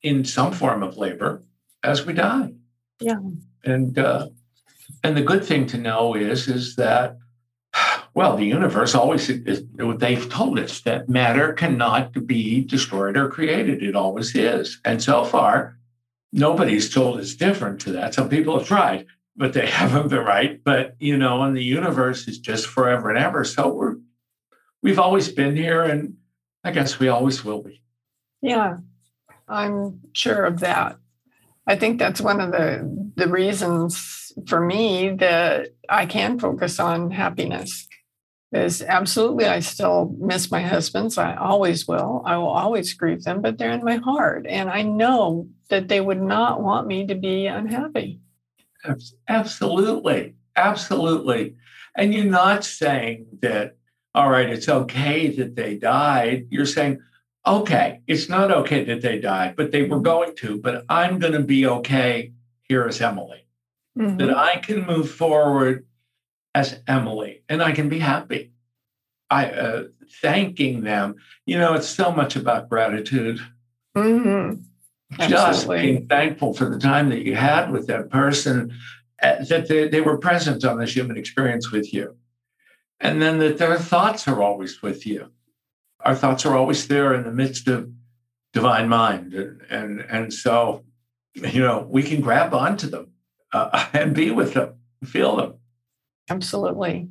in 0.03 0.25
some 0.25 0.53
form 0.53 0.85
of 0.85 0.97
labor 0.97 1.43
as 1.83 2.07
we 2.07 2.13
die. 2.13 2.53
Yeah. 3.01 3.19
And 3.65 3.99
uh, 3.99 4.29
and 5.03 5.17
the 5.17 5.23
good 5.23 5.45
thing 5.45 5.67
to 5.67 5.79
know 5.79 6.15
is 6.15 6.49
is 6.49 6.77
that 6.77 7.19
well, 8.15 8.37
the 8.37 8.45
universe 8.45 8.97
always 8.97 9.31
is, 9.31 9.63
they've 9.77 10.29
told 10.29 10.59
us 10.59 10.81
that 10.81 11.09
matter 11.09 11.53
cannot 11.53 12.27
be 12.27 12.65
destroyed 12.65 13.17
or 13.17 13.29
created. 13.29 13.81
It 13.81 13.95
always 13.95 14.35
is. 14.35 14.81
And 14.85 15.01
so 15.01 15.25
far, 15.25 15.79
nobody's 16.33 16.93
told 16.93 17.21
us 17.21 17.35
different 17.35 17.81
to 17.83 17.93
that. 17.93 18.15
Some 18.15 18.29
people 18.29 18.59
have 18.59 18.67
tried, 18.67 19.07
but 19.37 19.53
they 19.53 19.67
haven't 19.71 20.09
been 20.09 20.25
right. 20.25 20.61
But 20.65 20.97
you 20.99 21.17
know, 21.17 21.43
and 21.43 21.57
the 21.57 21.63
universe 21.63 22.27
is 22.27 22.39
just 22.41 22.67
forever 22.67 23.11
and 23.11 23.19
ever. 23.19 23.45
So 23.45 23.73
we're 23.73 23.97
we've 24.83 24.99
always 24.99 25.29
been 25.29 25.55
here 25.55 25.85
and 25.85 26.17
I 26.65 26.73
guess 26.73 26.99
we 26.99 27.07
always 27.07 27.45
will 27.45 27.63
be. 27.63 27.83
Yeah, 28.43 28.79
I'm 29.47 30.01
sure 30.13 30.45
of 30.45 30.61
that. 30.61 30.97
I 31.69 31.77
think 31.77 32.01
that's 32.01 32.21
one 32.21 32.41
of 32.41 32.51
the 32.51 33.13
the 33.15 33.29
reasons 33.29 34.28
for 34.47 34.61
me 34.61 35.11
that 35.17 35.69
I 35.89 36.07
can 36.07 36.39
focus 36.39 36.79
on 36.79 37.11
happiness. 37.11 37.87
Is 38.51 38.81
absolutely 38.81 39.45
I 39.45 39.61
still 39.61 40.17
miss 40.19 40.51
my 40.51 40.63
husbands. 40.63 41.19
I 41.19 41.37
always 41.37 41.87
will. 41.87 42.23
I 42.25 42.39
will 42.39 42.49
always 42.49 42.95
grieve 42.95 43.25
them, 43.25 43.43
but 43.43 43.59
they're 43.59 43.73
in 43.73 43.85
my 43.85 43.97
heart. 43.97 44.47
And 44.49 44.71
I 44.71 44.83
know 44.83 45.49
that 45.69 45.89
they 45.89 46.01
would 46.01 46.23
not 46.23 46.63
want 46.63 46.87
me 46.87 47.07
to 47.09 47.15
be 47.15 47.47
unhappy. 47.47 48.21
Absolutely. 49.29 50.37
Absolutely. 50.57 51.57
And 51.95 52.15
you're 52.15 52.25
not 52.25 52.65
saying 52.65 53.27
that 53.43 53.77
all 54.15 54.31
right, 54.31 54.49
it's 54.49 54.69
okay 54.69 55.29
that 55.37 55.55
they 55.55 55.77
died. 55.77 56.49
You're 56.51 56.67
saying, 56.67 57.01
okay, 57.47 58.01
it's 58.07 58.29
not 58.29 58.51
okay 58.51 58.85
that 58.85 59.01
they 59.01 59.21
died, 59.21 59.55
but 59.57 59.71
they 59.71 59.85
were 59.85 60.01
going 60.01 60.35
to, 60.37 60.61
but 60.61 60.85
I'm 60.89 61.19
going 61.19 61.35
to 61.35 61.43
be 61.43 61.67
okay 61.67 62.33
here 62.63 62.87
as 62.87 63.01
Emily. 63.01 63.47
Mm-hmm. 63.99 64.17
That 64.19 64.37
I 64.37 64.57
can 64.57 64.87
move 64.87 65.11
forward 65.11 65.87
as 66.55 66.81
Emily 66.87 67.43
and 67.49 67.63
I 67.63 67.73
can 67.73 67.89
be 67.89 67.99
happy. 67.99 68.53
I 69.29 69.47
uh, 69.47 69.85
thanking 70.23 70.83
them. 70.83 71.17
You 71.47 71.59
know, 71.59 71.75
it's 71.75 71.89
so 71.89 72.13
much 72.13 72.37
about 72.37 72.69
gratitude. 72.69 73.41
Mm-hmm. 73.97 74.61
Just 75.29 75.69
being 75.69 76.07
thankful 76.07 76.55
for 76.55 76.69
the 76.69 76.79
time 76.79 77.09
that 77.09 77.25
you 77.25 77.35
had 77.35 77.71
with 77.71 77.87
that 77.89 78.11
person, 78.11 78.73
uh, 79.23 79.45
that 79.45 79.67
they, 79.67 79.89
they 79.89 80.01
were 80.01 80.19
present 80.19 80.65
on 80.65 80.79
this 80.79 80.95
human 80.95 81.17
experience 81.17 81.73
with 81.73 81.93
you 81.93 82.17
and 83.01 83.23
then 83.23 83.39
that 83.39 83.59
their 83.59 83.79
thoughts 83.79 84.27
are 84.29 84.43
always 84.43 84.83
with 84.83 85.07
you. 85.07 85.31
Our 86.01 86.15
thoughts 86.15 86.45
are 86.47 86.57
always 86.57 86.89
there 86.89 87.15
in 87.15 87.25
the 87.25 87.33
midst 87.33 87.69
of 87.69 87.91
divine 88.53 88.89
mind, 88.89 89.35
and 89.35 89.61
and, 89.71 90.01
and 90.01 90.33
so 90.33 90.85
you 91.35 91.61
know 91.61 91.87
we 91.89 92.03
can 92.03 92.21
grab 92.21 92.55
onto 92.55 92.89
them 92.89 93.13
uh, 93.53 93.87
and 93.93 94.15
be 94.15 94.31
with 94.31 94.55
them, 94.55 94.75
feel 95.05 95.37
them. 95.37 95.55
Absolutely. 96.31 97.09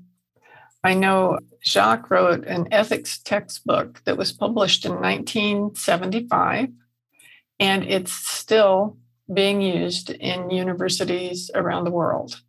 I 0.83 0.93
know 0.93 1.39
Jacques 1.65 2.09
wrote 2.11 2.45
an 2.45 2.67
ethics 2.71 3.19
textbook 3.19 4.01
that 4.05 4.17
was 4.17 4.31
published 4.31 4.85
in 4.85 4.93
1975, 4.93 6.69
and 7.59 7.83
it's 7.83 8.13
still 8.13 8.97
being 9.33 9.61
used 9.61 10.11
in 10.11 10.49
universities 10.51 11.51
around 11.53 11.83
the 11.83 11.91
world 11.91 12.41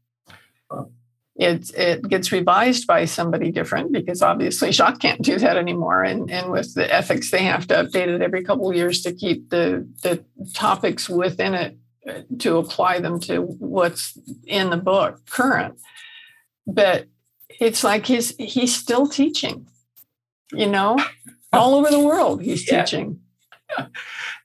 it, 1.38 1.70
it 1.76 2.08
gets 2.08 2.32
revised 2.32 2.86
by 2.86 3.04
somebody 3.04 3.52
different 3.52 3.92
because 3.92 4.22
obviously 4.22 4.72
Jacques 4.72 4.98
can't 4.98 5.22
do 5.22 5.38
that 5.38 5.56
anymore. 5.56 6.02
And, 6.02 6.28
and 6.30 6.50
with 6.50 6.74
the 6.74 6.92
ethics, 6.92 7.30
they 7.30 7.44
have 7.44 7.68
to 7.68 7.74
update 7.74 8.08
it 8.08 8.20
every 8.20 8.42
couple 8.42 8.68
of 8.68 8.76
years 8.76 9.02
to 9.02 9.12
keep 9.12 9.50
the, 9.50 9.88
the 10.02 10.24
topics 10.52 11.08
within 11.08 11.54
it 11.54 11.78
to 12.38 12.56
apply 12.58 13.00
them 13.00 13.20
to 13.20 13.42
what's 13.42 14.18
in 14.46 14.70
the 14.70 14.76
book 14.76 15.24
current. 15.26 15.78
But 16.66 17.06
it's 17.60 17.82
like 17.82 18.06
he's 18.06 18.36
he's 18.36 18.74
still 18.74 19.06
teaching, 19.06 19.66
you 20.52 20.66
know, 20.66 20.98
all 21.52 21.74
over 21.74 21.90
the 21.90 22.00
world 22.00 22.42
he's 22.42 22.70
yeah. 22.70 22.84
teaching. 22.84 23.20
Yeah. 23.78 23.86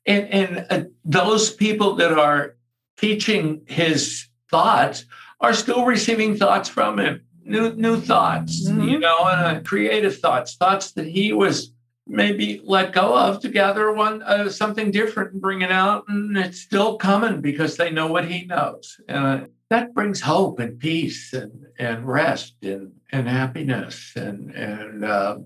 And, 0.06 0.28
and 0.28 0.66
uh, 0.70 0.84
those 1.06 1.54
people 1.54 1.96
that 1.96 2.12
are 2.12 2.58
teaching 2.98 3.62
his 3.68 4.28
thoughts 4.52 5.06
are 5.40 5.54
still 5.54 5.86
receiving 5.86 6.36
thoughts 6.36 6.68
from 6.68 7.00
him, 7.00 7.22
new 7.46 7.74
new 7.76 8.00
thoughts, 8.00 8.68
mm-hmm. 8.68 8.88
you 8.88 9.00
know, 9.00 9.26
and 9.26 9.42
uh, 9.42 9.62
creative 9.62 10.18
thoughts, 10.20 10.56
thoughts 10.56 10.92
that 10.92 11.08
he 11.08 11.32
was 11.32 11.73
maybe 12.08 12.62
let 12.64 12.94
go 12.94 13.18
of 13.18 13.40
to 13.42 13.50
gather 13.50 13.92
one 13.92 14.22
uh, 14.24 14.50
something 14.50 14.92
different 14.92 15.34
and 15.34 15.42
bring 15.42 15.62
it 15.62 15.72
out, 15.72 16.06
and 16.08 16.38
it's 16.38 16.60
still 16.60 16.98
coming 16.98 17.42
because 17.42 17.78
they 17.78 17.90
know 17.90 18.08
what 18.08 18.26
he 18.30 18.46
knows, 18.46 19.00
and 19.08 19.26
uh, 19.26 19.46
that 19.70 19.94
brings 19.94 20.22
hope 20.22 20.60
and 20.60 20.80
peace 20.80 21.34
and 21.34 21.66
and 21.80 22.08
rest 22.08 22.56
and 22.62 22.92
and 23.12 23.28
happiness 23.28 24.14
and 24.16 24.52
and. 24.52 25.06
Uh, 25.06 25.38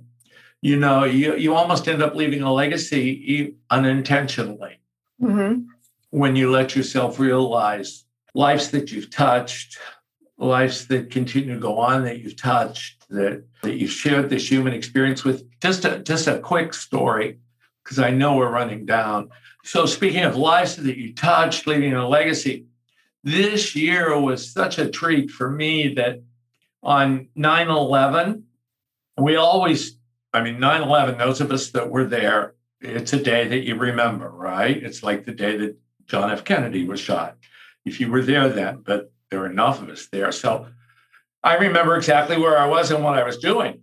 you 0.61 0.75
know, 0.75 1.03
you, 1.03 1.35
you 1.35 1.53
almost 1.53 1.87
end 1.87 2.01
up 2.01 2.15
leaving 2.15 2.41
a 2.41 2.51
legacy 2.51 3.55
unintentionally 3.69 4.79
mm-hmm. 5.21 5.61
when 6.09 6.35
you 6.35 6.51
let 6.51 6.75
yourself 6.75 7.19
realize 7.19 8.05
lives 8.33 8.71
that 8.71 8.91
you've 8.91 9.09
touched, 9.09 9.77
lives 10.37 10.87
that 10.87 11.11
continue 11.11 11.53
to 11.53 11.59
go 11.59 11.77
on 11.77 12.03
that 12.05 12.19
you've 12.19 12.35
touched, 12.35 13.07
that, 13.09 13.43
that 13.67 13.77
you've 13.77 13.91
shared 13.91 14.29
this 14.29 14.49
human 14.49 14.73
experience 14.73 15.23
with. 15.23 15.43
Just 15.59 15.85
a, 15.85 15.99
just 15.99 16.27
a 16.27 16.39
quick 16.39 16.73
story, 16.73 17.39
because 17.83 17.99
I 17.99 18.11
know 18.11 18.35
we're 18.35 18.49
running 18.49 18.85
down. 18.85 19.29
So, 19.63 19.85
speaking 19.85 20.23
of 20.23 20.37
lives 20.37 20.77
that 20.77 20.97
you 20.97 21.13
touched, 21.13 21.67
leaving 21.67 21.93
a 21.93 22.07
legacy, 22.07 22.65
this 23.23 23.75
year 23.75 24.17
was 24.19 24.51
such 24.51 24.77
a 24.77 24.89
treat 24.89 25.29
for 25.29 25.51
me 25.51 25.93
that 25.95 26.21
on 26.81 27.27
9 27.35 27.69
11, 27.69 28.45
we 29.17 29.35
always, 29.35 29.97
I 30.33 30.41
mean, 30.41 30.59
9 30.59 30.81
11, 30.83 31.17
those 31.17 31.41
of 31.41 31.51
us 31.51 31.71
that 31.71 31.89
were 31.89 32.05
there, 32.05 32.55
it's 32.79 33.11
a 33.11 33.21
day 33.21 33.47
that 33.47 33.65
you 33.65 33.75
remember, 33.75 34.29
right? 34.29 34.77
It's 34.77 35.03
like 35.03 35.25
the 35.25 35.33
day 35.33 35.57
that 35.57 35.77
John 36.05 36.31
F. 36.31 36.45
Kennedy 36.45 36.85
was 36.85 36.99
shot 36.99 37.35
if 37.85 37.99
you 37.99 38.09
were 38.09 38.21
there 38.21 38.47
then, 38.47 38.83
but 38.85 39.11
there 39.29 39.41
were 39.41 39.49
enough 39.49 39.81
of 39.81 39.89
us 39.89 40.07
there. 40.11 40.31
So 40.31 40.67
I 41.47 41.55
remember 41.55 41.95
exactly 41.95 42.37
where 42.37 42.57
I 42.57 42.67
was 42.67 42.91
and 42.91 43.03
what 43.03 43.17
I 43.17 43.23
was 43.23 43.37
doing. 43.37 43.79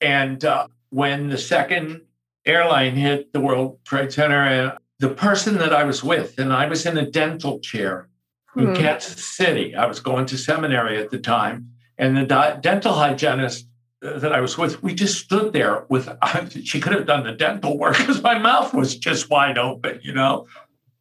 And 0.00 0.42
uh, 0.42 0.68
when 0.88 1.28
the 1.28 1.36
second 1.36 2.00
airline 2.46 2.96
hit 2.96 3.32
the 3.34 3.40
World 3.40 3.78
Trade 3.84 4.10
Center, 4.12 4.42
and 4.42 4.72
the 4.98 5.10
person 5.10 5.58
that 5.58 5.74
I 5.74 5.84
was 5.84 6.02
with, 6.02 6.38
and 6.38 6.50
I 6.50 6.66
was 6.66 6.86
in 6.86 6.96
a 6.96 7.10
dental 7.10 7.60
chair 7.60 8.08
in 8.56 8.68
hmm. 8.68 8.74
Kansas 8.74 9.22
City. 9.22 9.74
I 9.74 9.84
was 9.84 10.00
going 10.00 10.24
to 10.26 10.38
seminary 10.38 10.96
at 10.96 11.10
the 11.10 11.18
time, 11.18 11.70
and 11.98 12.16
the 12.16 12.24
di- 12.24 12.58
dental 12.62 12.94
hygienist 12.94 13.68
uh, 14.02 14.18
that 14.20 14.32
I 14.32 14.40
was 14.40 14.56
with, 14.56 14.82
we 14.82 14.94
just 14.94 15.18
stood 15.18 15.52
there 15.52 15.84
with. 15.90 16.08
she 16.64 16.80
could 16.80 16.94
have 16.94 17.06
done 17.06 17.24
the 17.24 17.32
dental 17.32 17.76
work 17.76 17.98
because 17.98 18.22
my 18.22 18.38
mouth 18.38 18.72
was 18.72 18.96
just 18.96 19.28
wide 19.28 19.58
open, 19.58 20.00
you 20.02 20.14
know 20.14 20.46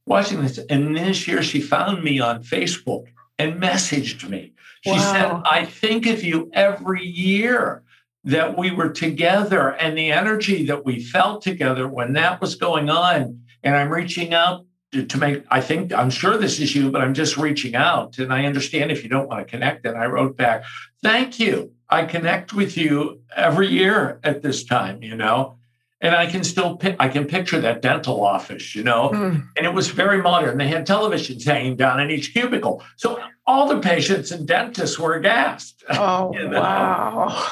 watching 0.07 0.41
this. 0.41 0.57
And 0.69 0.97
this 0.97 1.27
year 1.27 1.43
she 1.43 1.61
found 1.61 2.03
me 2.03 2.19
on 2.19 2.41
Facebook 2.43 3.05
and 3.37 3.61
messaged 3.61 4.27
me. 4.27 4.53
She 4.87 4.93
wow. 4.93 5.11
said, 5.11 5.41
I 5.45 5.65
think 5.65 6.05
of 6.05 6.23
you 6.23 6.49
every 6.53 7.05
year 7.05 7.83
that 8.23 8.57
we 8.57 8.71
were 8.71 8.89
together 8.89 9.69
and 9.73 9.97
the 9.97 10.11
energy 10.11 10.65
that 10.65 10.85
we 10.85 11.01
felt 11.03 11.41
together 11.41 11.87
when 11.87 12.13
that 12.13 12.39
was 12.39 12.55
going 12.55 12.89
on. 12.89 13.41
And 13.63 13.75
I'm 13.75 13.91
reaching 13.91 14.33
out 14.33 14.65
to, 14.93 15.05
to 15.05 15.17
make, 15.17 15.43
I 15.51 15.59
think, 15.59 15.93
I'm 15.93 16.09
sure 16.09 16.37
this 16.37 16.59
is 16.59 16.73
you, 16.73 16.89
but 16.89 17.01
I'm 17.01 17.13
just 17.13 17.37
reaching 17.37 17.75
out. 17.75 18.17
And 18.17 18.33
I 18.33 18.45
understand 18.45 18.91
if 18.91 19.03
you 19.03 19.09
don't 19.09 19.27
want 19.27 19.45
to 19.45 19.51
connect. 19.51 19.85
And 19.85 19.97
I 19.97 20.05
wrote 20.05 20.37
back, 20.37 20.63
Thank 21.03 21.39
you. 21.39 21.73
I 21.89 22.05
connect 22.05 22.53
with 22.53 22.77
you 22.77 23.21
every 23.35 23.67
year 23.67 24.19
at 24.23 24.41
this 24.41 24.63
time, 24.63 25.03
you 25.03 25.15
know 25.15 25.57
and 26.01 26.15
I 26.15 26.27
can 26.27 26.43
still 26.43 26.79
I 26.99 27.07
can 27.07 27.25
picture 27.25 27.59
that 27.61 27.81
dental 27.81 28.23
office, 28.23 28.75
you 28.75 28.83
know, 28.83 29.09
mm. 29.09 29.47
and 29.55 29.65
it 29.65 29.73
was 29.73 29.89
very 29.89 30.21
modern. 30.21 30.57
They 30.57 30.67
had 30.67 30.85
televisions 30.85 31.43
hanging 31.43 31.75
down 31.75 31.99
in 31.99 32.11
each 32.11 32.33
cubicle, 32.33 32.83
so 32.97 33.19
all 33.47 33.67
the 33.67 33.79
patients 33.79 34.31
and 34.31 34.47
dentists 34.47 34.99
were 34.99 35.15
aghast. 35.15 35.83
Oh 35.89 36.33
you 36.33 36.47
know? 36.49 36.59
wow! 36.59 37.47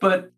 But 0.00 0.32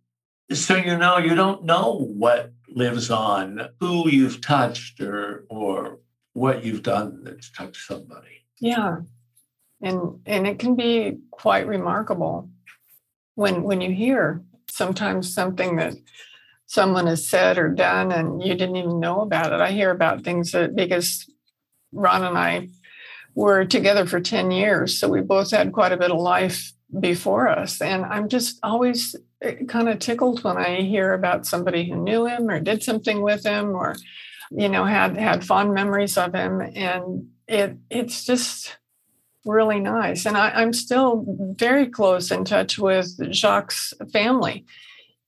so 0.53 0.77
you 0.77 0.97
know, 0.97 1.19
you 1.19 1.35
don't 1.35 1.65
know 1.65 1.99
what 1.99 2.53
lives 2.69 3.11
on 3.11 3.69
who 3.81 4.09
you've 4.09 4.41
touched 4.41 5.01
or 5.01 5.45
or 5.51 5.99
what 6.33 6.65
you've 6.65 6.83
done 6.83 7.25
that's 7.25 7.51
touched 7.51 7.85
somebody. 7.85 8.45
Yeah. 8.61 8.99
And 9.83 10.21
and 10.25 10.47
it 10.47 10.59
can 10.61 10.77
be 10.77 11.19
quite 11.31 11.67
remarkable 11.67 12.49
when 13.35 13.65
when 13.65 13.81
you 13.81 13.91
hear 13.93 14.43
sometimes 14.71 15.35
something 15.35 15.77
that 15.77 15.95
someone 16.67 17.07
has 17.07 17.29
said 17.29 17.59
or 17.59 17.69
done 17.69 18.13
and 18.13 18.43
you 18.43 18.55
didn't 18.55 18.77
even 18.77 19.01
know 19.01 19.21
about 19.21 19.53
it. 19.53 19.61
I 19.61 19.73
hear 19.73 19.91
about 19.91 20.25
things 20.25 20.53
that 20.53 20.75
because 20.75 21.29
Ron 21.93 22.25
and 22.25 22.39
I 22.39 22.71
were 23.35 23.65
together 23.65 24.07
for 24.07 24.21
10 24.21 24.51
years, 24.51 24.99
so 24.99 25.09
we 25.09 25.21
both 25.21 25.51
had 25.51 25.73
quite 25.73 25.93
a 25.93 25.97
bit 25.97 26.11
of 26.11 26.19
life 26.19 26.73
before 26.99 27.49
us. 27.49 27.81
And 27.81 28.05
I'm 28.05 28.29
just 28.29 28.59
always 28.63 29.17
eh, 29.41 29.65
kind 29.69 29.89
of 29.89 29.99
tickled 29.99 30.45
when 30.45 30.57
I 30.57 30.83
hear 30.83 31.13
about 31.15 31.47
somebody 31.47 31.89
who 31.89 31.97
knew 31.97 32.27
him 32.27 32.49
or 32.51 32.61
did 32.61 32.83
something 32.83 33.23
with 33.23 33.45
him 33.45 33.71
or, 33.71 33.97
you 34.51 34.69
know, 34.69 34.85
had 34.85 35.17
had 35.17 35.45
fond 35.45 35.73
memories 35.73 36.19
of 36.19 36.35
him. 36.35 36.61
And 36.61 37.29
it 37.49 37.77
it's 37.89 38.25
just 38.25 38.77
really 39.45 39.81
nice. 39.81 40.27
And 40.27 40.37
I, 40.37 40.63
am 40.63 40.73
still 40.73 41.25
very 41.57 41.87
close 41.87 42.31
in 42.31 42.45
touch 42.45 42.79
with 42.79 43.33
Jacques' 43.33 43.73
family 44.13 44.65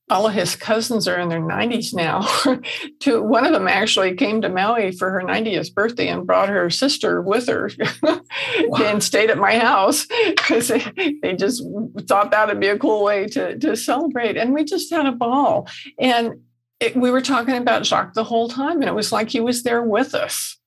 all 0.09 0.27
of 0.27 0.33
his 0.33 0.55
cousins 0.55 1.07
are 1.07 1.19
in 1.19 1.29
their 1.29 1.41
90s 1.41 1.93
now. 1.93 2.27
to 2.99 3.21
one 3.21 3.45
of 3.45 3.53
them 3.53 3.67
actually 3.67 4.15
came 4.15 4.41
to 4.41 4.49
Maui 4.49 4.91
for 4.91 5.09
her 5.09 5.21
90th 5.21 5.73
birthday 5.73 6.09
and 6.09 6.27
brought 6.27 6.49
her 6.49 6.69
sister 6.69 7.21
with 7.21 7.47
her 7.47 7.71
wow. 8.03 8.83
and 8.83 9.03
stayed 9.03 9.31
at 9.31 9.37
my 9.37 9.57
house 9.57 10.05
because 10.27 10.67
they, 10.67 11.15
they 11.21 11.35
just 11.35 11.63
thought 12.07 12.31
that 12.31 12.47
would 12.47 12.59
be 12.59 12.67
a 12.67 12.77
cool 12.77 13.03
way 13.03 13.25
to, 13.27 13.57
to 13.57 13.75
celebrate. 13.75 14.37
And 14.37 14.53
we 14.53 14.63
just 14.63 14.91
had 14.91 15.07
a 15.07 15.11
ball. 15.11 15.67
And 15.99 16.41
it, 16.79 16.95
we 16.95 17.09
were 17.09 17.21
talking 17.21 17.55
about 17.55 17.85
Jacques 17.85 18.13
the 18.13 18.23
whole 18.23 18.49
time, 18.49 18.81
and 18.81 18.89
it 18.89 18.95
was 18.95 19.11
like 19.11 19.29
he 19.29 19.39
was 19.39 19.63
there 19.63 19.81
with 19.81 20.13
us. 20.13 20.57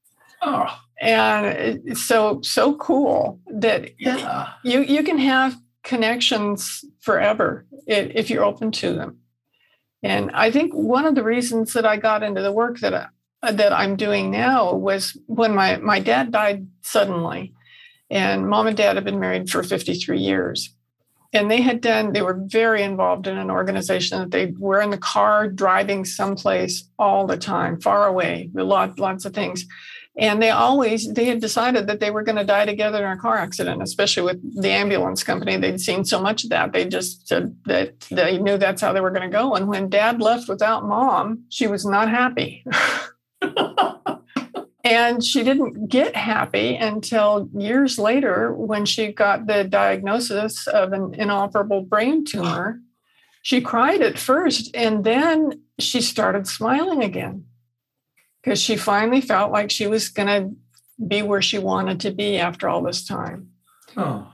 Oh. 0.43 0.67
And 1.01 1.47
it's 1.87 2.03
so 2.03 2.41
so 2.43 2.75
cool 2.75 3.41
that 3.47 3.91
yeah. 4.01 4.53
you 4.65 4.81
you 4.81 5.05
can 5.05 5.19
have 5.19 5.55
connections 5.85 6.85
forever 7.01 7.67
if 7.87 8.31
you're 8.31 8.45
open 8.45 8.73
to 8.73 8.95
them. 8.95 9.19
And 10.03 10.29
mm-hmm. 10.29 10.37
I 10.37 10.51
think 10.51 10.73
one 10.73 11.07
of 11.07 11.15
the 11.15 11.25
reasons 11.25 11.73
that 11.73 11.87
I 11.87 11.97
got 11.97 12.23
into 12.23 12.43
the 12.43 12.53
work 12.53 12.81
that 12.81 12.95
I, 13.43 13.53
that 13.53 13.73
I'm 13.73 13.97
doing 13.97 14.31
now 14.31 14.75
was 14.75 15.17
when 15.27 15.55
my 15.55 15.77
my 15.77 16.01
dad 16.01 16.33
died 16.33 16.67
suddenly, 16.83 17.55
and 18.11 18.49
mom 18.49 18.67
and 18.67 18.77
dad 18.77 18.97
had 18.97 19.05
been 19.05 19.21
married 19.21 19.49
for 19.51 19.63
53 19.63 20.19
years, 20.19 20.75
and 21.33 21.51
they 21.51 21.61
had 21.61 21.81
done 21.81 22.13
they 22.13 22.23
were 22.23 22.41
very 22.47 22.83
involved 22.83 23.27
in 23.27 23.39
an 23.39 23.51
organization 23.51 24.19
that 24.19 24.31
they 24.31 24.47
were 24.59 24.81
in 24.81 24.91
the 24.91 24.99
car 24.99 25.49
driving 25.49 26.05
someplace 26.05 26.89
all 26.99 27.27
the 27.27 27.37
time, 27.37 27.81
far 27.81 28.07
away, 28.07 28.51
lots 28.55 28.99
lots 28.99 29.25
of 29.25 29.35
things, 29.35 29.67
and 30.19 30.43
they 30.43 30.51
always 30.51 31.11
they 31.13 31.25
had 31.27 31.41
decided 31.41 31.87
that 31.87 32.01
they 32.01 32.11
were 32.11 32.25
going 32.25 32.37
to 32.37 32.45
die 32.45 32.67
together 32.67 33.07
in 33.07 33.13
a 33.13 33.21
car 33.21 33.37
accident 33.37 33.81
especially 33.83 34.25
with 34.25 34.63
the 34.63 34.71
ambulance 34.71 35.23
company. 35.23 35.57
They'd 35.57 35.81
seen 35.81 36.05
so 36.05 36.21
much 36.21 36.45
of 36.45 36.51
that. 36.51 36.73
They 36.73 36.87
just 36.87 37.29
said 37.29 37.57
that 37.67 38.01
they 38.11 38.39
knew 38.39 38.59
that's 38.59 38.83
how 38.83 38.93
they 38.93 39.01
were 39.01 39.13
going 39.13 39.31
to 39.31 39.37
go. 39.37 39.55
And 39.55 39.69
when 39.69 39.89
dad 39.89 40.21
left 40.21 40.49
without 40.49 40.85
mom 40.85 41.45
she 41.49 41.67
was 41.67 41.87
not 41.87 42.11
happy. 42.11 42.65
And 44.85 45.23
she 45.23 45.45
didn't 45.45 45.89
get 45.89 46.17
happy 46.17 46.75
until 46.75 47.51
years 47.53 47.99
later 47.99 48.55
when 48.55 48.87
she 48.87 49.13
got 49.13 49.47
the 49.47 49.65
diagnosis 49.65 50.67
of 50.67 50.95
an 50.95 51.15
inoperable 51.15 51.83
brain 51.83 52.25
tumor. 52.25 52.81
She 53.43 53.61
cried 53.61 54.01
at 54.01 54.19
first 54.19 54.75
and 54.75 55.05
then 55.05 55.61
she 55.79 56.01
started 56.01 56.47
smiling 56.47 57.03
again 57.03 57.45
because 58.49 58.63
she 58.63 58.77
finally 58.77 59.21
felt 59.21 59.53
like 59.53 59.71
she 59.71 59.87
was 59.87 60.09
going 60.09 60.27
to 60.27 60.57
be 61.07 61.21
where 61.21 61.43
she 61.43 61.59
wanted 61.59 62.01
to 62.01 62.11
be 62.11 62.39
after 62.39 62.67
all 62.67 62.83
this 62.83 63.05
time. 63.05 63.51
Oh. 63.95 64.27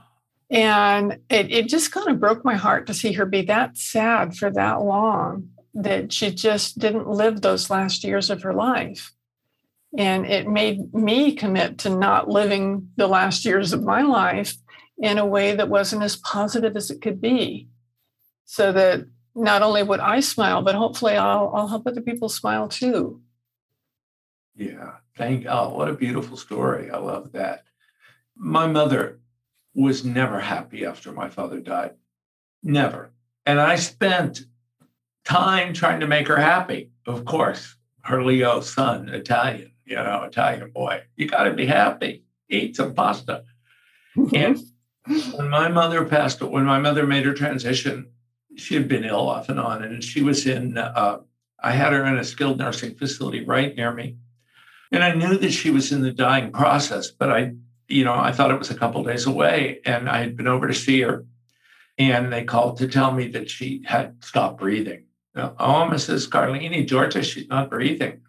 And 0.49 1.19
it, 1.29 1.51
it 1.51 1.67
just 1.67 1.91
kind 1.91 2.07
of 2.07 2.21
broke 2.21 2.45
my 2.45 2.55
heart 2.55 2.87
to 2.87 2.93
see 2.93 3.11
her 3.11 3.25
be 3.25 3.41
that 3.41 3.75
sad 3.75 4.37
for 4.37 4.49
that 4.51 4.81
long 4.81 5.49
that 5.73 6.13
she 6.13 6.31
just 6.31 6.79
didn't 6.79 7.09
live 7.09 7.41
those 7.41 7.69
last 7.69 8.05
years 8.05 8.29
of 8.29 8.41
her 8.43 8.53
life. 8.53 9.11
And 9.97 10.25
it 10.25 10.47
made 10.47 10.93
me 10.93 11.35
commit 11.35 11.79
to 11.79 11.89
not 11.89 12.29
living 12.29 12.91
the 12.95 13.07
last 13.07 13.43
years 13.43 13.73
of 13.73 13.83
my 13.83 14.01
life 14.01 14.55
in 14.97 15.17
a 15.17 15.25
way 15.25 15.53
that 15.53 15.67
wasn't 15.67 16.03
as 16.03 16.15
positive 16.15 16.77
as 16.77 16.89
it 16.89 17.01
could 17.01 17.19
be. 17.19 17.67
So 18.45 18.71
that 18.71 19.07
not 19.35 19.61
only 19.61 19.83
would 19.83 19.99
I 19.99 20.21
smile, 20.21 20.61
but 20.61 20.75
hopefully 20.75 21.17
I'll, 21.17 21.51
I'll 21.53 21.67
help 21.67 21.85
other 21.85 21.99
people 21.99 22.29
smile 22.29 22.69
too. 22.69 23.19
Yeah. 24.55 24.93
Thank 25.17 25.45
oh, 25.47 25.69
what 25.69 25.89
a 25.89 25.93
beautiful 25.93 26.37
story. 26.37 26.89
I 26.89 26.97
love 26.97 27.31
that. 27.33 27.65
My 28.35 28.67
mother 28.67 29.19
was 29.73 30.05
never 30.05 30.39
happy 30.39 30.85
after 30.85 31.11
my 31.11 31.29
father 31.29 31.59
died. 31.59 31.95
Never. 32.63 33.11
And 33.45 33.59
I 33.59 33.75
spent 33.75 34.45
time 35.25 35.73
trying 35.73 35.99
to 35.99 36.07
make 36.07 36.27
her 36.27 36.37
happy. 36.37 36.91
Of 37.05 37.25
course, 37.25 37.75
her 38.01 38.23
Leo 38.23 38.61
son, 38.61 39.09
Italian, 39.09 39.71
you 39.85 39.95
know, 39.95 40.23
Italian 40.23 40.71
boy. 40.71 41.03
You 41.15 41.27
got 41.27 41.43
to 41.43 41.53
be 41.53 41.65
happy. 41.65 42.23
Eat 42.49 42.75
some 42.75 42.93
pasta. 42.93 43.43
and 44.33 44.59
when 45.35 45.49
my 45.49 45.67
mother 45.67 46.05
passed, 46.05 46.41
when 46.41 46.65
my 46.65 46.79
mother 46.79 47.05
made 47.05 47.25
her 47.25 47.33
transition, 47.33 48.07
she 48.55 48.75
had 48.75 48.87
been 48.87 49.03
ill 49.03 49.27
off 49.27 49.49
and 49.49 49.59
on, 49.59 49.83
and 49.83 50.03
she 50.03 50.21
was 50.21 50.45
in. 50.45 50.77
Uh, 50.77 51.19
I 51.61 51.71
had 51.71 51.93
her 51.93 52.05
in 52.05 52.17
a 52.17 52.23
skilled 52.23 52.59
nursing 52.59 52.95
facility 52.95 53.43
right 53.43 53.75
near 53.75 53.91
me, 53.93 54.17
and 54.91 55.03
I 55.03 55.13
knew 55.13 55.37
that 55.37 55.51
she 55.51 55.71
was 55.71 55.91
in 55.91 56.01
the 56.01 56.11
dying 56.11 56.51
process, 56.51 57.09
but 57.09 57.31
I, 57.31 57.53
you 57.87 58.03
know, 58.03 58.13
I 58.13 58.31
thought 58.31 58.51
it 58.51 58.59
was 58.59 58.69
a 58.69 58.77
couple 58.77 59.03
days 59.03 59.25
away. 59.25 59.79
And 59.85 60.09
I 60.09 60.19
had 60.19 60.37
been 60.37 60.47
over 60.47 60.67
to 60.67 60.73
see 60.73 61.01
her. 61.01 61.25
And 61.97 62.31
they 62.31 62.43
called 62.43 62.77
to 62.77 62.87
tell 62.87 63.11
me 63.11 63.29
that 63.29 63.49
she 63.49 63.81
had 63.85 64.23
stopped 64.23 64.59
breathing. 64.59 65.05
oh, 65.35 65.87
Mrs. 65.89 66.29
Carlini, 66.29 66.85
Georgia, 66.85 67.23
she's 67.23 67.47
not 67.47 67.69
breathing. 67.69 68.21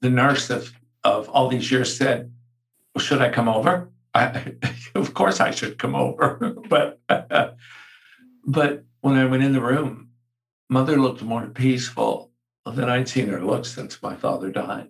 The 0.00 0.10
nurse 0.10 0.50
of, 0.50 0.72
of 1.02 1.28
all 1.30 1.48
these 1.48 1.70
years 1.70 1.96
said, 1.96 2.32
well, 2.94 3.02
Should 3.02 3.22
I 3.22 3.30
come 3.30 3.48
over? 3.48 3.90
I, 4.14 4.54
of 4.94 5.14
course 5.14 5.40
I 5.40 5.50
should 5.50 5.78
come 5.78 5.94
over. 5.94 6.54
but 6.68 7.00
but 8.46 8.84
when 9.00 9.16
I 9.16 9.24
went 9.26 9.42
in 9.42 9.52
the 9.52 9.60
room, 9.60 10.10
mother 10.68 10.96
looked 10.96 11.22
more 11.22 11.46
peaceful 11.46 12.30
than 12.66 12.88
I'd 12.88 13.08
seen 13.08 13.28
her 13.28 13.42
look 13.42 13.64
since 13.64 14.02
my 14.02 14.16
father 14.16 14.50
died 14.50 14.88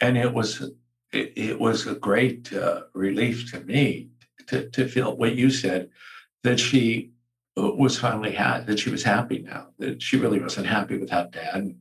and 0.00 0.16
it 0.16 0.32
was 0.32 0.60
it, 1.12 1.32
it 1.36 1.60
was 1.60 1.86
a 1.86 1.94
great 1.94 2.52
uh, 2.52 2.82
relief 2.94 3.50
to 3.52 3.60
me 3.60 4.08
to, 4.46 4.68
to 4.70 4.88
feel 4.88 5.16
what 5.16 5.34
you 5.34 5.50
said 5.50 5.90
that 6.42 6.58
she 6.58 7.10
uh, 7.56 7.70
was 7.74 7.98
finally 7.98 8.32
had 8.32 8.66
that 8.66 8.78
she 8.78 8.90
was 8.90 9.02
happy 9.02 9.40
now 9.40 9.68
that 9.78 10.02
she 10.02 10.16
really 10.16 10.40
wasn't 10.40 10.66
happy 10.66 10.98
without 10.98 11.32
dad. 11.32 11.74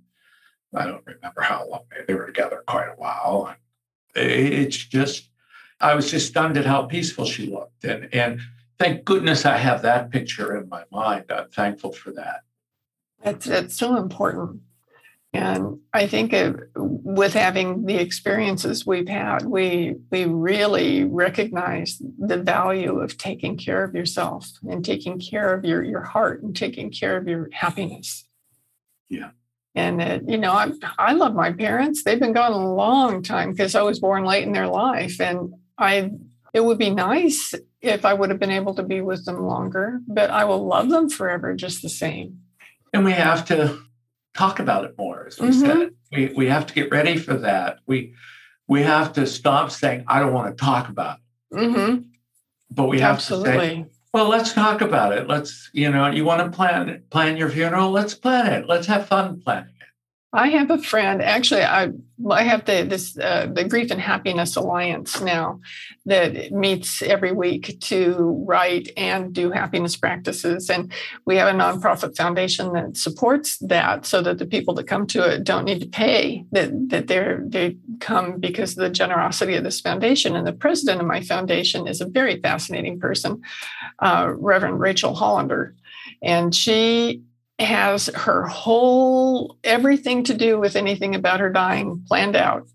I 0.74 0.86
don't 0.86 1.06
remember 1.06 1.42
how 1.42 1.68
long 1.68 1.84
they 2.08 2.14
were 2.14 2.28
together 2.28 2.64
quite 2.66 2.88
a 2.88 2.96
while 2.96 3.56
it's 4.16 4.78
just 4.78 5.30
i 5.80 5.96
was 5.96 6.12
just 6.12 6.28
stunned 6.28 6.58
at 6.58 6.66
how 6.66 6.84
peaceful 6.84 7.26
she 7.26 7.48
looked 7.48 7.84
and 7.84 8.14
and 8.14 8.42
thank 8.78 9.06
goodness 9.06 9.46
i 9.46 9.58
have 9.58 9.82
that 9.82 10.12
picture 10.12 10.58
in 10.58 10.68
my 10.68 10.84
mind. 10.92 11.26
I'm 11.30 11.50
thankful 11.50 11.92
for 11.92 12.12
that. 12.12 12.42
That's 13.24 13.48
it's 13.48 13.76
so 13.76 13.96
important 13.96 14.62
and 15.34 15.80
I 15.94 16.08
think 16.08 16.34
it, 16.34 16.56
with 16.76 17.34
having 17.34 17.86
the 17.86 17.96
experiences 17.96 18.86
we've 18.86 19.08
had, 19.08 19.46
we 19.46 19.96
we 20.12 20.26
really 20.26 21.06
recognize 21.06 22.02
the 22.20 22.38
value 22.38 23.00
of 23.00 23.18
taking 23.18 23.58
care 23.58 23.84
of 23.84 23.96
yourself 23.96 24.50
and 24.70 24.84
taking 24.84 25.20
care 25.22 25.54
of 25.54 25.64
your 25.64 25.84
your 25.84 26.02
heart 26.02 26.44
and 26.44 26.54
taking 26.54 26.92
care 26.92 27.16
of 27.16 27.30
your 27.30 27.50
happiness. 27.54 28.28
Yeah. 29.08 29.32
And 29.74 30.02
it, 30.02 30.24
you 30.28 30.38
know, 30.38 30.52
I 30.52 30.74
I 31.00 31.14
love 31.14 31.34
my 31.34 31.54
parents. 31.54 32.04
They've 32.04 32.20
been 32.20 32.34
gone 32.34 32.52
a 32.52 32.74
long 32.74 33.24
time 33.24 33.52
because 33.52 33.74
I 33.74 33.84
was 33.84 34.02
born 34.02 34.26
late 34.26 34.44
in 34.44 34.52
their 34.52 34.68
life, 34.68 35.22
and 35.22 35.54
I 35.78 36.12
it 36.54 36.66
would 36.66 36.78
be 36.78 36.90
nice 36.90 37.54
if 37.80 38.04
I 38.04 38.14
would 38.14 38.32
have 38.32 38.40
been 38.40 38.52
able 38.52 38.76
to 38.76 38.84
be 38.84 39.00
with 39.00 39.24
them 39.24 39.46
longer. 39.46 40.02
But 40.08 40.30
I 40.30 40.44
will 40.44 40.68
love 40.68 40.90
them 40.90 41.10
forever, 41.10 41.56
just 41.56 41.82
the 41.82 41.90
same. 41.90 42.42
And 42.92 43.06
we 43.06 43.14
have 43.14 43.46
to 43.46 43.82
talk 44.34 44.60
about 44.60 44.86
it 44.86 44.98
more, 44.98 45.28
as 45.28 45.40
we 45.40 45.50
mm-hmm. 45.50 45.60
said. 45.60 45.90
We, 46.12 46.34
we 46.36 46.48
have 46.48 46.66
to 46.68 46.74
get 46.74 46.92
ready 46.92 47.18
for 47.18 47.36
that. 47.36 47.80
We 47.86 48.14
we 48.68 48.84
have 48.84 49.14
to 49.14 49.28
stop 49.28 49.72
saying, 49.72 50.06
I 50.08 50.20
don't 50.20 50.34
want 50.34 50.56
to 50.56 50.64
talk 50.64 50.88
about 50.88 51.18
it. 51.52 51.56
Mm-hmm. 51.56 52.04
But 52.70 52.88
we 52.88 53.00
have 53.02 53.16
Absolutely. 53.16 53.52
to 53.52 53.60
say, 53.60 53.86
well, 54.14 54.30
let's 54.30 54.54
talk 54.54 54.82
about 54.82 55.12
it. 55.12 55.28
Let's, 55.28 55.70
you 55.74 55.90
know, 55.90 56.10
you 56.10 56.24
want 56.24 56.42
to 56.42 56.56
plan 56.56 57.04
plan 57.10 57.38
your 57.38 57.50
funeral? 57.50 57.92
Let's 57.92 58.14
plan 58.14 58.54
it. 58.54 58.68
Let's 58.68 58.88
have 58.88 59.08
fun 59.08 59.42
planning. 59.42 59.74
I 60.34 60.48
have 60.50 60.72
a 60.72 60.78
friend. 60.78 61.22
Actually, 61.22 61.64
I 61.64 61.90
I 62.30 62.44
have 62.44 62.64
the 62.64 62.84
this 62.84 63.18
uh, 63.18 63.48
the 63.52 63.66
Grief 63.66 63.92
and 63.92 64.00
Happiness 64.00 64.56
Alliance 64.56 65.20
now 65.20 65.60
that 66.06 66.54
meets 66.54 67.02
every 67.02 67.34
week 67.34 67.78
to 67.82 68.46
write 68.48 68.90
and 68.96 69.34
do 69.34 69.52
happiness 69.52 69.98
practices, 69.98 70.70
and 70.70 70.94
we 71.26 71.36
have 71.36 71.54
a 71.54 71.58
nonprofit 71.58 72.16
foundation 72.16 72.72
that 72.74 72.96
supports 72.96 73.58
that, 73.58 74.06
so 74.06 74.22
that 74.22 74.38
the 74.38 74.46
people 74.46 74.74
that 74.76 74.88
come 74.88 75.06
to 75.08 75.22
it 75.30 75.44
don't 75.44 75.66
need 75.66 75.82
to 75.82 75.88
pay. 75.88 76.46
That 76.54 76.72
that 76.90 77.08
they 77.08 77.36
they 77.46 77.78
come 78.00 78.40
because 78.40 78.72
of 78.72 78.84
the 78.84 78.90
generosity 78.90 79.56
of 79.56 79.66
this 79.66 79.82
foundation. 79.82 80.38
And 80.38 80.48
the 80.48 80.54
president 80.54 81.02
of 81.02 81.08
my 81.08 81.22
foundation 81.22 81.88
is 81.88 82.00
a 82.00 82.08
very 82.08 82.40
fascinating 82.40 83.02
person, 83.02 83.42
uh, 84.00 84.32
Reverend 84.34 84.80
Rachel 84.80 85.14
Hollander, 85.14 85.76
and 86.22 86.56
she 86.56 87.24
has 87.62 88.08
her 88.08 88.48
whole 88.48 89.58
everything 89.64 90.24
to 90.26 90.34
do 90.34 90.60
with 90.60 90.76
anything 90.76 91.16
about 91.16 91.40
her 91.40 91.50
dying 91.50 92.04
planned 92.08 92.36
out 92.36 92.68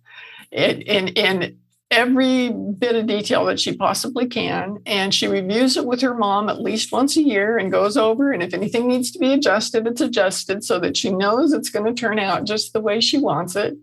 in, 0.50 0.82
in, 1.08 1.58
every 1.90 2.50
bit 2.50 2.96
of 2.96 3.06
detail 3.06 3.44
that 3.44 3.60
she 3.60 3.76
possibly 3.76 4.26
can. 4.26 4.78
And 4.86 5.14
she 5.14 5.28
reviews 5.28 5.76
it 5.76 5.86
with 5.86 6.00
her 6.00 6.14
mom 6.14 6.48
at 6.48 6.60
least 6.60 6.92
once 6.92 7.16
a 7.16 7.22
year 7.22 7.58
and 7.58 7.70
goes 7.70 7.96
over. 7.96 8.32
And 8.32 8.42
if 8.42 8.52
anything 8.52 8.88
needs 8.88 9.12
to 9.12 9.18
be 9.18 9.32
adjusted, 9.32 9.86
it's 9.86 10.00
adjusted 10.00 10.64
so 10.64 10.80
that 10.80 10.96
she 10.96 11.10
knows 11.10 11.52
it's 11.52 11.70
going 11.70 11.86
to 11.86 11.98
turn 11.98 12.18
out 12.18 12.44
just 12.44 12.72
the 12.72 12.80
way 12.80 13.00
she 13.00 13.18
wants 13.18 13.54
it 13.54 13.76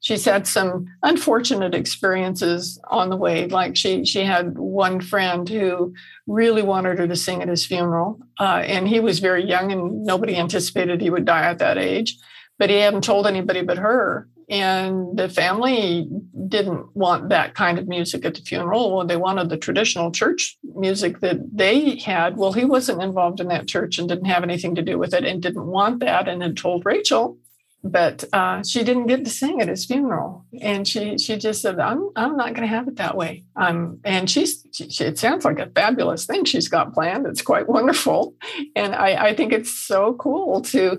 she's 0.00 0.24
had 0.24 0.46
some 0.46 0.86
unfortunate 1.02 1.74
experiences 1.74 2.80
on 2.90 3.10
the 3.10 3.16
way. 3.16 3.46
Like 3.46 3.76
she 3.76 4.04
she 4.04 4.20
had 4.24 4.58
one 4.58 5.00
friend 5.00 5.48
who 5.48 5.94
really 6.26 6.62
wanted 6.62 6.98
her 6.98 7.06
to 7.06 7.16
sing 7.16 7.42
at 7.42 7.48
his 7.48 7.66
funeral, 7.66 8.20
uh, 8.38 8.62
and 8.64 8.88
he 8.88 9.00
was 9.00 9.18
very 9.18 9.44
young, 9.44 9.72
and 9.72 10.04
nobody 10.04 10.36
anticipated 10.36 11.00
he 11.00 11.10
would 11.10 11.24
die 11.24 11.44
at 11.44 11.58
that 11.58 11.78
age. 11.78 12.16
But 12.58 12.70
he 12.70 12.76
hadn't 12.76 13.04
told 13.04 13.26
anybody 13.26 13.62
but 13.62 13.78
her. 13.78 14.28
And 14.50 15.16
the 15.16 15.28
family 15.28 16.08
didn't 16.48 16.96
want 16.96 17.28
that 17.28 17.54
kind 17.54 17.78
of 17.78 17.86
music 17.86 18.24
at 18.24 18.34
the 18.34 18.40
funeral. 18.40 18.96
Well, 18.96 19.06
They 19.06 19.16
wanted 19.16 19.50
the 19.50 19.58
traditional 19.58 20.10
church 20.10 20.56
music 20.74 21.20
that 21.20 21.36
they 21.54 21.98
had. 21.98 22.38
Well, 22.38 22.52
he 22.52 22.64
wasn't 22.64 23.02
involved 23.02 23.40
in 23.40 23.48
that 23.48 23.68
church 23.68 23.98
and 23.98 24.08
didn't 24.08 24.24
have 24.24 24.42
anything 24.42 24.74
to 24.76 24.82
do 24.82 24.98
with 24.98 25.12
it 25.12 25.24
and 25.24 25.42
didn't 25.42 25.66
want 25.66 26.00
that 26.00 26.28
and 26.28 26.42
had 26.42 26.56
told 26.56 26.86
Rachel 26.86 27.36
but 27.84 28.24
uh, 28.32 28.62
she 28.62 28.82
didn't 28.82 29.06
get 29.06 29.24
to 29.24 29.30
sing 29.30 29.60
at 29.60 29.68
his 29.68 29.86
funeral, 29.86 30.44
and 30.60 30.86
she 30.86 31.16
she 31.18 31.36
just 31.36 31.62
said, 31.62 31.78
"I'm 31.78 32.10
I'm 32.16 32.36
not 32.36 32.54
going 32.54 32.68
to 32.68 32.74
have 32.74 32.88
it 32.88 32.96
that 32.96 33.16
way." 33.16 33.44
Um, 33.56 34.00
and 34.04 34.28
she's 34.28 34.66
she, 34.72 35.04
it 35.04 35.18
sounds 35.18 35.44
like 35.44 35.58
a 35.60 35.70
fabulous 35.70 36.26
thing 36.26 36.44
she's 36.44 36.68
got 36.68 36.92
planned. 36.92 37.26
It's 37.26 37.42
quite 37.42 37.68
wonderful, 37.68 38.34
and 38.74 38.94
I 38.94 39.28
I 39.28 39.34
think 39.34 39.52
it's 39.52 39.72
so 39.72 40.14
cool 40.14 40.60
to 40.62 40.98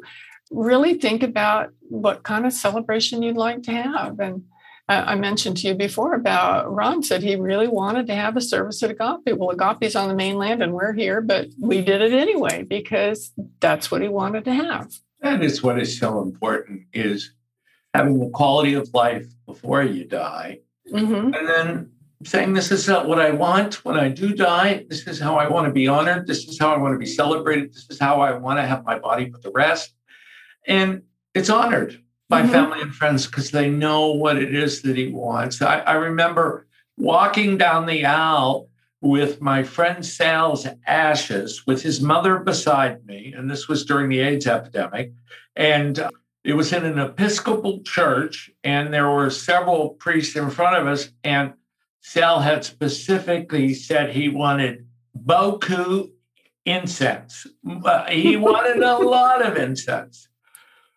really 0.52 0.96
think 0.96 1.22
about 1.22 1.70
what 1.82 2.24
kind 2.24 2.46
of 2.46 2.54
celebration 2.54 3.22
you'd 3.22 3.38
like 3.38 3.64
to 3.64 3.72
have. 3.72 4.20
And 4.20 4.44
I, 4.88 5.14
I 5.14 5.16
mentioned 5.16 5.58
to 5.58 5.68
you 5.68 5.76
before 5.76 6.16
about 6.16 6.74
Ron 6.74 7.04
said 7.04 7.22
he 7.24 7.36
really 7.36 7.68
wanted 7.68 8.08
to 8.08 8.16
have 8.16 8.36
a 8.38 8.42
service 8.42 8.82
at 8.84 8.92
Agape. 8.92 9.38
Well, 9.38 9.52
Agape's 9.52 9.96
on 9.96 10.08
the 10.08 10.16
mainland, 10.16 10.64
and 10.64 10.74
we're 10.74 10.94
here, 10.94 11.22
but 11.22 11.48
we 11.60 11.82
did 11.82 12.02
it 12.02 12.14
anyway 12.14 12.64
because 12.64 13.32
that's 13.60 13.92
what 13.92 14.02
he 14.02 14.08
wanted 14.08 14.46
to 14.46 14.54
have. 14.54 14.94
That 15.30 15.44
is 15.44 15.62
what 15.62 15.80
is 15.80 16.00
so 16.00 16.24
important 16.24 16.82
is 16.92 17.34
having 17.94 18.20
the 18.20 18.30
quality 18.30 18.74
of 18.74 18.92
life 18.96 19.28
before 19.46 19.84
you 19.84 20.04
die. 20.06 20.62
Mm-hmm. 20.92 21.36
And 21.36 21.48
then 21.48 21.92
saying, 22.24 22.54
This 22.54 22.72
is 22.72 22.88
not 22.88 23.08
what 23.08 23.20
I 23.20 23.30
want 23.30 23.86
when 23.86 23.96
I 23.96 24.10
do 24.10 24.34
die. 24.34 24.86
This 24.90 25.06
is 25.08 25.20
how 25.20 25.36
I 25.36 25.48
want 25.48 25.68
to 25.68 25.72
be 25.72 25.88
honored. 25.88 26.26
This 26.26 26.48
is 26.48 26.58
how 26.58 26.74
I 26.74 26.78
want 26.78 26.96
to 26.96 26.98
be 26.98 27.06
celebrated. 27.06 27.72
This 27.72 27.86
is 27.92 28.00
how 28.00 28.22
I 28.22 28.34
want 28.34 28.58
to 28.58 28.66
have 28.66 28.84
my 28.86 28.98
body 28.98 29.28
put 29.28 29.44
to 29.44 29.52
rest. 29.52 29.94
And 30.66 31.04
it's 31.36 31.52
honored 31.52 32.02
by 32.28 32.42
mm-hmm. 32.42 32.52
family 32.52 32.82
and 32.82 32.94
friends 32.94 33.28
because 33.28 33.52
they 33.52 33.70
know 33.70 34.12
what 34.12 34.36
it 34.38 34.56
is 34.56 34.82
that 34.82 34.98
he 34.98 35.12
wants. 35.12 35.62
I, 35.62 35.80
I 35.82 35.94
remember 35.94 36.66
walking 36.98 37.60
down 37.60 37.86
the 37.86 38.04
aisle 38.04 38.69
with 39.02 39.42
my 39.42 39.64
friend 39.64 40.06
Sal's 40.06 40.68
ashes 40.86 41.66
with 41.66 41.82
his 41.82 42.02
mother 42.02 42.40
beside 42.40 43.06
me. 43.06 43.34
And 43.36 43.50
this 43.50 43.68
was 43.68 43.86
during 43.86 44.10
the 44.10 44.20
AIDS 44.20 44.48
epidemic. 44.48 45.14
And 45.56 46.00
uh, 46.00 46.10
it 46.44 46.54
was 46.54 46.74
in 46.74 46.86
an 46.86 47.00
Episcopal 47.00 47.82
church, 47.84 48.50
and 48.64 48.94
there 48.94 49.10
were 49.10 49.30
several 49.30 49.90
priests 49.92 50.36
in 50.36 50.50
front 50.50 50.78
of 50.78 50.88
us. 50.88 51.12
And 51.24 51.54
Sal 52.02 52.40
had 52.40 52.64
specifically 52.66 53.74
said 53.74 54.10
he 54.10 54.30
wanted 54.30 54.88
Boku 55.18 56.12
incense. 56.66 57.46
Uh, 57.68 58.06
he 58.10 58.38
wanted 58.38 58.82
a 58.82 58.98
lot 58.98 59.46
of 59.46 59.58
incense. 59.58 60.28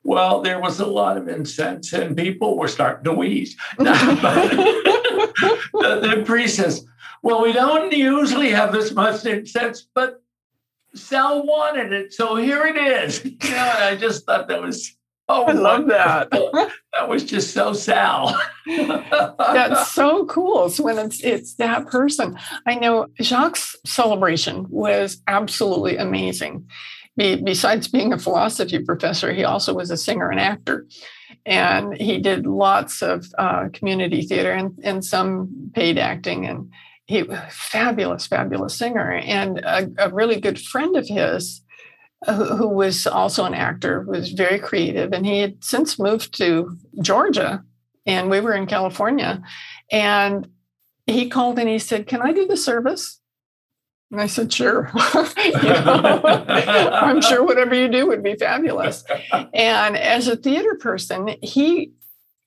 Well, 0.05 0.43
there 0.43 0.61
was 0.61 0.81
a 0.81 0.87
lot 0.87 1.17
of 1.17 1.29
incense, 1.29 1.93
and 1.93 2.17
people 2.17 2.59
were 2.59 2.67
starting 2.67 3.05
to 3.05 3.13
wheeze. 3.13 3.57
the, 3.79 3.93
the 5.73 6.23
priest 6.27 6.57
says, 6.57 6.85
well, 7.23 7.43
we 7.43 7.53
don't 7.53 7.93
usually 7.93 8.51
have 8.51 8.73
this 8.73 8.93
much 8.93 9.25
incense, 9.25 9.87
but 9.95 10.23
Sal 10.95 11.47
wanted 11.47 11.93
it, 11.93 12.13
so 12.13 12.37
here 12.37 12.67
it 12.67 12.77
is. 12.77 13.25
You 13.43 13.51
know, 13.51 13.75
I 13.79 13.97
just 13.97 14.27
thought 14.27 14.49
that 14.49 14.63
was 14.63 14.97
oh, 15.29 15.45
I 15.45 15.53
love 15.53 15.87
that. 15.89 16.31
that 16.93 17.09
was 17.09 17.25
just 17.25 17.53
so 17.55 17.73
Sal. 17.73 18.39
That's 18.67 19.93
so 19.93 20.27
cool. 20.27 20.69
So 20.69 20.85
when 20.85 20.99
it's 20.99 21.23
it's 21.23 21.55
that 21.55 21.87
person, 21.87 22.37
I 22.67 22.75
know 22.75 23.07
Jacques' 23.21 23.59
celebration 23.87 24.67
was 24.69 25.23
absolutely 25.27 25.97
amazing. 25.97 26.69
Be, 27.17 27.37
besides 27.37 27.89
being 27.89 28.13
a 28.13 28.19
philosophy 28.19 28.79
professor, 28.79 29.33
he 29.33 29.45
also 29.45 29.75
was 29.75 29.91
a 29.91 29.99
singer 29.99 30.31
and 30.31 30.41
actor 30.41 30.87
and 31.45 31.97
he 31.97 32.19
did 32.19 32.47
lots 32.47 33.03
of 33.03 33.27
uh, 33.39 33.69
community 33.73 34.23
theater 34.23 34.53
and, 34.53 34.79
and 34.83 35.05
some 35.05 35.71
paid 35.75 35.99
acting 35.99 36.47
and 36.47 36.71
he 37.07 37.23
was 37.23 37.39
a 37.39 37.51
fabulous, 37.51 38.27
fabulous 38.27 38.75
singer, 38.75 39.13
and 39.13 39.59
a, 39.59 39.91
a 39.99 40.11
really 40.11 40.41
good 40.41 40.61
friend 40.61 40.97
of 40.97 41.07
his, 41.07 41.63
uh, 42.27 42.35
who, 42.35 42.57
who, 42.57 42.69
was 42.69 43.07
also 43.07 43.45
an 43.45 43.55
actor, 43.55 44.03
was 44.03 44.33
very 44.33 44.59
creative, 44.59 45.13
and 45.13 45.27
he 45.27 45.41
had 45.41 45.63
since 45.65 45.99
moved 45.99 46.37
to 46.39 46.77
Georgia, 47.01 47.65
and 48.07 48.31
we 48.31 48.41
were 48.41 48.55
in 48.55 48.67
California, 48.67 49.43
and 49.91 50.49
he 51.07 51.29
called 51.29 51.59
and 51.59 51.69
he 51.69 51.79
said, 51.79 52.07
"Can 52.07 52.23
I 52.23 52.33
do 52.33 52.47
the 52.47 52.57
service?" 52.57 53.21
And 54.13 54.21
I 54.21 54.27
said, 54.27 54.53
sure. 54.53 54.91
I'm 54.95 55.33
sure 57.23 57.43
whatever 57.43 57.75
you 57.75 57.89
do 57.89 58.07
would 58.09 58.23
be 58.23 58.35
fabulous. 58.35 59.05
And 59.33 59.97
as 59.97 60.29
a 60.29 60.37
theater 60.37 60.77
person, 60.79 61.37
he 61.43 61.93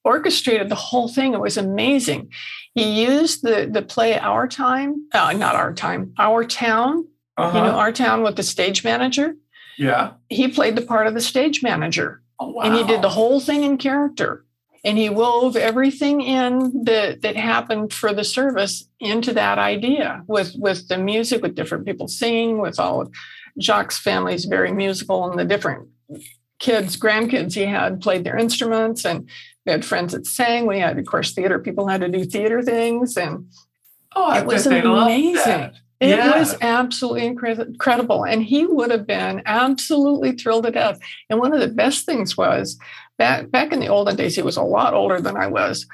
orchestrated 0.04 0.70
the 0.70 0.76
whole 0.76 1.08
thing. 1.08 1.34
It 1.34 1.42
was 1.42 1.58
amazing. 1.58 2.32
He 2.76 3.06
used 3.06 3.42
the 3.42 3.68
the 3.72 3.82
play 3.82 4.20
Our 4.20 4.48
Time, 4.48 5.08
uh, 5.14 5.34
not 5.34 5.56
Our 5.56 5.74
Time, 5.74 6.14
Our 6.20 6.44
Town. 6.46 7.08
Uh-huh. 7.38 7.58
You 7.58 7.64
know, 7.64 7.72
Our 7.72 7.92
Town 7.92 8.22
with 8.22 8.36
the 8.36 8.44
stage 8.44 8.84
manager. 8.84 9.36
Yeah. 9.78 10.12
He 10.30 10.48
played 10.48 10.76
the 10.76 10.82
part 10.82 11.08
of 11.08 11.14
the 11.14 11.22
stage 11.22 11.64
manager. 11.64 12.22
Oh, 12.40 12.50
wow. 12.50 12.64
And 12.64 12.76
he 12.76 12.84
did 12.84 13.02
the 13.02 13.10
whole 13.10 13.40
thing 13.40 13.64
in 13.64 13.78
character. 13.78 14.46
And 14.84 14.98
he 14.98 15.10
wove 15.10 15.56
everything 15.56 16.22
in 16.22 16.84
that 16.84 17.22
that 17.24 17.36
happened 17.36 17.92
for 17.92 18.14
the 18.14 18.24
service 18.24 18.88
into 19.00 19.34
that 19.34 19.58
idea 19.58 20.24
with 20.28 20.54
with 20.58 20.90
the 20.90 20.98
music, 20.98 21.42
with 21.42 21.56
different 21.56 21.86
people 21.86 22.08
singing, 22.08 22.60
with 22.60 22.80
all 22.80 23.02
of 23.02 23.12
Jacques' 23.60 23.94
family's 23.94 24.46
very 24.46 24.72
musical 24.72 25.30
and 25.30 25.40
the 25.40 25.46
different 25.46 25.88
kids, 26.60 26.98
grandkids 26.98 27.54
he 27.54 27.66
had 27.66 28.02
played 28.02 28.24
their 28.24 28.38
instruments 28.38 29.06
and 29.06 29.28
we 29.66 29.72
had 29.72 29.86
friends 29.86 30.14
that 30.14 30.28
sang. 30.28 30.68
We 30.68 30.80
had, 30.80 30.98
of 30.98 31.06
course, 31.06 31.34
theater 31.34 31.60
people 31.60 31.88
had 31.88 32.02
to 32.02 32.08
do 32.08 32.24
theater 32.24 32.62
things, 32.62 33.18
and 33.18 33.50
oh, 34.16 34.34
it 34.38 34.46
was 34.46 34.68
amazing. 34.68 35.72
It 36.00 36.10
yeah. 36.10 36.38
was 36.38 36.56
absolutely 36.62 37.26
incredible, 37.26 38.26
and 38.26 38.44
he 38.44 38.66
would 38.66 38.92
have 38.92 39.08
been 39.08 39.42
absolutely 39.46 40.34
thrilled 40.34 40.66
to 40.66 40.72
death. 40.72 41.00
And 41.30 41.40
one 41.40 41.54
of 41.54 41.62
the 41.62 41.70
best 41.70 42.06
things 42.06 42.36
was 42.36 42.78
back 43.18 43.50
back 43.50 43.72
in 43.72 43.80
the 43.80 43.88
olden 43.88 44.16
days. 44.16 44.36
He 44.36 44.42
was 44.42 44.58
a 44.58 44.62
lot 44.62 44.94
older 44.94 45.22
than 45.22 45.38
I 45.38 45.48
was. 45.48 45.88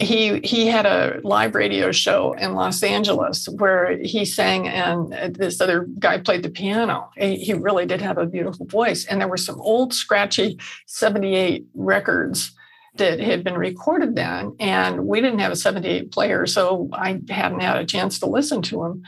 He 0.00 0.40
he 0.40 0.66
had 0.66 0.86
a 0.86 1.20
live 1.22 1.54
radio 1.54 1.92
show 1.92 2.32
in 2.32 2.54
Los 2.54 2.82
Angeles 2.82 3.48
where 3.48 3.96
he 3.98 4.24
sang, 4.24 4.66
and 4.66 5.12
this 5.34 5.60
other 5.60 5.86
guy 6.00 6.18
played 6.18 6.42
the 6.42 6.50
piano. 6.50 7.10
He, 7.16 7.36
he 7.36 7.54
really 7.54 7.86
did 7.86 8.02
have 8.02 8.18
a 8.18 8.26
beautiful 8.26 8.66
voice, 8.66 9.06
and 9.06 9.20
there 9.20 9.28
were 9.28 9.36
some 9.36 9.60
old 9.60 9.94
scratchy 9.94 10.58
'78 10.86 11.64
records 11.74 12.52
that 12.96 13.20
had 13.20 13.44
been 13.44 13.58
recorded 13.58 14.14
then. 14.14 14.50
Mm-hmm. 14.50 14.62
And 14.62 15.06
we 15.06 15.20
didn't 15.20 15.40
have 15.40 15.52
a 15.52 15.56
78 15.56 16.12
player, 16.12 16.46
so 16.46 16.88
I 16.92 17.20
hadn't 17.28 17.60
had 17.60 17.76
a 17.76 17.86
chance 17.86 18.18
to 18.20 18.26
listen 18.26 18.62
to 18.62 18.82
them. 18.82 19.02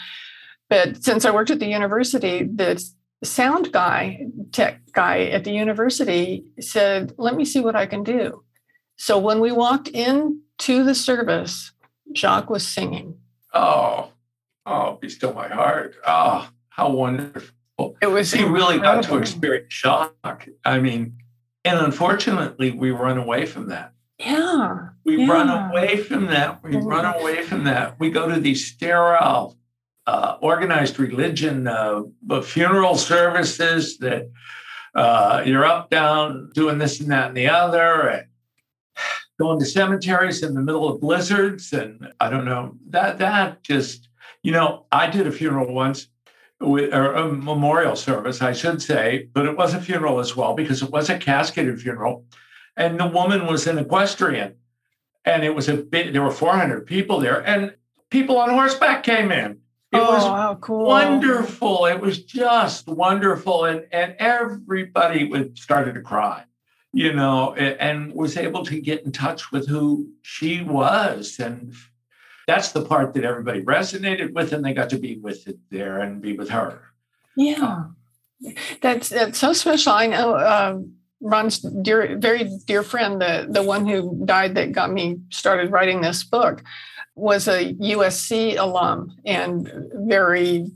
But 0.69 1.05
since 1.05 1.25
I 1.25 1.31
worked 1.31 1.51
at 1.51 1.61
the 1.61 1.67
university, 1.67 2.43
the 2.43 2.83
sound 3.23 3.73
guy, 3.73 4.27
tech 4.53 4.81
guy 4.93 5.25
at 5.27 5.45
the 5.45 5.53
university 5.53 6.45
said, 6.61 7.13
Let 7.17 7.37
me 7.37 7.45
see 7.45 7.61
what 7.61 7.77
I 7.77 7.87
can 7.87 8.03
do. 8.03 8.43
So 8.97 9.19
when 9.19 9.41
we 9.41 9.53
walked 9.53 9.89
into 9.89 10.83
the 10.83 10.95
service, 10.95 11.73
Jacques 12.15 12.51
was 12.51 12.67
singing. 12.67 13.19
Oh, 13.53 14.11
oh, 14.65 14.99
be 15.01 15.09
still 15.09 15.35
my 15.35 15.49
heart. 15.49 15.97
Oh, 16.07 16.49
how 16.69 16.91
wonderful. 16.91 17.53
It 18.01 18.07
was 18.07 18.33
he 18.33 18.43
really 18.45 18.79
got 18.79 19.05
to 19.05 19.19
experience 19.19 19.73
shock. 19.73 20.47
I 20.65 20.79
mean, 20.79 21.19
And 21.67 21.81
unfortunately, 21.81 22.71
we 22.71 22.93
run 22.93 23.19
away 23.19 23.45
from 23.45 23.69
that. 23.69 23.93
Yeah. 24.19 24.91
We 25.05 25.17
yeah. 25.17 25.33
run 25.33 25.71
away 25.71 25.97
from 25.97 26.27
that. 26.27 26.63
We 26.63 26.77
run 26.77 27.05
away 27.05 27.43
from 27.43 27.65
that. 27.65 27.99
We 27.99 28.11
go 28.11 28.29
to 28.29 28.39
these 28.39 28.67
sterile, 28.67 29.59
uh, 30.07 30.37
organized 30.41 31.01
religion, 31.01 31.67
uh, 31.67 32.05
funeral 32.45 32.97
services 32.97 33.99
that 33.99 34.31
uh, 34.95 35.43
you're 35.45 35.65
up, 35.65 35.91
down, 35.91 36.51
doing 36.55 36.79
this 36.79 37.01
and 37.01 37.11
that 37.11 37.29
and 37.29 37.37
the 37.37 37.49
other, 37.49 38.09
and 38.09 38.27
going 39.39 39.59
to 39.59 39.67
cemeteries 39.67 40.45
in 40.45 40.55
the 40.55 40.63
middle 40.63 40.89
of 40.89 41.01
blizzards. 41.01 41.73
And 41.73 42.13
I 42.21 42.31
don't 42.31 42.45
know 42.45 42.77
that 42.91 43.19
that 43.19 43.65
just, 43.65 44.09
you 44.43 44.53
know, 44.53 44.87
I 44.93 45.11
did 45.11 45.27
a 45.27 45.33
funeral 45.33 45.75
once 45.75 46.07
with 46.61 46.93
or 46.93 47.13
a 47.13 47.33
memorial 47.33 47.97
service, 47.97 48.41
I 48.41 48.53
should 48.53 48.81
say, 48.81 49.29
but 49.33 49.47
it 49.47 49.57
was 49.57 49.75
a 49.75 49.81
funeral 49.81 50.21
as 50.21 50.37
well 50.37 50.55
because 50.55 50.83
it 50.83 50.91
was 50.91 51.11
a 51.11 51.19
casketed 51.19 51.81
funeral, 51.81 52.25
and 52.77 52.99
the 52.99 53.07
woman 53.07 53.47
was 53.47 53.67
an 53.67 53.79
equestrian, 53.79 54.55
and 55.25 55.45
it 55.45 55.55
was 55.55 55.69
a 55.69 55.77
bit. 55.77 56.13
There 56.13 56.23
were 56.23 56.31
400 56.31 56.87
people 56.87 57.21
there, 57.21 57.47
and 57.47 57.75
people 58.11 58.39
on 58.39 58.51
horseback 58.51 59.03
came 59.03 59.31
in. 59.31 59.59
It 59.93 59.99
oh, 59.99 60.13
was 60.13 60.25
wow, 60.25 60.59
cool. 60.61 60.87
wonderful. 60.87 61.87
It 61.87 62.01
was 62.01 62.23
just 62.23 62.89
wonderful, 62.89 63.65
and 63.65 63.87
and 63.93 64.17
everybody 64.19 65.25
would 65.25 65.59
started 65.59 65.95
to 65.95 66.01
cry, 66.01 66.45
you 66.93 67.13
know, 67.13 67.55
and, 67.55 67.81
and 67.81 68.15
was 68.15 68.37
able 68.37 68.65
to 68.65 68.81
get 68.81 69.05
in 69.05 69.13
touch 69.13 69.53
with 69.53 69.69
who 69.69 70.09
she 70.23 70.63
was 70.63 71.39
and 71.39 71.75
that's 72.47 72.73
the 72.73 72.85
part 72.85 73.15
that 73.15 73.25
everybody 73.25 73.63
resonated 73.63 74.33
with, 74.33 74.53
and 74.53 74.65
they 74.65 74.73
got 74.73 74.91
to 74.91 74.99
be 74.99 75.19
with 75.19 75.47
it 75.49 75.59
there 75.71 75.99
and 75.99 76.23
be 76.23 76.37
with 76.37 76.49
her. 76.49 76.81
Yeah, 77.37 77.87
that's 78.81 79.09
that's 79.09 79.39
so 79.39 79.53
special. 79.53 79.93
I 79.93 80.07
know 80.07 80.35
uh, 80.35 80.79
Ron's 81.21 81.59
dear, 81.59 82.17
very 82.19 82.51
dear 82.67 82.83
friend, 82.83 83.21
the 83.21 83.47
the 83.51 83.63
one 83.63 83.87
who 83.87 84.23
died 84.25 84.55
that 84.55 84.73
got 84.73 84.93
me 84.93 85.19
started 85.31 85.73
writing 85.73 86.01
this 86.01 86.23
book, 86.23 86.63
was 87.15 87.49
a 87.49 87.75
USC 87.75 88.57
alum 88.57 89.17
and 89.25 89.71
very 89.95 90.67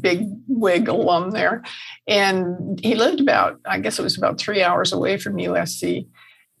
big 0.00 0.28
wig 0.46 0.88
alum 0.88 1.32
there, 1.32 1.62
and 2.06 2.80
he 2.80 2.94
lived 2.94 3.20
about 3.20 3.60
I 3.66 3.80
guess 3.80 3.98
it 3.98 4.02
was 4.02 4.16
about 4.16 4.38
three 4.38 4.62
hours 4.62 4.92
away 4.92 5.18
from 5.18 5.36
USC, 5.36 6.06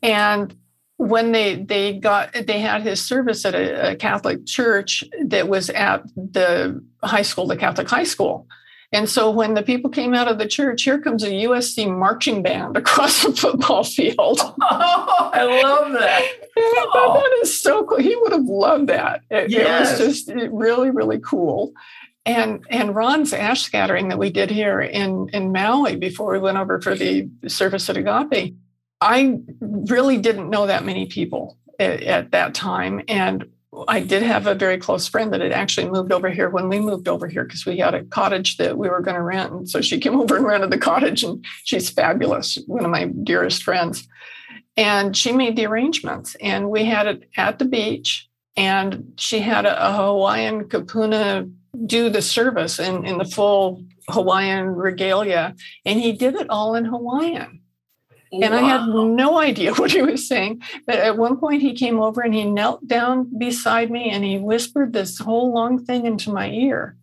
and 0.02 0.54
when 0.98 1.32
they 1.32 1.56
they 1.56 1.98
got 1.98 2.32
they 2.32 2.60
had 2.60 2.82
his 2.82 3.04
service 3.04 3.44
at 3.44 3.54
a, 3.54 3.92
a, 3.92 3.96
Catholic 3.96 4.46
church 4.46 5.04
that 5.26 5.48
was 5.48 5.68
at 5.70 6.02
the 6.16 6.82
high 7.02 7.22
school, 7.22 7.46
the 7.46 7.56
Catholic 7.56 7.88
high 7.88 8.04
school. 8.04 8.46
And 8.92 9.08
so 9.10 9.30
when 9.30 9.54
the 9.54 9.62
people 9.62 9.90
came 9.90 10.14
out 10.14 10.28
of 10.28 10.38
the 10.38 10.46
church, 10.46 10.84
here 10.84 11.00
comes 11.00 11.22
a 11.22 11.30
USC 11.30 11.94
marching 11.94 12.42
band 12.42 12.76
across 12.78 13.24
the 13.24 13.32
football 13.32 13.84
field. 13.84 14.40
Oh, 14.40 15.30
I 15.34 15.44
love 15.62 15.92
that. 15.92 16.22
Thought 16.54 16.88
oh. 16.94 17.20
that 17.20 17.38
is 17.42 17.60
so 17.60 17.84
cool. 17.84 17.98
He 17.98 18.16
would 18.16 18.32
have 18.32 18.44
loved 18.44 18.88
that. 18.88 19.22
It, 19.28 19.50
yes. 19.50 20.00
it 20.00 20.06
was 20.06 20.24
just 20.24 20.32
really, 20.50 20.90
really 20.90 21.18
cool. 21.18 21.72
And 22.24 22.64
and 22.70 22.94
Ron's 22.94 23.32
ash 23.32 23.62
scattering 23.62 24.08
that 24.08 24.18
we 24.18 24.30
did 24.30 24.50
here 24.50 24.80
in, 24.80 25.28
in 25.32 25.52
Maui 25.52 25.94
before 25.94 26.32
we 26.32 26.40
went 26.40 26.58
over 26.58 26.80
for 26.80 26.96
the 26.96 27.28
service 27.46 27.88
at 27.88 27.96
Agape 27.96 28.56
I 29.00 29.40
really 29.60 30.18
didn't 30.18 30.50
know 30.50 30.66
that 30.66 30.84
many 30.84 31.06
people 31.06 31.58
at, 31.78 32.02
at, 32.02 32.30
that 32.30 32.54
time. 32.54 33.02
And 33.08 33.46
I 33.88 34.00
did 34.00 34.22
have 34.22 34.46
a 34.46 34.54
very 34.54 34.78
close 34.78 35.06
friend 35.06 35.32
that 35.32 35.40
had 35.40 35.52
actually 35.52 35.90
moved 35.90 36.12
over 36.12 36.30
here 36.30 36.48
when 36.48 36.68
we 36.68 36.80
moved 36.80 37.08
over 37.08 37.28
here 37.28 37.44
because 37.44 37.66
we 37.66 37.78
had 37.78 37.94
a 37.94 38.04
cottage 38.04 38.56
that 38.56 38.78
we 38.78 38.88
were 38.88 39.02
going 39.02 39.16
to 39.16 39.22
rent. 39.22 39.52
And 39.52 39.68
so 39.68 39.80
she 39.80 40.00
came 40.00 40.16
over 40.20 40.36
and 40.36 40.46
rented 40.46 40.70
the 40.70 40.78
cottage, 40.78 41.22
and 41.24 41.44
she's 41.64 41.90
fabulous, 41.90 42.58
one 42.66 42.84
of 42.84 42.90
my 42.90 43.06
dearest 43.06 43.62
friends. 43.62 44.08
And 44.76 45.16
she 45.16 45.32
made 45.32 45.56
the 45.56 45.66
arrangements, 45.66 46.34
and 46.36 46.70
we 46.70 46.84
had 46.84 47.06
it 47.06 47.28
at 47.36 47.58
the 47.58 47.64
beach. 47.64 48.28
And 48.56 49.12
she 49.18 49.40
had 49.40 49.66
a, 49.66 49.88
a 49.88 49.92
Hawaiian 49.92 50.64
kupuna 50.64 51.50
do 51.84 52.08
the 52.08 52.22
service 52.22 52.78
in, 52.78 53.04
in 53.04 53.18
the 53.18 53.24
full 53.24 53.84
Hawaiian 54.08 54.68
regalia, 54.68 55.54
and 55.84 56.00
he 56.00 56.12
did 56.12 56.34
it 56.34 56.48
all 56.48 56.74
in 56.74 56.86
Hawaiian. 56.86 57.60
And 58.32 58.52
wow. 58.52 58.58
I 58.58 58.62
had 58.62 58.88
no 58.88 59.38
idea 59.38 59.74
what 59.76 59.92
he 59.92 60.02
was 60.02 60.26
saying. 60.26 60.62
But 60.86 60.96
at 60.96 61.16
one 61.16 61.38
point, 61.38 61.62
he 61.62 61.74
came 61.74 62.00
over 62.00 62.20
and 62.20 62.34
he 62.34 62.44
knelt 62.44 62.86
down 62.86 63.30
beside 63.38 63.90
me 63.90 64.10
and 64.10 64.24
he 64.24 64.38
whispered 64.38 64.92
this 64.92 65.18
whole 65.18 65.52
long 65.52 65.84
thing 65.84 66.06
into 66.06 66.32
my 66.32 66.50
ear. 66.50 66.96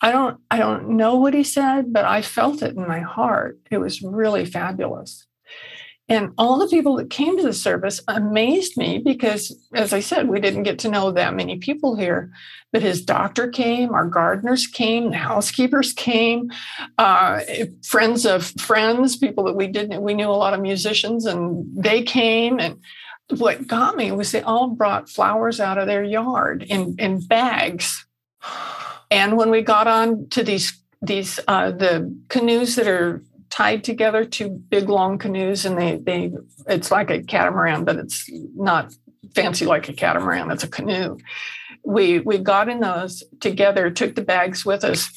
I 0.00 0.12
don't, 0.12 0.40
I 0.50 0.58
don't 0.58 0.90
know 0.90 1.16
what 1.16 1.34
he 1.34 1.42
said, 1.42 1.92
but 1.92 2.04
I 2.04 2.22
felt 2.22 2.62
it 2.62 2.76
in 2.76 2.86
my 2.86 3.00
heart. 3.00 3.58
It 3.70 3.78
was 3.78 4.00
really 4.00 4.44
fabulous. 4.44 5.26
And 6.08 6.32
all 6.38 6.58
the 6.58 6.68
people 6.68 6.96
that 6.96 7.10
came 7.10 7.36
to 7.36 7.42
the 7.42 7.52
service 7.52 8.00
amazed 8.08 8.78
me 8.78 8.98
because, 8.98 9.54
as 9.74 9.92
I 9.92 10.00
said, 10.00 10.28
we 10.28 10.40
didn't 10.40 10.62
get 10.62 10.78
to 10.80 10.88
know 10.88 11.10
that 11.10 11.34
many 11.34 11.58
people 11.58 11.96
here. 11.96 12.32
But 12.72 12.82
his 12.82 13.02
doctor 13.02 13.48
came, 13.48 13.92
our 13.92 14.06
gardeners 14.06 14.66
came, 14.66 15.10
the 15.10 15.16
housekeepers 15.16 15.92
came, 15.92 16.50
uh, 16.96 17.40
friends 17.82 18.24
of 18.24 18.46
friends, 18.58 19.16
people 19.16 19.44
that 19.44 19.56
we 19.56 19.66
didn't, 19.66 20.02
we 20.02 20.14
knew 20.14 20.28
a 20.28 20.32
lot 20.32 20.54
of 20.54 20.60
musicians, 20.60 21.26
and 21.26 21.66
they 21.76 22.02
came. 22.02 22.58
And 22.58 22.78
what 23.36 23.66
got 23.66 23.96
me 23.96 24.10
was 24.12 24.32
they 24.32 24.42
all 24.42 24.68
brought 24.68 25.10
flowers 25.10 25.60
out 25.60 25.78
of 25.78 25.86
their 25.86 26.04
yard 26.04 26.62
in, 26.62 26.94
in 26.98 27.20
bags. 27.20 28.06
And 29.10 29.36
when 29.36 29.50
we 29.50 29.62
got 29.62 29.86
on 29.86 30.28
to 30.30 30.42
these 30.42 30.72
these 31.00 31.38
uh, 31.46 31.70
the 31.70 32.12
canoes 32.28 32.74
that 32.74 32.88
are 32.88 33.22
tied 33.50 33.84
together, 33.84 34.24
two 34.24 34.48
big 34.48 34.88
long 34.88 35.18
canoes, 35.18 35.64
and 35.64 35.78
they 35.78 35.96
they 35.96 36.32
it's 36.66 36.90
like 36.90 37.10
a 37.10 37.22
catamaran, 37.22 37.84
but 37.84 37.96
it's 37.96 38.30
not 38.54 38.92
fancy 39.34 39.64
like 39.64 39.88
a 39.88 39.92
catamaran. 39.92 40.50
It's 40.50 40.64
a 40.64 40.68
canoe. 40.68 41.18
We 41.84 42.20
we 42.20 42.38
got 42.38 42.68
in 42.68 42.80
those 42.80 43.22
together, 43.40 43.90
took 43.90 44.14
the 44.14 44.22
bags 44.22 44.64
with 44.64 44.84
us, 44.84 45.10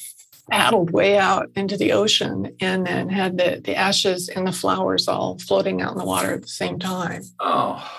paddled 0.50 0.90
way 0.90 1.18
out 1.18 1.50
into 1.54 1.76
the 1.76 1.92
ocean, 1.92 2.54
and 2.60 2.86
then 2.86 3.08
had 3.08 3.38
the 3.38 3.60
the 3.62 3.76
ashes 3.76 4.28
and 4.28 4.46
the 4.46 4.52
flowers 4.52 5.08
all 5.08 5.38
floating 5.38 5.80
out 5.80 5.92
in 5.92 5.98
the 5.98 6.04
water 6.04 6.32
at 6.32 6.42
the 6.42 6.48
same 6.48 6.78
time. 6.78 7.22
Oh, 7.40 7.90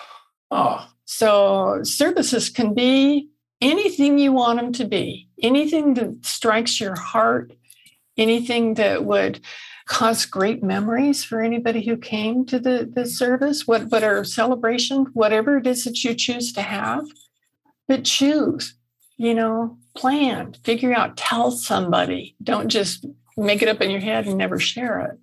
oh. 0.51 0.87
So 1.05 1.81
services 1.83 2.49
can 2.49 2.73
be 2.73 3.29
anything 3.61 4.17
you 4.17 4.33
want 4.33 4.59
them 4.59 4.73
to 4.73 4.85
be, 4.85 5.29
anything 5.41 5.93
that 5.93 6.25
strikes 6.25 6.79
your 6.81 6.95
heart, 6.95 7.53
anything 8.17 8.75
that 8.75 9.05
would 9.05 9.39
cause 9.85 10.25
great 10.25 10.63
memories 10.63 11.23
for 11.23 11.41
anybody 11.41 11.85
who 11.85 11.97
came 11.97 12.45
to 12.45 12.59
the, 12.59 12.89
the 12.93 13.05
service, 13.05 13.67
what, 13.67 13.89
what 13.89 14.03
our 14.03 14.23
celebration, 14.23 15.05
whatever 15.13 15.57
it 15.57 15.67
is 15.67 15.83
that 15.83 16.03
you 16.03 16.13
choose 16.13 16.53
to 16.53 16.61
have. 16.61 17.03
But 17.87 18.05
choose, 18.05 18.75
you 19.17 19.33
know, 19.33 19.77
plan, 19.95 20.55
figure 20.63 20.93
out, 20.93 21.17
tell 21.17 21.51
somebody. 21.51 22.35
Don't 22.41 22.69
just 22.69 23.05
make 23.35 23.61
it 23.61 23.67
up 23.67 23.81
in 23.81 23.89
your 23.89 23.99
head 23.99 24.25
and 24.25 24.37
never 24.37 24.59
share 24.59 25.01
it. 25.01 25.19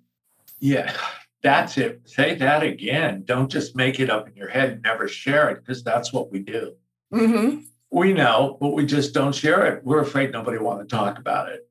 Yeah, 0.59 0.95
that's 1.41 1.77
it. 1.77 2.01
Say 2.05 2.35
that 2.35 2.61
again. 2.61 3.23
Don't 3.25 3.49
just 3.49 3.75
make 3.75 3.99
it 3.99 4.09
up 4.09 4.27
in 4.29 4.35
your 4.35 4.49
head 4.49 4.69
and 4.69 4.81
never 4.83 5.07
share 5.07 5.49
it 5.49 5.65
because 5.65 5.83
that's 5.83 6.13
what 6.13 6.31
we 6.31 6.39
do. 6.39 6.75
Mm-hmm. 7.11 7.61
We 7.89 8.13
know, 8.13 8.57
but 8.61 8.69
we 8.69 8.85
just 8.85 9.13
don't 9.13 9.35
share 9.35 9.65
it. 9.65 9.83
We're 9.83 10.01
afraid 10.01 10.31
nobody 10.31 10.59
want 10.59 10.87
to 10.87 10.95
talk 10.95 11.17
about 11.17 11.49
it. 11.49 11.67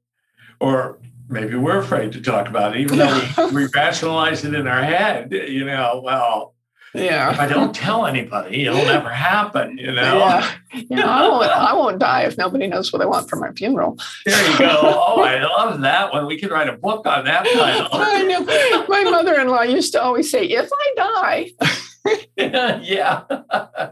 Or 0.59 0.99
maybe 1.31 1.57
we're 1.57 1.79
afraid 1.79 2.13
to 2.13 2.21
talk 2.21 2.49
about 2.49 2.77
it, 2.77 2.81
even 2.81 2.99
though 2.99 3.23
we, 3.39 3.53
we 3.55 3.67
rationalize 3.67 4.45
it 4.45 4.55
in 4.55 4.67
our 4.67 4.83
head. 4.83 5.33
You 5.33 5.65
know, 5.65 6.03
well, 6.05 6.55
yeah. 6.93 7.31
If 7.31 7.39
I 7.39 7.47
don't 7.47 7.75
tell 7.75 8.07
anybody, 8.07 8.67
it'll 8.67 8.77
never 8.85 9.09
happen. 9.09 9.79
You 9.79 9.93
know. 9.93 10.19
Yeah. 10.19 10.55
yeah 10.73 11.07
I 11.07 11.29
won't. 11.29 11.51
I 11.51 11.73
won't 11.73 11.99
die 11.99 12.23
if 12.23 12.37
nobody 12.37 12.67
knows 12.67 12.93
what 12.93 13.01
I 13.01 13.07
want 13.07 13.31
for 13.31 13.37
my 13.37 13.53
funeral. 13.53 13.99
There 14.27 14.51
you 14.51 14.59
go. 14.59 14.81
Oh, 14.83 15.23
I 15.23 15.43
love 15.43 15.81
that 15.81 16.13
one. 16.13 16.27
We 16.27 16.39
could 16.39 16.51
write 16.51 16.69
a 16.69 16.77
book 16.77 17.07
on 17.07 17.25
that 17.27 17.45
title. 17.45 17.89
I 17.93 18.23
know. 18.23 18.87
My 18.89 19.05
mother-in-law 19.05 19.63
used 19.63 19.93
to 19.93 20.03
always 20.03 20.31
say, 20.31 20.45
"If 20.45 20.69
I 20.73 20.95
die." 20.97 21.51
yeah 22.37 23.91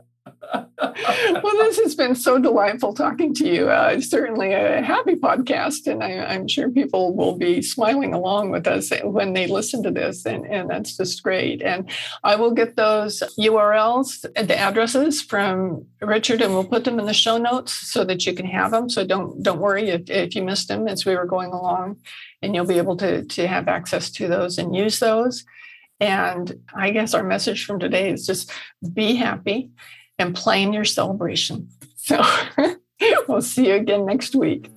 well, 0.80 1.56
this 1.56 1.78
has 1.78 1.94
been 1.94 2.14
so 2.14 2.38
delightful 2.38 2.94
talking 2.94 3.34
to 3.34 3.48
you. 3.48 3.68
Uh, 3.68 4.00
certainly 4.00 4.52
a 4.52 4.80
happy 4.80 5.16
podcast, 5.16 5.86
and 5.86 6.04
I, 6.04 6.10
am 6.34 6.46
sure 6.46 6.70
people 6.70 7.16
will 7.16 7.36
be 7.36 7.62
smiling 7.62 8.14
along 8.14 8.50
with 8.50 8.66
us 8.68 8.92
when 9.02 9.32
they 9.32 9.48
listen 9.48 9.82
to 9.82 9.90
this, 9.90 10.24
and, 10.24 10.46
and 10.46 10.70
that's 10.70 10.96
just 10.96 11.22
great. 11.22 11.62
And 11.62 11.90
I 12.22 12.36
will 12.36 12.52
get 12.52 12.76
those 12.76 13.22
URLs, 13.38 14.24
and 14.36 14.46
the 14.46 14.56
addresses 14.56 15.20
from 15.20 15.84
Richard, 16.00 16.42
and 16.42 16.54
we'll 16.54 16.64
put 16.64 16.84
them 16.84 17.00
in 17.00 17.06
the 17.06 17.14
show 17.14 17.38
notes 17.38 17.72
so 17.72 18.04
that 18.04 18.24
you 18.24 18.32
can 18.32 18.46
have 18.46 18.70
them. 18.70 18.88
So 18.88 19.04
don't 19.04 19.42
don't 19.42 19.60
worry 19.60 19.88
if, 19.88 20.08
if 20.08 20.36
you 20.36 20.42
missed 20.42 20.68
them 20.68 20.86
as 20.86 21.04
we 21.04 21.16
were 21.16 21.26
going 21.26 21.50
along, 21.50 21.96
and 22.40 22.54
you'll 22.54 22.66
be 22.66 22.78
able 22.78 22.96
to 22.98 23.24
to 23.24 23.48
have 23.48 23.66
access 23.66 24.10
to 24.12 24.28
those 24.28 24.58
and 24.58 24.76
use 24.76 25.00
those. 25.00 25.44
And 26.00 26.60
I 26.72 26.90
guess 26.90 27.14
our 27.14 27.24
message 27.24 27.64
from 27.64 27.80
today 27.80 28.12
is 28.12 28.24
just 28.24 28.52
be 28.92 29.16
happy 29.16 29.70
and 30.18 30.34
plan 30.34 30.72
your 30.72 30.84
celebration. 30.84 31.68
So 31.96 32.20
we'll 33.28 33.42
see 33.42 33.68
you 33.68 33.74
again 33.74 34.06
next 34.06 34.34
week. 34.34 34.70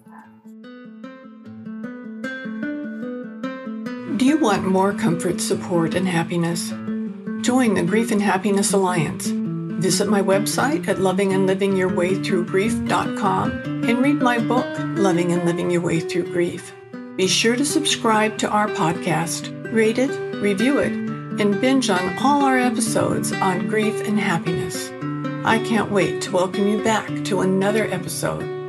Do 4.17 4.27
you 4.27 4.37
want 4.37 4.67
more 4.67 4.93
comfort, 4.93 5.41
support, 5.41 5.95
and 5.95 6.07
happiness? 6.07 6.69
Join 7.41 7.73
the 7.73 7.83
Grief 7.83 8.11
and 8.11 8.21
Happiness 8.21 8.71
Alliance. 8.71 9.31
Visit 9.81 10.07
my 10.07 10.21
website 10.21 10.87
at 10.87 10.97
lovingandlivingyourwaythroughgrief.com 10.97 13.51
and 13.89 13.97
read 13.97 14.21
my 14.21 14.37
book, 14.37 14.67
Loving 14.95 15.31
and 15.31 15.43
Living 15.45 15.71
Your 15.71 15.81
Way 15.81 16.01
Through 16.01 16.31
Grief. 16.31 16.71
Be 17.17 17.27
sure 17.27 17.55
to 17.55 17.65
subscribe 17.65 18.37
to 18.37 18.47
our 18.47 18.67
podcast, 18.67 19.73
rate 19.73 19.97
it, 19.97 20.11
review 20.35 20.77
it, 20.77 20.91
and 20.91 21.59
binge 21.59 21.89
on 21.89 22.15
all 22.19 22.43
our 22.43 22.59
episodes 22.59 23.31
on 23.31 23.67
grief 23.67 24.07
and 24.07 24.19
happiness. 24.19 24.91
I 25.43 25.57
can't 25.57 25.89
wait 25.89 26.21
to 26.21 26.31
welcome 26.31 26.67
you 26.67 26.83
back 26.83 27.07
to 27.25 27.41
another 27.41 27.85
episode 27.85 28.60